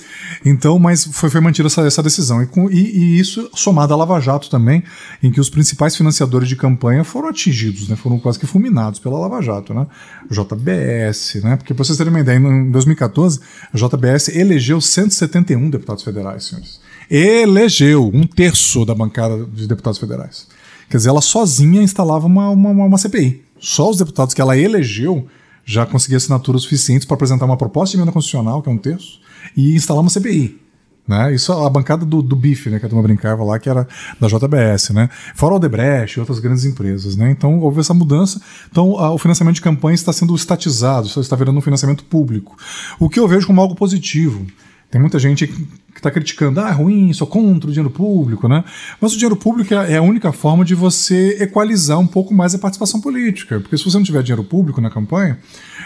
Então, 0.45 0.77
mas 0.79 1.05
foi, 1.05 1.29
foi 1.29 1.41
mantida 1.41 1.67
essa, 1.67 1.81
essa 1.81 2.03
decisão. 2.03 2.41
E, 2.41 2.47
com, 2.47 2.69
e, 2.69 2.79
e, 2.79 3.19
isso 3.19 3.49
somado 3.53 3.93
à 3.93 3.97
Lava 3.97 4.19
Jato 4.19 4.49
também, 4.49 4.83
em 5.21 5.31
que 5.31 5.39
os 5.39 5.49
principais 5.49 5.95
financiadores 5.95 6.47
de 6.47 6.55
campanha 6.55 7.03
foram 7.03 7.29
atingidos, 7.29 7.87
né? 7.87 7.95
Foram 7.95 8.19
quase 8.19 8.39
que 8.39 8.45
fulminados 8.45 8.99
pela 8.99 9.19
Lava 9.19 9.41
Jato, 9.41 9.73
né? 9.73 9.87
JBS, 10.29 11.41
né? 11.43 11.55
Porque 11.57 11.73
para 11.73 11.83
vocês 11.83 11.97
terem 11.97 12.11
uma 12.11 12.19
ideia, 12.19 12.37
em 12.37 12.71
2014, 12.71 13.39
a 13.73 13.77
JBS 13.77 14.29
elegeu 14.29 14.81
171 14.81 15.69
deputados 15.69 16.03
federais, 16.03 16.45
senhores. 16.45 16.79
Elegeu 17.09 18.09
um 18.13 18.23
terço 18.23 18.85
da 18.85 18.95
bancada 18.95 19.45
de 19.45 19.67
deputados 19.67 19.99
federais. 19.99 20.47
Quer 20.89 20.97
dizer, 20.97 21.09
ela 21.09 21.21
sozinha 21.21 21.81
instalava 21.81 22.25
uma, 22.25 22.49
uma, 22.49 22.85
uma 22.85 22.97
CPI. 22.97 23.43
Só 23.59 23.89
os 23.89 23.97
deputados 23.97 24.33
que 24.33 24.41
ela 24.41 24.57
elegeu 24.57 25.27
já 25.63 25.85
conseguiam 25.85 26.17
assinaturas 26.17 26.63
suficientes 26.63 27.05
para 27.05 27.15
apresentar 27.15 27.45
uma 27.45 27.57
proposta 27.57 27.91
de 27.91 27.97
emenda 27.97 28.11
constitucional, 28.11 28.61
que 28.61 28.69
é 28.69 28.71
um 28.71 28.77
terço, 28.77 29.21
e 29.55 29.75
instalar 29.75 30.01
uma 30.01 30.09
CPI. 30.09 30.61
Né? 31.07 31.33
Isso 31.33 31.51
a 31.51 31.69
bancada 31.69 32.05
do, 32.05 32.21
do 32.21 32.35
BIF, 32.35 32.69
né, 32.69 32.79
que 32.79 32.85
a 32.85 32.89
turma 32.89 33.03
brincava 33.03 33.43
lá, 33.43 33.59
que 33.59 33.69
era 33.69 33.87
da 34.19 34.27
JBS, 34.27 34.91
né? 34.91 35.09
Fora 35.35 35.53
o 35.53 35.57
Odebrecht 35.57 36.17
e 36.17 36.19
outras 36.19 36.39
grandes 36.39 36.63
empresas, 36.63 37.15
né? 37.15 37.31
Então 37.31 37.59
houve 37.59 37.79
essa 37.79 37.93
mudança. 37.93 38.39
Então 38.71 38.97
a, 38.97 39.11
o 39.11 39.17
financiamento 39.17 39.55
de 39.55 39.61
campanha 39.61 39.95
está 39.95 40.13
sendo 40.13 40.33
estatizado, 40.35 41.07
está 41.07 41.35
virando 41.35 41.57
um 41.57 41.61
financiamento 41.61 42.05
público. 42.05 42.55
O 42.99 43.09
que 43.09 43.19
eu 43.19 43.27
vejo 43.27 43.47
como 43.47 43.59
algo 43.59 43.75
positivo. 43.75 44.45
Tem 44.89 44.99
muita 44.99 45.17
gente 45.19 45.47
que 45.47 45.67
está 45.95 46.11
criticando, 46.11 46.59
ah, 46.59 46.69
é 46.69 46.73
ruim, 46.73 47.13
sou 47.13 47.25
contra 47.25 47.69
o 47.69 47.73
dinheiro 47.73 47.89
público, 47.89 48.47
né? 48.49 48.63
Mas 48.99 49.13
o 49.13 49.15
dinheiro 49.15 49.37
público 49.37 49.73
é, 49.73 49.93
é 49.93 49.97
a 49.97 50.01
única 50.01 50.33
forma 50.33 50.65
de 50.65 50.75
você 50.75 51.37
equalizar 51.41 51.97
um 51.97 52.07
pouco 52.07 52.33
mais 52.33 52.53
a 52.53 52.59
participação 52.59 52.99
política. 52.99 53.59
Porque 53.61 53.77
se 53.77 53.85
você 53.85 53.97
não 53.97 54.03
tiver 54.03 54.21
dinheiro 54.21 54.43
público 54.43 54.81
na 54.81 54.89
campanha, 54.89 55.39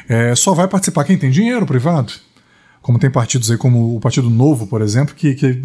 é, 0.09 0.35
só 0.35 0.53
vai 0.53 0.67
participar 0.67 1.03
quem 1.03 1.17
tem 1.17 1.29
dinheiro 1.29 1.65
privado 1.67 2.13
como 2.85 2.99
tem 2.99 3.09
partidos 3.09 3.49
aí 3.49 3.57
como 3.57 3.95
o 3.95 3.99
Partido 3.99 4.29
Novo, 4.29 4.67
por 4.67 4.79
exemplo, 4.79 5.15
que, 5.15 5.33
que 5.33 5.59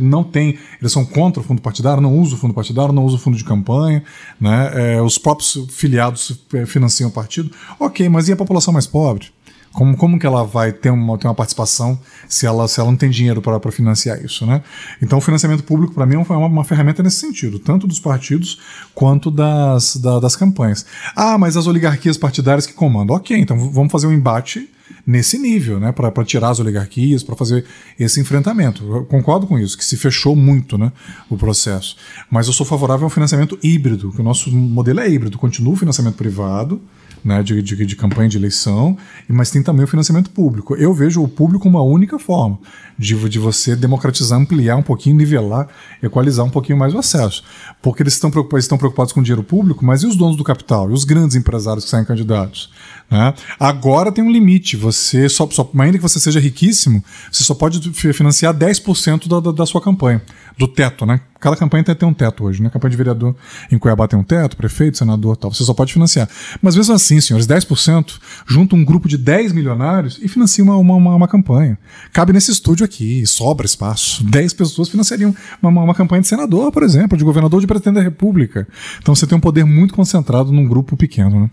não 0.00 0.24
tem, 0.24 0.58
eles 0.80 0.92
são 0.92 1.04
contra 1.04 1.42
o 1.42 1.44
fundo 1.44 1.60
partidário, 1.60 2.00
não 2.00 2.18
usam 2.18 2.38
o 2.38 2.40
fundo 2.40 2.54
partidário, 2.54 2.90
não 2.90 3.04
usam 3.04 3.18
o 3.18 3.20
fundo 3.20 3.36
de 3.36 3.44
campanha, 3.44 4.02
né? 4.40 4.70
É, 4.94 5.02
os 5.02 5.18
próprios 5.18 5.58
filiados 5.68 6.40
é, 6.54 6.64
financiam 6.64 7.10
o 7.10 7.12
partido. 7.12 7.50
Ok, 7.78 8.08
mas 8.08 8.30
e 8.30 8.32
a 8.32 8.36
população 8.36 8.72
mais 8.72 8.86
pobre? 8.86 9.26
Como, 9.74 9.94
como 9.94 10.18
que 10.18 10.24
ela 10.24 10.42
vai 10.42 10.72
ter 10.72 10.88
uma, 10.88 11.18
ter 11.18 11.26
uma 11.26 11.34
participação 11.34 12.00
se 12.30 12.46
ela, 12.46 12.66
se 12.66 12.80
ela 12.80 12.90
não 12.90 12.96
tem 12.96 13.10
dinheiro 13.10 13.42
para 13.42 13.70
financiar 13.70 14.24
isso, 14.24 14.46
né? 14.46 14.62
Então 15.02 15.18
o 15.18 15.20
financiamento 15.20 15.64
público 15.64 15.92
para 15.92 16.06
mim 16.06 16.14
é 16.14 16.18
uma, 16.18 16.46
uma, 16.46 16.64
ferramenta 16.64 17.02
nesse 17.02 17.16
sentido, 17.16 17.58
tanto 17.58 17.86
dos 17.86 18.00
partidos 18.00 18.58
quanto 18.94 19.30
das, 19.30 19.96
da, 19.96 20.18
das 20.18 20.34
campanhas. 20.34 20.86
Ah, 21.14 21.36
mas 21.36 21.58
as 21.58 21.66
oligarquias 21.66 22.16
partidárias 22.16 22.66
que 22.66 22.72
comandam. 22.72 23.16
Ok, 23.16 23.38
então 23.38 23.68
vamos 23.70 23.92
fazer 23.92 24.06
um 24.06 24.12
embate 24.14 24.70
nesse 25.06 25.38
nível, 25.38 25.78
né, 25.78 25.92
para 25.92 26.24
tirar 26.24 26.50
as 26.50 26.60
oligarquias, 26.60 27.22
para 27.22 27.36
fazer 27.36 27.64
esse 27.98 28.20
enfrentamento. 28.20 28.84
Eu 28.84 29.04
concordo 29.04 29.46
com 29.46 29.58
isso, 29.58 29.76
que 29.76 29.84
se 29.84 29.96
fechou 29.96 30.34
muito 30.34 30.78
né, 30.78 30.92
o 31.28 31.36
processo. 31.36 31.96
Mas 32.30 32.46
eu 32.46 32.52
sou 32.52 32.64
favorável 32.64 33.04
ao 33.04 33.10
financiamento 33.10 33.58
híbrido, 33.62 34.12
que 34.12 34.20
o 34.20 34.24
nosso 34.24 34.50
modelo 34.50 35.00
é 35.00 35.08
híbrido, 35.08 35.38
continua 35.38 35.74
o 35.74 35.76
financiamento 35.76 36.16
privado, 36.16 36.80
né, 37.24 37.42
de, 37.42 37.62
de, 37.62 37.86
de, 37.86 37.96
campanha 37.96 38.28
de 38.28 38.36
eleição, 38.36 38.96
mas 39.28 39.50
tem 39.50 39.62
também 39.62 39.84
o 39.84 39.88
financiamento 39.88 40.30
público. 40.30 40.76
Eu 40.76 40.92
vejo 40.92 41.22
o 41.22 41.28
público 41.28 41.66
uma 41.66 41.82
única 41.82 42.18
forma 42.18 42.58
de, 42.98 43.16
de 43.28 43.38
você 43.38 43.74
democratizar, 43.74 44.38
ampliar 44.38 44.76
um 44.76 44.82
pouquinho, 44.82 45.16
nivelar, 45.16 45.68
equalizar 46.02 46.44
um 46.44 46.50
pouquinho 46.50 46.78
mais 46.78 46.94
o 46.94 46.98
acesso. 46.98 47.42
Porque 47.82 48.02
eles 48.02 48.12
estão 48.12 48.30
preocupados, 48.30 48.64
estão 48.64 48.76
preocupados 48.76 49.12
com 49.12 49.20
o 49.20 49.22
dinheiro 49.22 49.42
público, 49.42 49.84
mas 49.84 50.02
e 50.02 50.06
os 50.06 50.16
donos 50.16 50.36
do 50.36 50.44
capital? 50.44 50.90
E 50.90 50.92
os 50.92 51.04
grandes 51.04 51.34
empresários 51.34 51.84
que 51.84 51.90
saem 51.90 52.04
candidatos? 52.04 52.70
Né? 53.10 53.34
Agora 53.58 54.12
tem 54.12 54.22
um 54.24 54.30
limite. 54.30 54.76
Você 54.76 55.28
só, 55.28 55.48
só, 55.50 55.70
ainda 55.78 55.98
que 55.98 56.02
você 56.02 56.20
seja 56.20 56.40
riquíssimo, 56.40 57.02
você 57.30 57.44
só 57.44 57.54
pode 57.54 57.92
financiar 57.92 58.54
10% 58.54 59.28
da, 59.28 59.40
da, 59.40 59.52
da 59.52 59.66
sua 59.66 59.80
campanha, 59.80 60.22
do 60.56 60.68
teto, 60.68 61.04
né? 61.04 61.20
Cada 61.40 61.56
campanha 61.56 61.84
tem, 61.84 61.94
tem 61.94 62.08
um 62.08 62.14
teto 62.14 62.44
hoje, 62.44 62.62
né? 62.62 62.68
A 62.68 62.70
campanha 62.70 62.90
de 62.90 62.96
vereador 62.96 63.34
em 63.70 63.78
Cuiabá 63.78 64.06
tem 64.06 64.18
um 64.18 64.22
teto, 64.22 64.56
prefeito, 64.56 64.96
senador 64.96 65.36
tal. 65.36 65.52
Você 65.52 65.64
só 65.64 65.74
pode 65.74 65.92
financiar. 65.92 66.28
Mas 66.62 66.76
mesmo 66.76 66.94
assim, 66.94 67.20
senhores, 67.20 67.46
10%, 67.46 68.18
junta 68.46 68.76
um 68.76 68.84
grupo 68.84 69.08
de 69.08 69.18
10 69.18 69.52
milionários 69.52 70.18
e 70.22 70.28
financia 70.28 70.62
uma, 70.62 70.76
uma, 70.76 70.94
uma, 70.94 71.14
uma 71.16 71.28
campanha. 71.28 71.78
Cabe 72.12 72.32
nesse 72.32 72.50
estúdio 72.50 72.84
aqui, 72.84 73.26
sobra 73.26 73.66
espaço. 73.66 74.24
10 74.24 74.52
pessoas 74.54 74.88
financiariam 74.88 75.34
uma, 75.60 75.82
uma, 75.82 75.94
campanha 75.94 76.22
de 76.22 76.28
senador, 76.28 76.70
por 76.70 76.82
exemplo, 76.82 77.18
de 77.18 77.24
governador 77.24 77.60
de 77.60 77.66
presidente 77.66 77.96
da 77.96 78.02
República. 78.02 78.66
Então 79.02 79.14
você 79.14 79.26
tem 79.26 79.36
um 79.36 79.40
poder 79.40 79.64
muito 79.64 79.92
concentrado 79.92 80.52
num 80.52 80.66
grupo 80.66 80.96
pequeno, 80.96 81.40
né? 81.40 81.50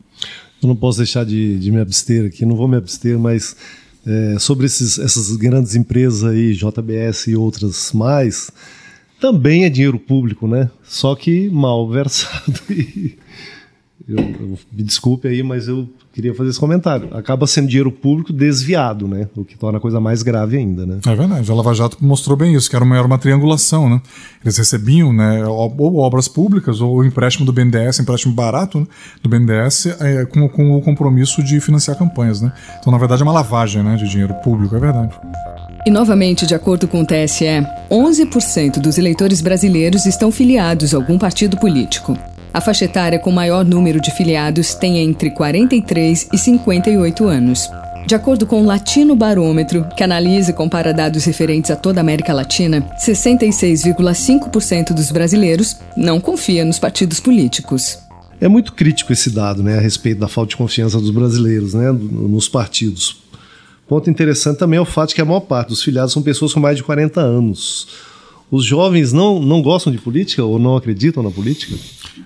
Eu 0.62 0.68
não 0.68 0.76
posso 0.76 1.00
deixar 1.00 1.26
de, 1.26 1.58
de 1.58 1.72
me 1.72 1.80
abster 1.80 2.28
aqui, 2.28 2.46
não 2.46 2.56
vou 2.56 2.68
me 2.68 2.78
abster, 2.78 3.18
mas 3.18 3.56
é, 4.06 4.38
sobre 4.40 4.66
esses, 4.66 4.98
essas 5.00 5.36
grandes 5.36 5.76
empresas 5.76 6.24
aí, 6.24 6.54
JBS 6.54 7.28
e 7.28 7.36
outras 7.36 7.92
mais, 7.94 8.52
também 9.22 9.66
é 9.66 9.70
dinheiro 9.70 10.00
público, 10.00 10.48
né? 10.48 10.70
Só 10.84 11.16
que 11.16 11.48
mal 11.52 11.88
versado. 11.88 12.60
eu, 14.10 14.18
eu, 14.18 14.60
me 14.74 14.84
desculpe 14.84 15.28
aí, 15.28 15.44
mas 15.44 15.68
eu 15.68 15.88
queria 16.12 16.34
fazer 16.34 16.50
esse 16.50 16.60
comentário. 16.60 17.16
Acaba 17.16 17.46
sendo 17.46 17.68
dinheiro 17.68 17.92
público 17.92 18.34
desviado, 18.34 19.08
né? 19.08 19.30
O 19.36 19.46
que 19.46 19.56
torna 19.56 19.78
a 19.78 19.82
coisa 19.82 20.00
mais 20.00 20.24
grave 20.24 20.58
ainda, 20.58 20.88
né? 20.88 21.00
É 21.06 21.16
verdade. 21.16 21.50
A 21.50 21.54
Lava 21.54 21.72
Jato 21.76 22.04
mostrou 22.04 22.36
bem 22.36 22.56
isso, 22.56 22.68
que 22.68 22.76
era 22.76 22.84
uma, 22.84 23.00
uma 23.00 23.20
triangulação, 23.20 23.88
né? 23.88 24.02
Eles 24.44 24.58
recebiam, 24.58 25.14
né, 25.14 25.46
ou 25.46 25.98
obras 25.98 26.28
públicas 26.28 26.82
ou 26.82 27.06
empréstimo 27.06 27.46
do 27.46 27.54
BNDES, 27.54 28.00
empréstimo 28.00 28.34
barato 28.34 28.80
né, 28.80 28.88
do 29.22 29.30
BNDES, 29.30 29.86
é, 30.00 30.26
com, 30.26 30.50
com 30.50 30.76
o 30.76 30.82
compromisso 30.82 31.44
de 31.44 31.62
financiar 31.62 31.96
campanhas, 31.96 32.42
né? 32.42 32.52
Então, 32.80 32.92
na 32.92 32.98
verdade, 32.98 33.22
é 33.22 33.26
uma 33.26 33.32
lavagem, 33.32 33.84
né, 33.84 33.96
de 33.98 34.10
dinheiro 34.10 34.34
público, 34.44 34.76
é 34.76 34.80
verdade. 34.80 35.14
E 35.84 35.90
novamente, 35.90 36.46
de 36.46 36.54
acordo 36.54 36.88
com 36.88 37.02
o 37.02 37.06
TSE, 37.06 37.66
11% 37.90 38.80
dos 38.80 39.00
eleitores 39.00 39.42
brasileiros 39.42 40.06
estão 40.06 40.32
filiados 40.32 40.94
a 40.94 40.98
algum 40.98 41.18
partido 41.18 41.58
político. 41.58 42.16
A 42.54 42.62
faixa 42.62 42.86
etária 42.86 43.18
com 43.18 43.32
maior 43.32 43.66
número 43.66 44.00
de 44.00 44.12
filiados 44.12 44.76
tem 44.76 45.00
entre 45.00 45.32
43 45.32 46.30
e 46.32 46.38
58 46.38 47.26
anos. 47.26 47.68
De 48.06 48.14
acordo 48.14 48.46
com 48.46 48.62
o 48.62 48.66
Latino 48.66 49.16
Barômetro, 49.16 49.88
que 49.96 50.04
analisa 50.04 50.52
e 50.52 50.54
compara 50.54 50.94
dados 50.94 51.26
referentes 51.26 51.72
a 51.72 51.76
toda 51.76 52.00
a 52.00 52.04
América 52.04 52.32
Latina, 52.34 52.88
66,5% 53.00 54.94
dos 54.94 55.12
brasileiros 55.12 55.78
não 55.98 56.20
confia 56.20 56.64
nos 56.64 56.78
partidos 56.78 57.20
políticos. 57.20 57.98
É 58.40 58.48
muito 58.48 58.74
crítico 58.74 59.14
esse 59.14 59.30
dado, 59.32 59.64
né, 59.64 59.78
a 59.78 59.82
respeito 59.82 60.20
da 60.20 60.28
falta 60.28 60.50
de 60.50 60.58
confiança 60.58 61.00
dos 61.00 61.12
brasileiros, 61.12 61.74
né, 61.74 61.92
nos 61.92 62.50
partidos. 62.50 63.22
Ponto 63.92 64.10
interessante 64.10 64.58
também 64.58 64.78
é 64.78 64.82
o 64.82 64.86
fato 64.86 65.10
de 65.10 65.16
que 65.16 65.22
a 65.22 65.26
maior 65.26 65.42
parte 65.42 65.68
dos 65.68 65.84
filiados 65.84 66.14
são 66.14 66.22
pessoas 66.22 66.54
com 66.54 66.62
mais 66.62 66.78
de 66.78 66.84
40 66.84 67.20
anos. 67.20 67.90
Os 68.50 68.64
jovens 68.64 69.12
não, 69.12 69.38
não 69.38 69.62
gostam 69.62 69.92
de 69.92 70.00
política 70.00 70.42
ou 70.46 70.58
não 70.58 70.78
acreditam 70.78 71.22
na 71.22 71.30
política? 71.30 71.76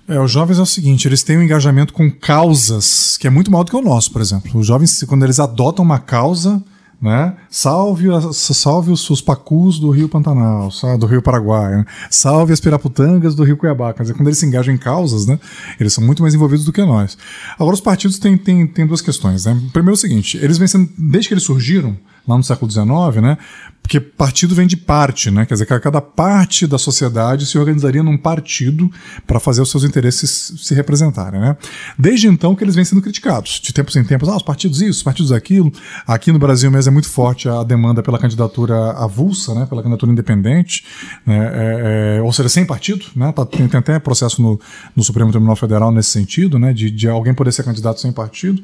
É, 0.08 0.20
os 0.20 0.30
jovens 0.30 0.60
é 0.60 0.62
o 0.62 0.66
seguinte, 0.68 1.08
eles 1.08 1.24
têm 1.24 1.40
um 1.40 1.42
engajamento 1.42 1.92
com 1.92 2.08
causas 2.12 3.18
que 3.18 3.26
é 3.26 3.32
muito 3.32 3.50
maior 3.50 3.64
do 3.64 3.72
que 3.72 3.78
o 3.78 3.82
nosso, 3.82 4.12
por 4.12 4.22
exemplo. 4.22 4.52
Os 4.54 4.68
jovens, 4.68 5.04
quando 5.08 5.24
eles 5.24 5.40
adotam 5.40 5.84
uma 5.84 5.98
causa, 5.98 6.64
né? 7.06 7.36
Salve, 7.50 8.08
salve 8.34 8.92
os, 8.92 9.08
os 9.10 9.22
pacus 9.22 9.80
do 9.80 9.92
Rio 9.92 10.10
Pantanal, 10.10 10.70
do 11.00 11.06
Rio 11.06 11.22
Paraguai, 11.22 11.78
né? 11.78 11.86
salve 12.10 12.52
as 12.52 12.60
piraputangas 12.60 13.36
do 13.36 13.44
Rio 13.44 13.56
Cuiabá. 13.56 13.94
Quer 13.94 14.02
dizer, 14.02 14.16
quando 14.16 14.28
eles 14.28 14.40
se 14.40 14.46
engajam 14.46 14.74
em 14.74 14.78
causas, 14.78 15.28
né? 15.28 15.40
Eles 15.80 15.94
são 15.94 16.04
muito 16.04 16.24
mais 16.24 16.34
envolvidos 16.34 16.66
do 16.66 16.74
que 16.74 16.84
nós. 16.84 17.16
Agora, 17.60 17.76
os 17.76 17.82
partidos 17.82 18.18
têm, 18.18 18.36
têm, 18.36 18.66
têm 18.66 18.88
duas 18.88 19.02
questões, 19.02 19.46
né? 19.46 19.54
Primeiro 19.72 19.94
é 19.94 19.94
o 19.94 20.02
seguinte, 20.02 20.38
eles 20.42 20.58
vêm 20.58 20.68
sendo, 20.68 20.90
desde 20.98 21.28
que 21.28 21.34
eles 21.36 21.44
surgiram, 21.44 21.96
lá 22.28 22.38
no 22.38 22.44
século 22.44 22.70
XIX, 22.70 23.22
né? 23.22 23.38
Porque 23.86 24.00
partido 24.00 24.56
vem 24.56 24.66
de 24.66 24.76
parte, 24.76 25.30
né? 25.30 25.46
Quer 25.46 25.54
dizer, 25.54 25.68
cada 25.68 26.02
parte 26.02 26.66
da 26.66 26.76
sociedade 26.76 27.46
se 27.46 27.56
organizaria 27.56 28.02
num 28.02 28.18
partido 28.18 28.90
para 29.28 29.40
fazer 29.40 29.62
os 29.62 29.70
seus 29.70 29.84
interesses 29.84 30.54
se 30.58 30.74
representarem, 30.74 31.40
né? 31.40 31.56
Desde 31.96 32.28
então 32.28 32.56
que 32.56 32.64
eles 32.64 32.74
vêm 32.74 32.84
sendo 32.84 33.00
criticados, 33.00 33.60
de 33.62 33.72
tempos 33.72 33.96
em 33.96 34.04
tempos, 34.04 34.28
ah, 34.28 34.38
os 34.38 34.42
partidos 34.42 34.82
isso, 34.82 34.98
os 34.98 35.04
partidos 35.04 35.32
aquilo. 35.32 35.72
Aqui 36.08 36.32
no 36.32 36.40
Brasil 36.40 36.72
mesmo 36.72 36.90
é 36.90 36.94
muito 36.94 37.08
forte 37.08 37.48
a 37.48 37.62
demanda 37.62 38.02
pela 38.02 38.18
candidatura 38.18 38.94
avulsa, 38.94 39.54
né? 39.54 39.68
Pela 39.68 39.84
candidatura 39.84 40.12
independente, 40.12 40.84
né? 41.24 41.38
É, 41.38 42.18
é, 42.18 42.22
ou 42.24 42.34
seja, 42.34 42.50
sem 42.50 42.66
partido, 42.66 43.06
né? 43.16 43.32
Tá, 43.34 43.46
tem, 43.46 43.68
tem, 43.68 43.80
até 43.80 44.00
processo 44.00 44.42
no, 44.42 44.60
no 44.96 45.04
Supremo 45.04 45.30
Tribunal 45.30 45.56
Federal 45.56 45.92
nesse 45.92 46.10
sentido, 46.10 46.58
né? 46.58 46.74
De, 46.74 46.90
de 46.90 47.08
alguém 47.08 47.36
poder 47.36 47.52
ser 47.52 47.62
candidato 47.62 48.02
sem 48.02 48.12
partido. 48.12 48.64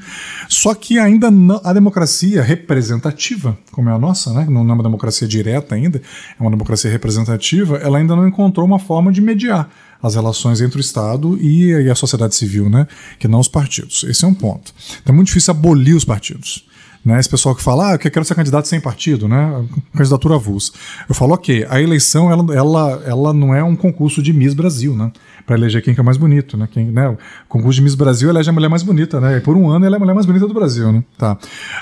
Só 0.49 0.73
que 0.73 0.97
ainda 0.97 1.29
não, 1.29 1.61
a 1.63 1.71
democracia 1.71 2.41
representativa, 2.41 3.50
como 3.71 3.89
é 3.89 3.93
a 3.93 3.99
nossa, 3.99 4.33
né? 4.33 4.45
Não 4.49 4.61
é 4.61 4.73
uma 4.73 4.83
democracia 4.83 5.27
direta 5.27 5.75
ainda, 5.75 5.99
é 5.99 6.41
uma 6.41 6.51
democracia 6.51 6.89
representativa, 6.89 7.77
ela 7.77 7.97
ainda 7.97 8.15
não 8.15 8.27
encontrou 8.27 8.65
uma 8.65 8.79
forma 8.79 9.11
de 9.11 9.21
mediar 9.21 9.69
as 10.01 10.15
relações 10.15 10.61
entre 10.61 10.77
o 10.77 10.81
Estado 10.81 11.37
e 11.39 11.89
a 11.89 11.95
sociedade 11.95 12.35
civil, 12.35 12.69
né? 12.69 12.87
que 13.19 13.27
não 13.27 13.39
os 13.39 13.47
partidos. 13.47 14.03
Esse 14.07 14.25
é 14.25 14.27
um 14.27 14.33
ponto. 14.33 14.73
Então 15.01 15.13
é 15.13 15.15
muito 15.15 15.27
difícil 15.27 15.51
abolir 15.51 15.95
os 15.95 16.03
partidos. 16.03 16.65
Né? 17.03 17.19
Esse 17.19 17.29
pessoal 17.29 17.55
que 17.55 17.63
fala, 17.63 17.91
ah, 17.91 17.93
eu 17.95 17.99
quero 17.99 18.23
ser 18.23 18.35
candidato 18.35 18.67
sem 18.67 18.79
partido, 18.79 19.27
né? 19.27 19.65
Candidatura 19.95 20.35
avulsa. 20.35 20.71
Eu 21.09 21.15
falo, 21.15 21.33
ok, 21.33 21.65
a 21.67 21.81
eleição 21.81 22.31
ela, 22.31 22.53
ela, 22.53 23.03
ela 23.05 23.33
não 23.33 23.55
é 23.55 23.63
um 23.63 23.75
concurso 23.75 24.21
de 24.21 24.31
Miss 24.31 24.53
Brasil, 24.53 24.95
né? 24.95 25.11
Para 25.45 25.57
eleger 25.57 25.81
quem 25.81 25.95
que 25.95 25.99
é 25.99 26.03
mais 26.03 26.17
bonito, 26.17 26.55
né? 26.55 26.67
Quem, 26.71 26.91
né? 26.91 27.09
O 27.09 27.17
concurso 27.49 27.77
de 27.77 27.81
Miss 27.81 27.95
Brasil 27.95 28.29
elege 28.29 28.51
a 28.51 28.53
mulher 28.53 28.69
mais 28.69 28.83
bonita, 28.83 29.19
né? 29.19 29.37
E 29.37 29.41
por 29.41 29.57
um 29.57 29.67
ano 29.69 29.83
ela 29.83 29.95
é 29.95 29.97
a 29.97 29.99
mulher 29.99 30.13
mais 30.13 30.27
bonita 30.27 30.47
do 30.47 30.53
Brasil, 30.53 30.91
né? 30.91 31.03
Tá. 31.17 31.37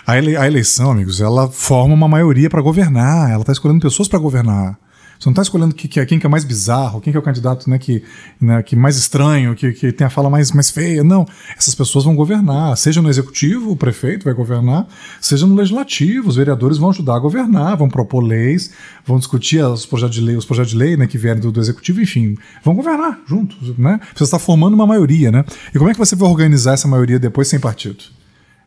A, 0.07 0.17
ele, 0.17 0.37
a 0.37 0.47
eleição, 0.47 0.91
amigos, 0.91 1.19
ela 1.19 1.49
forma 1.49 1.93
uma 1.93 2.07
maioria 2.07 2.49
para 2.49 2.61
governar, 2.61 3.29
ela 3.29 3.41
está 3.41 3.51
escolhendo 3.51 3.81
pessoas 3.81 4.07
para 4.07 4.19
governar. 4.19 4.77
Você 5.19 5.27
não 5.27 5.33
está 5.33 5.41
escolhendo 5.41 5.75
que, 5.75 5.85
que, 5.85 6.03
quem 6.05 6.17
que 6.17 6.25
é 6.25 6.29
mais 6.29 6.45
bizarro, 6.45 7.01
quem 7.01 7.11
que 7.11 7.17
é 7.17 7.19
o 7.19 7.23
candidato 7.23 7.69
né, 7.69 7.77
que, 7.77 8.01
né, 8.39 8.63
que 8.63 8.73
mais 8.73 8.95
estranho, 8.95 9.53
que, 9.53 9.73
que 9.73 9.91
tem 9.91 10.07
a 10.07 10.09
fala 10.09 10.29
mais, 10.29 10.53
mais 10.53 10.69
feia. 10.69 11.03
Não. 11.03 11.27
Essas 11.57 11.75
pessoas 11.75 12.05
vão 12.05 12.15
governar. 12.15 12.77
Seja 12.77 13.01
no 13.01 13.09
executivo, 13.09 13.69
o 13.71 13.75
prefeito 13.75 14.23
vai 14.23 14.33
governar, 14.33 14.87
seja 15.19 15.45
no 15.45 15.55
legislativo, 15.55 16.29
os 16.29 16.37
vereadores 16.37 16.77
vão 16.77 16.89
ajudar 16.89 17.17
a 17.17 17.19
governar, 17.19 17.75
vão 17.75 17.89
propor 17.89 18.21
leis, 18.21 18.71
vão 19.05 19.17
discutir 19.17 19.61
os 19.61 19.85
projetos 19.85 20.15
de 20.15 20.21
lei, 20.21 20.37
os 20.37 20.45
projetos 20.45 20.71
de 20.71 20.77
lei 20.77 20.95
né, 20.95 21.05
que 21.05 21.17
vierem 21.17 21.41
do, 21.41 21.51
do 21.51 21.59
executivo, 21.59 21.99
enfim, 21.99 22.37
vão 22.63 22.73
governar 22.73 23.19
juntos. 23.27 23.77
Né? 23.77 23.99
Você 24.15 24.23
está 24.23 24.39
formando 24.39 24.73
uma 24.73 24.87
maioria. 24.87 25.33
Né? 25.33 25.43
E 25.75 25.77
como 25.77 25.89
é 25.89 25.93
que 25.93 25.99
você 25.99 26.15
vai 26.15 26.29
organizar 26.29 26.75
essa 26.75 26.87
maioria 26.87 27.19
depois 27.19 27.49
sem 27.49 27.59
partido? 27.59 28.05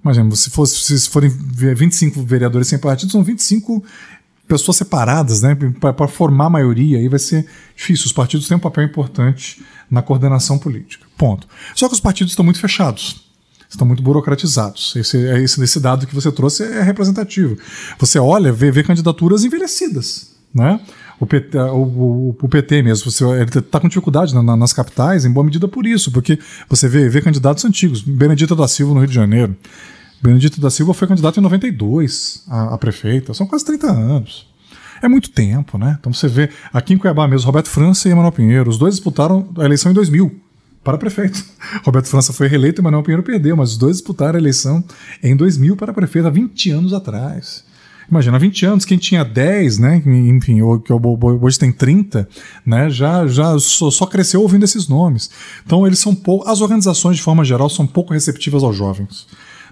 Imagina, 0.04 0.34
se, 0.34 0.50
fosse, 0.50 0.98
se 0.98 1.08
forem 1.08 1.30
25 1.30 2.22
vereadores 2.22 2.66
sem 2.66 2.78
partido, 2.78 3.10
são 3.10 3.22
25 3.22 3.82
pessoas 4.46 4.76
separadas, 4.76 5.42
né, 5.42 5.56
para 5.80 6.08
formar 6.08 6.46
a 6.46 6.50
maioria, 6.50 6.98
aí 6.98 7.08
vai 7.08 7.18
ser 7.18 7.46
difícil. 7.74 8.06
Os 8.06 8.12
partidos 8.12 8.48
têm 8.48 8.56
um 8.56 8.60
papel 8.60 8.84
importante 8.84 9.62
na 9.90 10.02
coordenação 10.02 10.58
política. 10.58 11.06
Ponto. 11.16 11.46
Só 11.74 11.88
que 11.88 11.94
os 11.94 12.00
partidos 12.00 12.32
estão 12.32 12.44
muito 12.44 12.60
fechados. 12.60 13.30
Estão 13.68 13.86
muito 13.86 14.02
burocratizados. 14.02 14.94
Esse, 14.96 15.16
esse, 15.16 15.62
esse 15.62 15.80
dado 15.80 16.06
que 16.06 16.14
você 16.14 16.30
trouxe 16.30 16.62
é 16.62 16.82
representativo. 16.82 17.56
Você 17.98 18.18
olha, 18.18 18.52
vê, 18.52 18.70
vê 18.70 18.82
candidaturas 18.82 19.44
envelhecidas. 19.44 20.32
Né? 20.54 20.78
O 21.18 21.26
PT, 21.26 21.56
o, 21.56 22.36
o, 22.42 22.48
PT 22.48 22.82
mesmo, 22.82 23.10
você 23.10 23.24
está 23.58 23.80
com 23.80 23.88
dificuldade 23.88 24.34
na, 24.34 24.42
na, 24.42 24.56
nas 24.56 24.72
capitais, 24.72 25.24
em 25.24 25.30
boa 25.30 25.44
medida 25.44 25.66
por 25.66 25.86
isso, 25.86 26.10
porque 26.10 26.38
você 26.68 26.88
vê, 26.88 27.08
vê 27.08 27.22
candidatos 27.22 27.64
antigos. 27.64 28.02
Benedita 28.02 28.54
da 28.54 28.68
Silva 28.68 28.92
no 28.92 29.00
Rio 29.00 29.08
de 29.08 29.14
Janeiro, 29.14 29.56
Benedito 30.22 30.60
da 30.60 30.70
Silva 30.70 30.94
foi 30.94 31.08
candidato 31.08 31.40
em 31.40 31.42
92 31.42 32.44
a, 32.48 32.74
a 32.74 32.78
prefeita, 32.78 33.34
são 33.34 33.46
quase 33.46 33.64
30 33.64 33.90
anos. 33.90 34.46
É 35.02 35.08
muito 35.08 35.30
tempo, 35.30 35.76
né? 35.76 35.96
Então 35.98 36.12
você 36.12 36.28
vê, 36.28 36.48
aqui 36.72 36.94
em 36.94 36.98
Cuiabá 36.98 37.26
mesmo, 37.26 37.46
Roberto 37.46 37.68
França 37.68 38.08
e 38.08 38.12
Emanuel 38.12 38.30
Pinheiro, 38.30 38.70
os 38.70 38.78
dois 38.78 38.94
disputaram 38.94 39.48
a 39.58 39.64
eleição 39.64 39.90
em 39.90 39.94
2000 39.94 40.32
para 40.84 40.96
prefeito. 40.96 41.44
Roberto 41.84 42.06
França 42.06 42.32
foi 42.32 42.46
reeleito 42.46 42.80
e 42.80 42.82
Emanuel 42.82 43.02
Pinheiro 43.02 43.22
perdeu, 43.24 43.56
mas 43.56 43.72
os 43.72 43.76
dois 43.76 43.96
disputaram 43.96 44.36
a 44.36 44.40
eleição 44.40 44.84
em 45.20 45.34
2000 45.34 45.76
para 45.76 45.92
prefeito, 45.92 46.28
há 46.28 46.30
20 46.30 46.70
anos 46.70 46.92
atrás. 46.92 47.64
Imagina, 48.08 48.36
há 48.36 48.40
20 48.40 48.66
anos, 48.66 48.84
quem 48.84 48.98
tinha 48.98 49.24
10, 49.24 49.78
né, 49.78 50.02
enfim, 50.04 50.58
que 50.84 50.92
hoje 50.92 51.58
tem 51.58 51.72
30, 51.72 52.28
né, 52.64 52.90
já, 52.90 53.26
já 53.26 53.58
só, 53.58 54.06
cresceu 54.06 54.42
ouvindo 54.42 54.64
esses 54.64 54.86
nomes. 54.86 55.30
Então, 55.64 55.86
eles 55.86 55.98
são 55.98 56.14
pouco. 56.14 56.48
As 56.48 56.60
organizações, 56.60 57.16
de 57.16 57.22
forma 57.22 57.44
geral, 57.44 57.70
são 57.70 57.86
pouco 57.86 58.12
receptivas 58.12 58.62
aos 58.62 58.76
jovens. 58.76 59.26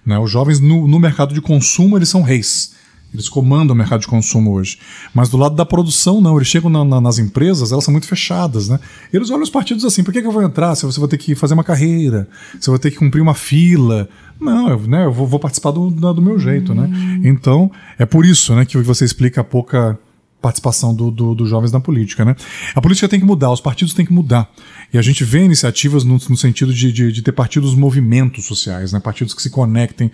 Né? 0.04 0.18
Os 0.18 0.30
jovens 0.30 0.60
no, 0.60 0.86
no 0.86 0.98
mercado 0.98 1.34
de 1.34 1.40
consumo 1.40 1.96
eles 1.96 2.08
são 2.08 2.22
reis. 2.22 2.72
Eles 3.12 3.28
comandam 3.28 3.74
o 3.74 3.78
mercado 3.78 4.00
de 4.00 4.06
consumo 4.06 4.52
hoje. 4.52 4.78
Mas 5.12 5.28
do 5.28 5.36
lado 5.36 5.56
da 5.56 5.66
produção, 5.66 6.20
não. 6.20 6.36
Eles 6.36 6.46
chegam 6.46 6.70
na, 6.70 6.84
na, 6.84 7.00
nas 7.00 7.18
empresas, 7.18 7.72
elas 7.72 7.84
são 7.84 7.90
muito 7.90 8.06
fechadas, 8.06 8.68
né? 8.68 8.78
Eles 9.12 9.30
olham 9.30 9.42
os 9.42 9.50
partidos 9.50 9.84
assim: 9.84 10.04
por 10.04 10.12
que, 10.12 10.20
que 10.20 10.26
eu 10.26 10.32
vou 10.32 10.42
entrar? 10.42 10.76
Se 10.76 10.86
você 10.86 11.00
vai 11.00 11.08
ter 11.08 11.18
que 11.18 11.34
fazer 11.34 11.54
uma 11.54 11.64
carreira, 11.64 12.28
se 12.60 12.68
eu 12.68 12.72
vou 12.72 12.78
ter 12.78 12.90
que 12.90 12.96
cumprir 12.96 13.20
uma 13.20 13.34
fila. 13.34 14.08
Não, 14.40 14.70
eu, 14.70 14.80
né, 14.82 15.04
eu 15.04 15.12
vou, 15.12 15.26
vou 15.26 15.40
participar 15.40 15.72
do, 15.72 15.90
do 15.90 16.22
meu 16.22 16.38
jeito, 16.38 16.74
né? 16.74 16.88
Então, 17.24 17.70
é 17.98 18.06
por 18.06 18.24
isso 18.24 18.54
né, 18.54 18.64
que 18.64 18.78
você 18.78 19.04
explica 19.04 19.42
a 19.42 19.44
pouca 19.44 19.98
participação 20.40 20.94
dos 20.94 21.12
do, 21.12 21.34
do 21.34 21.46
jovens 21.46 21.72
na 21.72 21.80
política. 21.80 22.24
Né? 22.24 22.34
A 22.74 22.80
política 22.80 23.08
tem 23.08 23.20
que 23.20 23.26
mudar, 23.26 23.50
os 23.50 23.60
partidos 23.60 23.94
têm 23.94 24.06
que 24.06 24.12
mudar. 24.12 24.50
E 24.92 24.98
a 24.98 25.02
gente 25.02 25.22
vê 25.24 25.44
iniciativas 25.44 26.04
no, 26.04 26.14
no 26.14 26.36
sentido 26.36 26.72
de, 26.72 26.92
de, 26.92 27.12
de, 27.12 27.22
ter 27.22 27.32
partidos 27.32 27.74
movimentos 27.74 28.46
sociais, 28.46 28.92
né? 28.92 29.00
partidos 29.00 29.34
que 29.34 29.42
se 29.42 29.50
conectem 29.50 30.10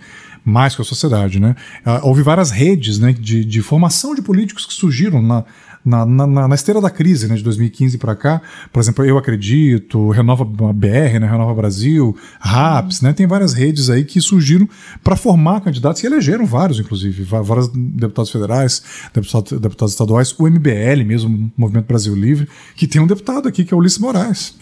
mais 0.47 0.73
com 0.73 0.81
a 0.81 0.85
sociedade. 0.85 1.41
Né? 1.41 1.57
Ah, 1.83 1.99
houve 2.03 2.21
várias 2.21 2.51
redes 2.51 2.97
né, 2.97 3.11
de, 3.11 3.43
de 3.43 3.61
formação 3.61 4.15
de 4.15 4.21
políticos 4.21 4.65
que 4.65 4.73
surgiram 4.73 5.21
na, 5.21 5.43
na, 5.83 6.05
na, 6.05 6.47
na, 6.47 6.55
esteira 6.55 6.79
da 6.79 6.89
crise 6.89 7.27
né, 7.27 7.35
de 7.35 7.43
2015 7.43 7.97
para 7.97 8.15
cá, 8.15 8.41
por 8.71 8.79
exemplo, 8.79 9.03
Eu 9.03 9.17
Acredito, 9.17 10.09
Renova 10.09 10.45
BR, 10.45 11.19
né, 11.19 11.27
Renova 11.29 11.53
Brasil, 11.53 12.15
RAPS, 12.39 13.01
né, 13.01 13.11
tem 13.11 13.27
várias 13.27 13.53
redes 13.53 13.89
aí 13.89 14.05
que 14.05 14.21
surgiram 14.21 14.69
para 15.03 15.17
formar 15.17 15.59
candidatos 15.59 16.01
e 16.01 16.05
elegeram 16.05 16.45
vários, 16.45 16.79
inclusive, 16.79 17.23
vários 17.23 17.67
deputados 17.67 18.31
federais, 18.31 18.81
deputados, 19.13 19.59
deputados 19.59 19.93
estaduais, 19.93 20.33
o 20.37 20.47
MBL 20.47 21.03
mesmo, 21.05 21.51
Movimento 21.57 21.87
Brasil 21.87 22.15
Livre, 22.15 22.47
que 22.73 22.87
tem 22.87 23.01
um 23.01 23.07
deputado 23.07 23.49
aqui 23.49 23.65
que 23.65 23.73
é 23.73 23.77
Ulisses 23.77 23.99
Moraes 23.99 24.55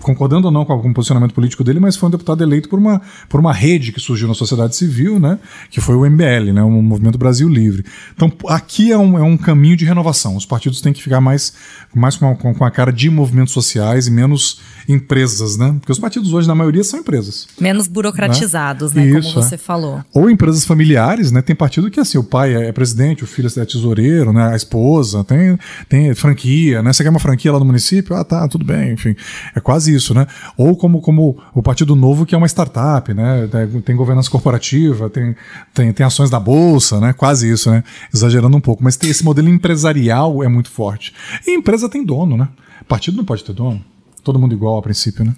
concordando 0.00 0.46
ou 0.46 0.52
não 0.52 0.64
com 0.64 0.74
o 0.74 0.94
posicionamento 0.94 1.34
político 1.34 1.64
dele, 1.64 1.80
mas 1.80 1.96
foi 1.96 2.08
um 2.08 2.12
deputado 2.12 2.42
eleito 2.42 2.68
por 2.68 2.78
uma, 2.78 3.00
por 3.28 3.40
uma 3.40 3.52
rede 3.52 3.92
que 3.92 4.00
surgiu 4.00 4.28
na 4.28 4.34
sociedade 4.34 4.76
civil, 4.76 5.18
né, 5.18 5.38
que 5.70 5.80
foi 5.80 5.94
o 5.94 6.08
MBL, 6.08 6.52
né, 6.52 6.62
o 6.62 6.70
Movimento 6.70 7.18
Brasil 7.18 7.48
Livre. 7.48 7.84
Então, 8.14 8.32
aqui 8.48 8.92
é 8.92 8.98
um, 8.98 9.18
é 9.18 9.22
um 9.22 9.36
caminho 9.36 9.76
de 9.76 9.84
renovação. 9.84 10.36
Os 10.36 10.46
partidos 10.46 10.80
têm 10.80 10.92
que 10.92 11.02
ficar 11.02 11.20
mais, 11.20 11.52
mais 11.94 12.16
com, 12.16 12.30
a, 12.30 12.36
com 12.36 12.64
a 12.64 12.70
cara 12.70 12.92
de 12.92 13.10
movimentos 13.10 13.52
sociais 13.52 14.06
e 14.06 14.10
menos 14.10 14.60
empresas, 14.88 15.56
né? 15.56 15.74
Porque 15.80 15.92
os 15.92 15.98
partidos 15.98 16.32
hoje, 16.32 16.46
na 16.46 16.54
maioria, 16.54 16.84
são 16.84 17.00
empresas. 17.00 17.46
Menos 17.60 17.88
burocratizados, 17.88 18.92
né? 18.92 19.04
né 19.04 19.18
Isso, 19.18 19.32
como 19.32 19.42
você 19.42 19.56
é. 19.56 19.58
falou. 19.58 20.04
Ou 20.14 20.30
empresas 20.30 20.64
familiares, 20.64 21.32
né? 21.32 21.42
Tem 21.42 21.56
partido 21.56 21.90
que, 21.90 21.98
assim, 21.98 22.18
o 22.18 22.24
pai 22.24 22.54
é 22.54 22.72
presidente, 22.72 23.24
o 23.24 23.26
filho 23.26 23.48
é 23.56 23.64
tesoureiro, 23.64 24.32
né? 24.32 24.52
A 24.52 24.56
esposa, 24.56 25.24
tem, 25.24 25.58
tem 25.88 26.14
franquia, 26.14 26.82
né? 26.82 26.92
Você 26.92 27.02
quer 27.02 27.10
uma 27.10 27.18
franquia 27.18 27.52
lá 27.52 27.58
no 27.58 27.64
município? 27.64 28.14
Ah, 28.14 28.24
tá, 28.24 28.46
tudo 28.48 28.64
bem, 28.64 28.92
enfim. 28.92 29.16
É 29.56 29.60
quase 29.60 29.94
isso, 29.94 30.12
né? 30.12 30.26
Ou 30.54 30.76
como, 30.76 31.00
como 31.00 31.42
o 31.54 31.62
Partido 31.62 31.96
Novo, 31.96 32.26
que 32.26 32.34
é 32.34 32.38
uma 32.38 32.46
startup, 32.46 33.14
né? 33.14 33.48
Tem 33.86 33.96
governança 33.96 34.30
corporativa, 34.30 35.08
tem, 35.08 35.34
tem, 35.72 35.90
tem 35.94 36.04
ações 36.04 36.28
da 36.28 36.38
Bolsa, 36.38 37.00
né? 37.00 37.14
Quase 37.14 37.50
isso, 37.50 37.70
né? 37.70 37.82
Exagerando 38.12 38.54
um 38.54 38.60
pouco. 38.60 38.84
Mas 38.84 38.98
tem 38.98 39.08
esse 39.08 39.24
modelo 39.24 39.48
empresarial 39.48 40.44
é 40.44 40.48
muito 40.48 40.70
forte. 40.70 41.14
E 41.46 41.56
empresa 41.56 41.88
tem 41.88 42.04
dono, 42.04 42.36
né? 42.36 42.50
Partido 42.86 43.16
não 43.16 43.24
pode 43.24 43.42
ter 43.42 43.54
dono. 43.54 43.82
Todo 44.22 44.38
mundo 44.38 44.54
igual 44.54 44.76
a 44.76 44.82
princípio, 44.82 45.24
né? 45.24 45.34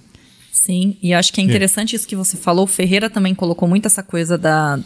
Sim, 0.51 0.97
e 1.01 1.15
acho 1.15 1.33
que 1.33 1.41
é 1.41 1.45
interessante 1.45 1.95
isso 1.95 2.09
que 2.09 2.17
você 2.17 2.37
falou. 2.37 2.65
O 2.65 2.67
Ferreira 2.69 3.09
também 3.09 3.37
colocou 3.37 3.69
muito 3.69 3.87
essa 3.87 4.03
coisa 4.03 4.37
da, 4.37 4.81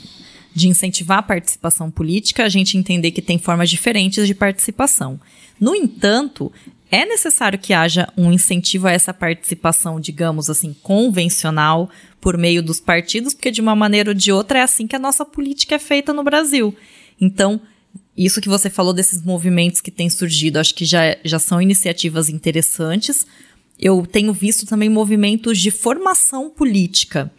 de 0.54 0.68
incentivar 0.68 1.20
a 1.20 1.22
participação 1.22 1.90
política, 1.90 2.44
a 2.44 2.50
gente 2.50 2.76
entender 2.76 3.12
que 3.12 3.22
tem 3.22 3.38
formas 3.38 3.70
diferentes 3.70 4.26
de 4.26 4.34
participação. 4.34 5.18
No 5.58 5.74
entanto, 5.74 6.52
é 6.92 7.06
necessário 7.06 7.58
que 7.58 7.72
haja 7.72 8.06
um 8.18 8.30
incentivo 8.30 8.86
a 8.86 8.92
essa 8.92 9.14
participação, 9.14 9.98
digamos 9.98 10.50
assim, 10.50 10.76
convencional 10.82 11.88
por 12.20 12.36
meio 12.36 12.62
dos 12.62 12.78
partidos, 12.78 13.32
porque 13.32 13.50
de 13.50 13.62
uma 13.62 13.74
maneira 13.74 14.10
ou 14.10 14.14
de 14.14 14.30
outra 14.30 14.58
é 14.58 14.62
assim 14.62 14.86
que 14.86 14.94
a 14.94 14.98
nossa 14.98 15.24
política 15.24 15.76
é 15.76 15.78
feita 15.78 16.12
no 16.12 16.22
Brasil. 16.22 16.76
Então, 17.18 17.58
isso 18.14 18.42
que 18.42 18.48
você 18.48 18.68
falou 18.68 18.92
desses 18.92 19.22
movimentos 19.22 19.80
que 19.80 19.90
têm 19.90 20.10
surgido, 20.10 20.58
acho 20.58 20.74
que 20.74 20.84
já, 20.84 21.16
já 21.24 21.38
são 21.38 21.62
iniciativas 21.62 22.28
interessantes. 22.28 23.26
Eu 23.80 24.04
tenho 24.04 24.34
visto 24.34 24.66
também 24.66 24.90
movimentos 24.90 25.58
de 25.58 25.70
formação 25.70 26.50
política, 26.50 27.32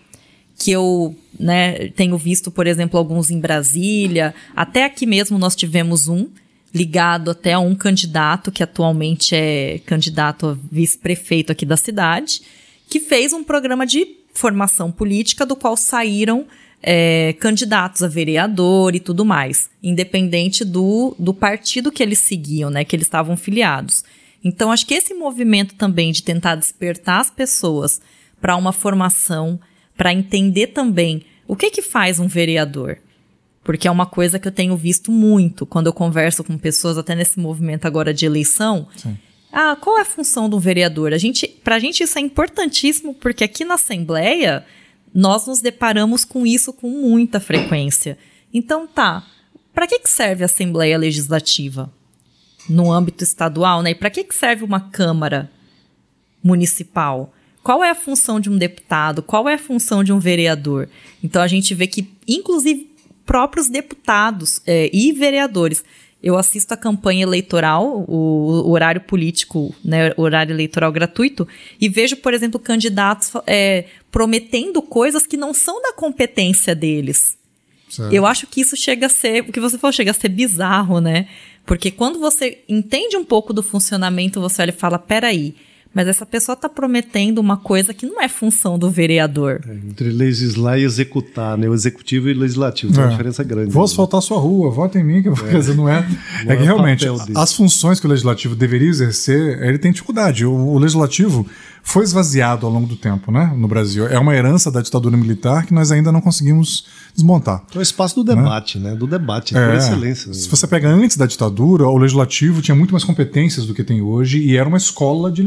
que 0.58 0.72
eu 0.72 1.16
né, 1.40 1.90
tenho 1.90 2.18
visto, 2.18 2.50
por 2.50 2.66
exemplo, 2.66 2.98
alguns 2.98 3.30
em 3.30 3.40
Brasília, 3.40 4.34
até 4.56 4.84
aqui 4.84 5.06
mesmo 5.06 5.38
nós 5.38 5.56
tivemos 5.56 6.08
um, 6.08 6.28
ligado 6.74 7.32
até 7.32 7.54
a 7.54 7.60
um 7.60 7.76
candidato 7.76 8.52
que 8.52 8.64
atualmente 8.64 9.36
é 9.36 9.80
candidato 9.86 10.48
a 10.48 10.58
vice-prefeito 10.72 11.52
aqui 11.52 11.66
da 11.66 11.78
cidade, 11.78 12.42
que 12.90 13.00
fez 13.00 13.32
um 13.32 13.44
programa 13.44 13.86
de 13.86 14.08
formação 14.34 14.92
política 14.92 15.46
do 15.46 15.56
qual 15.56 15.78
saíram 15.78 16.48
é, 16.82 17.34
candidatos 17.40 18.04
a 18.04 18.08
vereador 18.08 18.96
e 18.96 19.00
tudo 19.00 19.24
mais, 19.24 19.70
independente 19.82 20.66
do, 20.66 21.16
do 21.18 21.34
partido 21.34 21.92
que 21.92 22.04
eles 22.04 22.20
seguiam, 22.20 22.70
né, 22.70 22.84
que 22.84 22.96
eles 22.96 23.06
estavam 23.06 23.38
filiados. 23.38 24.04
Então, 24.44 24.72
acho 24.72 24.86
que 24.86 24.94
esse 24.94 25.14
movimento 25.14 25.76
também 25.76 26.12
de 26.12 26.22
tentar 26.22 26.56
despertar 26.56 27.22
as 27.22 27.32
pessoas 27.32 28.02
para 28.42 28.58
uma 28.58 28.74
formação, 28.74 29.58
para 29.96 30.12
entender 30.12 30.68
também 30.68 31.24
o 31.48 31.56
que 31.56 31.70
que 31.70 31.82
faz 31.82 32.20
um 32.20 32.28
vereador, 32.28 32.98
porque 33.64 33.88
é 33.88 33.92
uma 33.92 34.06
coisa 34.06 34.38
que 34.38 34.48
eu 34.48 34.52
tenho 34.52 34.76
visto 34.76 35.12
muito 35.12 35.66
quando 35.66 35.88
eu 35.88 35.94
converso 35.94 36.44
com 36.44 36.58
pessoas, 36.58 36.98
até 36.98 37.16
nesse 37.16 37.40
movimento 37.40 37.86
agora 37.86 38.14
de 38.14 38.26
eleição. 38.26 38.88
Sim. 38.96 39.18
Ah, 39.52 39.78
qual 39.80 39.98
é 39.98 40.02
a 40.02 40.06
função 40.06 40.50
do 40.50 40.60
vereador? 40.60 41.14
A 41.14 41.18
gente, 41.18 41.48
pra 41.48 41.80
gente 41.80 42.04
isso 42.04 42.18
é 42.18 42.22
importantíssimo, 42.22 43.14
porque 43.14 43.44
aqui 43.44 43.64
na 43.64 43.76
Assembleia 43.76 44.66
nós 45.14 45.46
nos 45.46 45.62
deparamos 45.62 46.26
com 46.26 46.46
isso 46.46 46.74
com 46.74 46.90
muita 46.90 47.40
frequência. 47.40 48.18
Então 48.52 48.88
tá, 48.88 49.24
para 49.74 49.88
que, 49.88 50.00
que 50.00 50.10
serve 50.10 50.44
a 50.44 50.46
Assembleia 50.46 50.98
Legislativa? 50.98 51.92
No 52.68 52.92
âmbito 52.92 53.24
estadual, 53.24 53.82
né? 53.82 53.92
E 53.92 53.96
para 53.96 54.10
que, 54.10 54.24
que 54.24 54.34
serve 54.34 54.64
uma 54.64 54.80
Câmara 54.80 55.52
Municipal? 56.44 57.34
Qual 57.62 57.84
é 57.84 57.90
a 57.90 57.96
função 57.96 58.40
de 58.40 58.50
um 58.50 58.58
deputado? 58.58 59.22
Qual 59.22 59.48
é 59.48 59.54
a 59.54 59.60
função 59.60 60.04
de 60.04 60.12
um 60.12 60.20
vereador? 60.20 60.90
Então 61.24 61.42
a 61.42 61.48
gente 61.48 61.74
vê 61.74 61.88
que, 61.88 62.10
inclusive, 62.28 62.93
próprios 63.26 63.70
deputados 63.70 64.60
é, 64.66 64.90
e 64.94 65.12
vereadores. 65.12 65.84
Eu 66.22 66.38
assisto 66.38 66.74
a 66.74 66.78
campanha 66.78 67.24
eleitoral, 67.24 68.06
o, 68.08 68.64
o 68.66 68.72
horário 68.72 69.02
político, 69.02 69.76
né, 69.84 70.14
horário 70.16 70.54
eleitoral 70.54 70.92
gratuito, 70.92 71.46
e 71.82 71.90
vejo, 71.90 72.16
por 72.18 72.34
exemplo, 72.34 72.60
candidatos 72.60 73.32
é, 73.46 73.86
prometendo 74.10 74.82
coisas 74.82 75.28
que 75.28 75.36
não 75.36 75.54
são 75.54 75.82
da 75.82 75.92
competência 75.92 76.74
deles. 76.74 77.38
Certo. 77.90 78.14
Eu 78.14 78.26
acho 78.26 78.48
que 78.48 78.62
isso 78.62 78.78
chega 78.78 79.08
a 79.08 79.10
ser, 79.10 79.42
o 79.42 79.52
que 79.52 79.60
você 79.60 79.78
falou, 79.78 79.92
chega 79.92 80.12
a 80.12 80.14
ser 80.14 80.30
bizarro, 80.30 81.02
né? 81.02 81.28
Porque 81.66 81.92
quando 81.92 82.20
você 82.20 82.64
entende 82.68 83.16
um 83.16 83.24
pouco 83.24 83.54
do 83.54 83.62
funcionamento, 83.62 84.42
você 84.42 84.62
olha 84.62 84.70
e 84.70 84.74
fala: 84.74 84.98
peraí, 84.98 85.56
mas 85.94 86.08
essa 86.08 86.26
pessoa 86.26 86.54
está 86.54 86.68
prometendo 86.68 87.40
uma 87.40 87.58
coisa 87.58 87.94
que 87.94 88.06
não 88.06 88.22
é 88.22 88.28
função 88.28 88.80
do 88.80 88.90
vereador. 88.90 89.62
É, 89.68 89.74
entre 89.74 90.10
legislar 90.10 90.80
e 90.80 90.84
executar, 90.84 91.58
né? 91.58 91.68
O 91.68 91.74
executivo 91.74 92.30
e 92.30 92.34
o 92.34 92.40
legislativo. 92.40 92.92
Tem 92.92 93.02
é. 93.02 93.06
uma 93.06 93.12
diferença 93.12 93.44
grande. 93.44 93.72
Vou 93.72 93.84
né? 93.84 93.86
asfaltar 93.86 94.22
sua 94.22 94.40
rua, 94.40 94.72
vota 94.72 95.00
em 95.00 95.04
mim, 95.04 95.22
que 95.22 95.30
é. 95.30 95.32
não 95.76 95.88
é. 95.88 96.02
Não 96.46 96.52
é 96.52 96.56
que 96.56 96.64
é 96.64 96.66
realmente 96.66 97.06
as 97.36 97.54
funções 97.54 98.00
que 98.00 98.08
o 98.08 98.10
legislativo 98.10 98.56
deveria 98.56 98.90
exercer, 98.90 99.62
ele 99.62 99.78
tem 99.78 99.92
dificuldade. 99.92 100.46
O, 100.46 100.54
o 100.54 100.80
legislativo 100.80 101.46
foi 101.84 102.04
esvaziado 102.06 102.66
ao 102.66 102.72
longo 102.72 102.88
do 102.88 102.96
tempo, 102.96 103.32
né? 103.32 103.54
No 103.56 103.68
Brasil. 103.68 104.08
É 104.08 104.18
uma 104.18 104.34
herança 104.34 104.72
da 104.72 104.82
ditadura 104.82 105.18
militar 105.18 105.66
que 105.66 105.74
nós 105.74 105.92
ainda 105.92 106.12
não 106.12 106.22
conseguimos 106.22 106.86
desmontar. 107.14 107.62
É 107.76 107.78
o 107.78 107.82
espaço 107.82 108.16
do 108.16 108.24
debate, 108.24 108.80
né? 108.80 108.92
né? 108.92 108.96
Do 108.96 109.06
debate, 109.06 109.56
é, 109.56 109.68
por 109.68 109.76
excelência. 109.76 110.34
Se 110.34 110.48
você 110.48 110.66
pega 110.66 110.88
antes 110.88 111.18
da 111.18 111.26
ditadura, 111.26 111.86
o 111.86 111.98
legislativo 111.98 112.62
tinha 112.62 112.74
muito 112.74 112.92
mais 112.92 113.04
competências 113.04 113.66
do 113.66 113.74
que 113.74 113.84
tem 113.84 114.02
hoje 114.02 114.40
e 114.40 114.56
era 114.56 114.68
uma 114.68 114.78
escola 114.78 115.30
de 115.30 115.44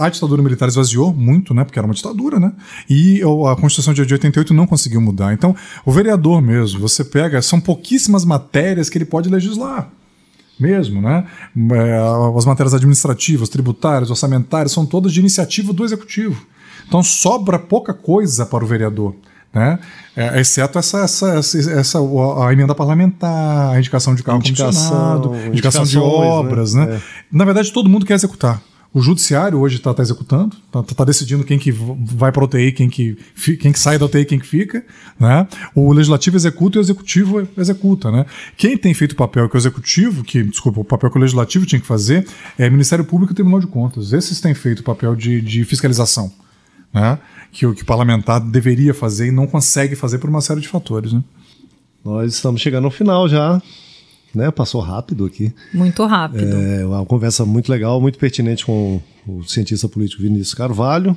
A 0.00 0.08
ditadura 0.08 0.42
militar 0.42 0.68
esvaziou 0.68 1.12
muito, 1.12 1.52
né? 1.52 1.64
Porque 1.64 1.78
era 1.78 1.86
uma 1.86 1.94
ditadura, 1.94 2.40
né? 2.40 2.52
E 2.88 3.20
a 3.22 3.56
Constituição 3.56 3.92
de 3.92 4.00
88 4.00 4.54
não 4.54 4.66
conseguiu 4.66 5.00
mudar. 5.00 5.32
Então, 5.32 5.54
o 5.84 5.92
vereador 5.92 6.40
mesmo, 6.40 6.80
você 6.80 7.04
pega, 7.04 7.40
são 7.42 7.60
pouquíssimas 7.60 8.24
matérias 8.24 8.88
que 8.88 8.98
ele 8.98 9.04
pode 9.04 9.28
legislar 9.28 9.90
mesmo, 10.58 11.02
né? 11.02 11.26
É, 11.72 11.98
as 12.36 12.44
matérias 12.44 12.74
administrativas, 12.74 13.48
tributárias, 13.48 14.10
orçamentárias 14.10 14.72
são 14.72 14.86
todas 14.86 15.12
de 15.12 15.20
iniciativa 15.20 15.72
do 15.72 15.84
executivo. 15.84 16.46
Então 16.86 17.02
sobra 17.02 17.58
pouca 17.58 17.92
coisa 17.92 18.46
para 18.46 18.64
o 18.64 18.66
vereador. 18.66 19.14
Né? 19.54 19.78
É, 20.16 20.40
exceto 20.40 20.78
essa, 20.78 21.00
essa, 21.00 21.38
essa, 21.38 21.72
essa, 21.72 21.98
a 21.98 22.52
emenda 22.52 22.74
parlamentar, 22.74 23.74
a 23.74 23.78
indicação 23.78 24.14
de 24.14 24.22
carro 24.22 24.38
indicação, 24.38 25.32
indicação 25.46 25.84
de 25.84 25.96
né? 25.96 26.02
obras. 26.02 26.74
Né? 26.74 26.86
né? 26.86 26.96
É. 26.96 27.00
Na 27.30 27.44
verdade, 27.44 27.72
todo 27.72 27.88
mundo 27.88 28.04
quer 28.04 28.14
executar. 28.14 28.60
O 28.94 29.00
judiciário 29.00 29.58
hoje 29.58 29.78
está 29.78 29.92
tá 29.92 30.04
executando, 30.04 30.56
está 30.66 30.94
tá 30.94 31.04
decidindo 31.04 31.42
quem 31.42 31.58
que 31.58 31.72
vai 31.72 32.30
para 32.30 32.42
a 32.42 32.44
UTI, 32.44 32.70
quem 32.70 32.88
que, 32.88 33.18
quem 33.60 33.72
que 33.72 33.78
sai 33.78 33.98
da 33.98 34.04
UTI, 34.04 34.24
quem 34.24 34.38
que 34.38 34.46
fica. 34.46 34.84
Né? 35.18 35.48
O 35.74 35.92
legislativo 35.92 36.36
executa 36.36 36.78
e 36.78 36.80
o 36.80 36.80
executivo 36.80 37.48
executa. 37.58 38.12
Né? 38.12 38.24
Quem 38.56 38.78
tem 38.78 38.94
feito 38.94 39.12
o 39.12 39.16
papel 39.16 39.48
que 39.48 39.56
o 39.56 39.58
executivo, 39.58 40.22
que, 40.22 40.44
desculpa, 40.44 40.80
o 40.80 40.84
papel 40.84 41.10
que 41.10 41.18
o 41.18 41.20
legislativo 41.20 41.66
tinha 41.66 41.80
que 41.80 41.86
fazer 41.86 42.24
é 42.56 42.70
Ministério 42.70 43.04
Público 43.04 43.32
e 43.32 43.34
Tribunal 43.34 43.58
de 43.58 43.66
Contas. 43.66 44.12
Esses 44.12 44.40
têm 44.40 44.54
feito 44.54 44.78
o 44.78 44.84
papel 44.84 45.16
de, 45.16 45.40
de 45.40 45.64
fiscalização. 45.64 46.32
Né? 46.94 47.18
Que, 47.52 47.72
que 47.74 47.82
o 47.82 47.86
parlamentar 47.86 48.40
deveria 48.40 48.94
fazer 48.94 49.26
e 49.26 49.32
não 49.32 49.46
consegue 49.46 49.94
fazer 49.94 50.18
por 50.18 50.30
uma 50.30 50.40
série 50.40 50.60
de 50.60 50.68
fatores. 50.68 51.12
Né? 51.12 51.22
Nós 52.04 52.32
estamos 52.32 52.60
chegando 52.60 52.84
ao 52.84 52.90
final 52.90 53.28
já 53.28 53.60
né? 54.34 54.50
Passou 54.50 54.80
rápido 54.80 55.24
aqui. 55.24 55.52
Muito 55.72 56.04
rápido. 56.04 56.56
É 56.56 56.84
uma 56.84 57.06
conversa 57.06 57.44
muito 57.44 57.70
legal, 57.70 58.00
muito 58.00 58.18
pertinente 58.18 58.66
com 58.66 59.00
o 59.26 59.44
cientista 59.44 59.88
político 59.88 60.22
Vinícius 60.22 60.54
Carvalho. 60.54 61.16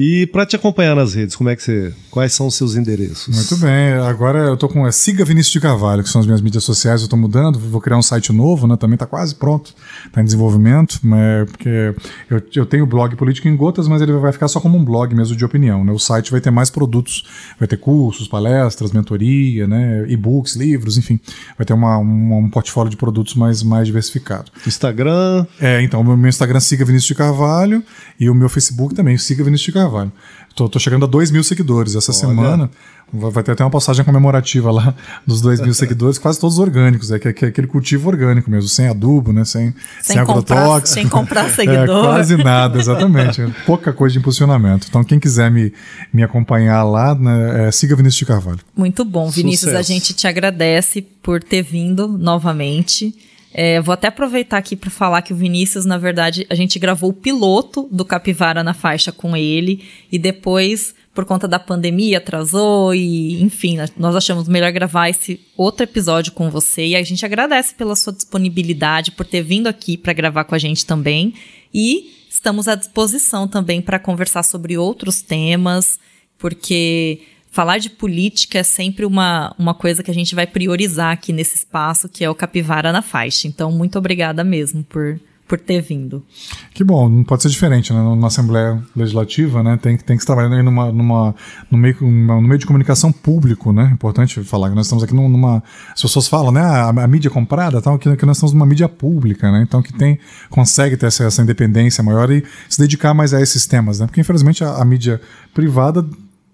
E 0.00 0.28
para 0.28 0.46
te 0.46 0.54
acompanhar 0.54 0.94
nas 0.94 1.12
redes, 1.14 1.34
como 1.34 1.50
é 1.50 1.56
que 1.56 1.62
você, 1.64 1.92
quais 2.08 2.32
são 2.32 2.46
os 2.46 2.54
seus 2.54 2.76
endereços? 2.76 3.34
Muito 3.34 3.56
bem. 3.56 3.94
Agora 3.94 4.38
eu 4.38 4.56
tô 4.56 4.68
com 4.68 4.86
é, 4.86 4.92
siga 4.92 5.24
Vinícius 5.24 5.54
de 5.54 5.58
Carvalho, 5.58 6.04
que 6.04 6.08
são 6.08 6.20
as 6.20 6.26
minhas 6.26 6.40
mídias 6.40 6.62
sociais. 6.62 7.00
Eu 7.00 7.06
estou 7.06 7.18
mudando, 7.18 7.58
vou 7.58 7.80
criar 7.80 7.98
um 7.98 8.02
site 8.02 8.32
novo, 8.32 8.68
né? 8.68 8.76
Também 8.76 8.94
está 8.94 9.06
quase 9.06 9.34
pronto, 9.34 9.74
está 10.06 10.20
em 10.20 10.24
desenvolvimento, 10.24 11.00
né? 11.02 11.44
Porque 11.46 11.96
eu, 12.30 12.40
eu 12.54 12.64
tenho 12.64 12.86
blog 12.86 13.16
político 13.16 13.48
em 13.48 13.56
gotas, 13.56 13.88
mas 13.88 14.00
ele 14.00 14.12
vai 14.12 14.30
ficar 14.30 14.46
só 14.46 14.60
como 14.60 14.78
um 14.78 14.84
blog 14.84 15.12
mesmo 15.16 15.34
de 15.34 15.44
opinião. 15.44 15.84
Né? 15.84 15.90
O 15.90 15.98
site 15.98 16.30
vai 16.30 16.40
ter 16.40 16.52
mais 16.52 16.70
produtos, 16.70 17.24
vai 17.58 17.66
ter 17.66 17.76
cursos, 17.76 18.28
palestras, 18.28 18.92
mentoria, 18.92 19.66
né? 19.66 20.06
E-books, 20.08 20.54
livros, 20.54 20.96
enfim, 20.96 21.18
vai 21.56 21.66
ter 21.66 21.72
uma, 21.72 21.98
um, 21.98 22.38
um 22.38 22.50
portfólio 22.50 22.88
de 22.88 22.96
produtos 22.96 23.34
mais 23.34 23.64
mais 23.64 23.88
diversificado. 23.88 24.52
Instagram? 24.64 25.44
É, 25.60 25.82
então 25.82 26.02
o 26.02 26.16
meu 26.16 26.28
Instagram 26.28 26.60
siga 26.60 26.84
Vinícius 26.84 27.08
de 27.08 27.14
Carvalho 27.16 27.82
e 28.20 28.30
o 28.30 28.34
meu 28.34 28.48
Facebook 28.48 28.94
também 28.94 29.18
siga 29.18 29.42
Vinícius 29.42 29.66
de 29.66 29.72
Carvalho. 29.72 29.87
Carvalho. 29.88 30.12
Tô, 30.54 30.68
tô 30.68 30.78
chegando 30.78 31.04
a 31.04 31.08
2 31.08 31.30
mil 31.30 31.44
seguidores 31.44 31.94
essa 31.94 32.10
Olha. 32.10 32.18
semana. 32.18 32.70
Vai 33.10 33.42
ter 33.42 33.52
até 33.52 33.64
uma 33.64 33.70
passagem 33.70 34.04
comemorativa 34.04 34.70
lá 34.70 34.94
dos 35.26 35.40
2 35.40 35.60
mil 35.60 35.72
seguidores, 35.72 36.18
quase 36.18 36.38
todos 36.38 36.58
orgânicos. 36.58 37.10
É, 37.10 37.18
que, 37.18 37.44
é 37.44 37.48
aquele 37.48 37.66
cultivo 37.66 38.08
orgânico 38.08 38.50
mesmo, 38.50 38.68
sem 38.68 38.86
adubo, 38.88 39.32
né? 39.32 39.44
Sem, 39.44 39.72
sem, 40.02 40.14
sem 40.14 40.18
agrotóxico. 40.18 40.88
Sem 40.88 41.08
comprar 41.08 41.48
seguidor. 41.54 42.04
É, 42.04 42.08
quase 42.08 42.36
nada, 42.36 42.78
exatamente. 42.78 43.42
Pouca 43.64 43.92
coisa 43.92 44.12
de 44.12 44.18
impulsionamento. 44.18 44.86
Então, 44.88 45.02
quem 45.04 45.18
quiser 45.18 45.50
me, 45.50 45.72
me 46.12 46.22
acompanhar 46.22 46.82
lá, 46.82 47.14
né, 47.14 47.68
é, 47.68 47.72
siga 47.72 47.96
Vinícius 47.96 48.18
de 48.18 48.26
Carvalho. 48.26 48.60
Muito 48.76 49.04
bom, 49.04 49.30
Vinícius. 49.30 49.70
Sucesso. 49.70 49.78
A 49.78 49.82
gente 49.82 50.12
te 50.12 50.26
agradece 50.26 51.00
por 51.00 51.42
ter 51.42 51.62
vindo 51.62 52.08
novamente. 52.08 53.14
É, 53.52 53.80
vou 53.80 53.92
até 53.92 54.08
aproveitar 54.08 54.58
aqui 54.58 54.76
para 54.76 54.90
falar 54.90 55.22
que 55.22 55.32
o 55.32 55.36
Vinícius, 55.36 55.84
na 55.84 55.96
verdade, 55.96 56.46
a 56.50 56.54
gente 56.54 56.78
gravou 56.78 57.10
o 57.10 57.14
piloto 57.14 57.88
do 57.90 58.04
Capivara 58.04 58.62
na 58.62 58.74
faixa 58.74 59.10
com 59.10 59.36
ele 59.36 59.84
e 60.12 60.18
depois, 60.18 60.94
por 61.14 61.24
conta 61.24 61.48
da 61.48 61.58
pandemia, 61.58 62.18
atrasou 62.18 62.94
e, 62.94 63.42
enfim, 63.42 63.78
nós 63.96 64.14
achamos 64.14 64.48
melhor 64.48 64.70
gravar 64.70 65.08
esse 65.08 65.40
outro 65.56 65.84
episódio 65.84 66.32
com 66.32 66.50
você 66.50 66.88
e 66.88 66.96
a 66.96 67.02
gente 67.02 67.24
agradece 67.24 67.74
pela 67.74 67.96
sua 67.96 68.12
disponibilidade, 68.12 69.12
por 69.12 69.24
ter 69.24 69.42
vindo 69.42 69.66
aqui 69.66 69.96
para 69.96 70.12
gravar 70.12 70.44
com 70.44 70.54
a 70.54 70.58
gente 70.58 70.84
também 70.84 71.32
e 71.72 72.26
estamos 72.30 72.68
à 72.68 72.74
disposição 72.74 73.48
também 73.48 73.80
para 73.80 73.98
conversar 73.98 74.42
sobre 74.42 74.76
outros 74.76 75.22
temas, 75.22 75.98
porque 76.38 77.20
falar 77.58 77.78
de 77.78 77.90
política 77.90 78.60
é 78.60 78.62
sempre 78.62 79.04
uma, 79.04 79.52
uma 79.58 79.74
coisa 79.74 80.00
que 80.00 80.12
a 80.12 80.14
gente 80.14 80.32
vai 80.32 80.46
priorizar 80.46 81.10
aqui 81.10 81.32
nesse 81.32 81.56
espaço, 81.56 82.08
que 82.08 82.22
é 82.22 82.30
o 82.30 82.34
Capivara 82.34 82.92
na 82.92 83.02
Faixa. 83.02 83.48
Então, 83.48 83.72
muito 83.72 83.98
obrigada 83.98 84.44
mesmo 84.44 84.84
por, 84.84 85.18
por 85.44 85.58
ter 85.58 85.82
vindo. 85.82 86.24
Que 86.72 86.84
bom, 86.84 87.08
não 87.08 87.24
pode 87.24 87.42
ser 87.42 87.48
diferente, 87.48 87.92
né? 87.92 88.14
Na 88.14 88.28
Assembleia 88.28 88.80
Legislativa, 88.94 89.60
né? 89.64 89.76
Tem, 89.76 89.96
tem 89.96 90.16
que 90.16 90.22
estar 90.22 90.36
trabalhando 90.36 90.54
aí 90.54 90.62
numa, 90.62 90.92
numa, 90.92 91.34
no, 91.68 91.76
meio, 91.76 91.96
no 92.00 92.42
meio 92.42 92.58
de 92.58 92.64
comunicação 92.64 93.10
público, 93.10 93.72
né? 93.72 93.90
Importante 93.92 94.40
falar 94.44 94.68
que 94.68 94.76
nós 94.76 94.86
estamos 94.86 95.02
aqui 95.02 95.12
numa. 95.12 95.60
As 95.92 96.00
pessoas 96.00 96.28
falam, 96.28 96.52
né? 96.52 96.60
A, 96.60 96.90
a 96.90 97.08
mídia 97.08 97.28
comprada, 97.28 97.82
tal, 97.82 97.98
que, 97.98 98.14
que 98.16 98.24
nós 98.24 98.36
estamos 98.36 98.52
numa 98.52 98.66
mídia 98.66 98.88
pública, 98.88 99.50
né? 99.50 99.64
Então 99.66 99.82
que 99.82 99.92
tem, 99.92 100.20
consegue 100.48 100.96
ter 100.96 101.06
essa, 101.06 101.24
essa 101.24 101.42
independência 101.42 102.04
maior 102.04 102.30
e 102.30 102.44
se 102.68 102.78
dedicar 102.78 103.12
mais 103.14 103.34
a 103.34 103.42
esses 103.42 103.66
temas, 103.66 103.98
né? 103.98 104.06
Porque 104.06 104.20
infelizmente 104.20 104.62
a, 104.62 104.76
a 104.76 104.84
mídia 104.84 105.20
privada 105.52 106.06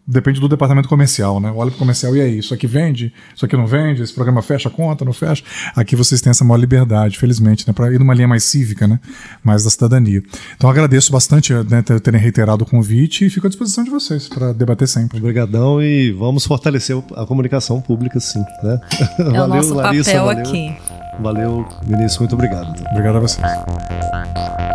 Depende 0.06 0.38
do 0.38 0.48
departamento 0.48 0.86
comercial, 0.86 1.40
né? 1.40 1.50
Olha 1.56 1.70
para 1.70 1.76
o 1.76 1.78
comercial 1.78 2.14
e 2.14 2.20
aí, 2.20 2.38
isso 2.38 2.52
aqui 2.52 2.66
vende, 2.66 3.10
isso 3.34 3.44
aqui 3.46 3.56
não 3.56 3.66
vende, 3.66 4.02
esse 4.02 4.12
programa 4.12 4.42
fecha 4.42 4.68
a 4.68 4.70
conta, 4.70 5.02
não 5.02 5.14
fecha. 5.14 5.42
Aqui 5.74 5.96
vocês 5.96 6.20
têm 6.20 6.30
essa 6.30 6.44
maior 6.44 6.58
liberdade, 6.58 7.18
felizmente, 7.18 7.66
né? 7.66 7.72
Para 7.72 7.90
ir 7.90 7.98
numa 7.98 8.12
linha 8.12 8.28
mais 8.28 8.44
cívica, 8.44 8.86
né? 8.86 9.00
Mais 9.42 9.64
da 9.64 9.70
cidadania. 9.70 10.22
Então 10.56 10.68
agradeço 10.68 11.10
bastante 11.10 11.54
né, 11.54 11.80
terem 11.82 12.20
reiterado 12.20 12.64
o 12.64 12.66
convite 12.66 13.24
e 13.24 13.30
fico 13.30 13.46
à 13.46 13.48
disposição 13.48 13.82
de 13.82 13.90
vocês 13.90 14.28
para 14.28 14.52
debater 14.52 14.86
sempre. 14.86 15.16
Obrigadão 15.16 15.82
e 15.82 16.12
vamos 16.12 16.44
fortalecer 16.44 16.94
a 17.16 17.24
comunicação 17.24 17.80
pública, 17.80 18.20
sim. 18.20 18.44
Né? 18.62 18.80
É 19.18 19.24
valeu, 19.24 19.44
o 19.44 19.48
nosso 19.48 19.74
Larissa, 19.74 20.10
papel 20.10 20.26
valeu. 20.26 20.42
aqui. 20.42 20.76
Valeu, 21.20 21.66
Vinícius, 21.86 22.18
muito 22.18 22.34
obrigado. 22.34 22.78
Obrigado 22.90 23.16
a 23.16 23.20
vocês. 23.20 23.46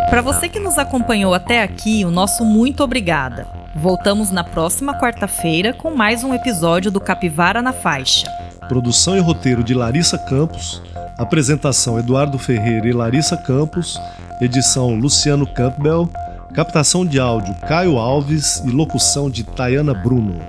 Para 0.08 0.22
você 0.22 0.48
que 0.48 0.58
nos 0.58 0.76
acompanhou 0.76 1.32
até 1.32 1.62
aqui, 1.62 2.04
o 2.04 2.10
nosso 2.10 2.44
muito 2.44 2.82
obrigada. 2.82 3.59
Voltamos 3.74 4.30
na 4.32 4.42
próxima 4.42 4.98
quarta-feira 4.98 5.72
com 5.72 5.94
mais 5.94 6.24
um 6.24 6.34
episódio 6.34 6.90
do 6.90 6.98
Capivara 6.98 7.62
na 7.62 7.72
Faixa. 7.72 8.28
Produção 8.68 9.16
e 9.16 9.20
roteiro 9.20 9.62
de 9.62 9.74
Larissa 9.74 10.18
Campos. 10.18 10.82
Apresentação 11.16 11.96
Eduardo 11.96 12.36
Ferreira 12.36 12.88
e 12.88 12.92
Larissa 12.92 13.36
Campos. 13.36 13.96
Edição 14.40 14.96
Luciano 14.96 15.46
Campbell. 15.46 16.10
Captação 16.52 17.06
de 17.06 17.20
áudio 17.20 17.54
Caio 17.68 17.96
Alves 17.96 18.60
e 18.64 18.70
locução 18.70 19.30
de 19.30 19.44
Tayana 19.44 19.94
Bruno. 19.94 20.40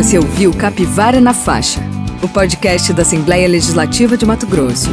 Você 0.00 0.16
ouviu 0.16 0.50
Capivara 0.54 1.20
na 1.20 1.34
Faixa, 1.34 1.78
o 2.22 2.28
podcast 2.28 2.90
da 2.94 3.02
Assembleia 3.02 3.46
Legislativa 3.46 4.16
de 4.16 4.24
Mato 4.24 4.46
Grosso. 4.46 4.88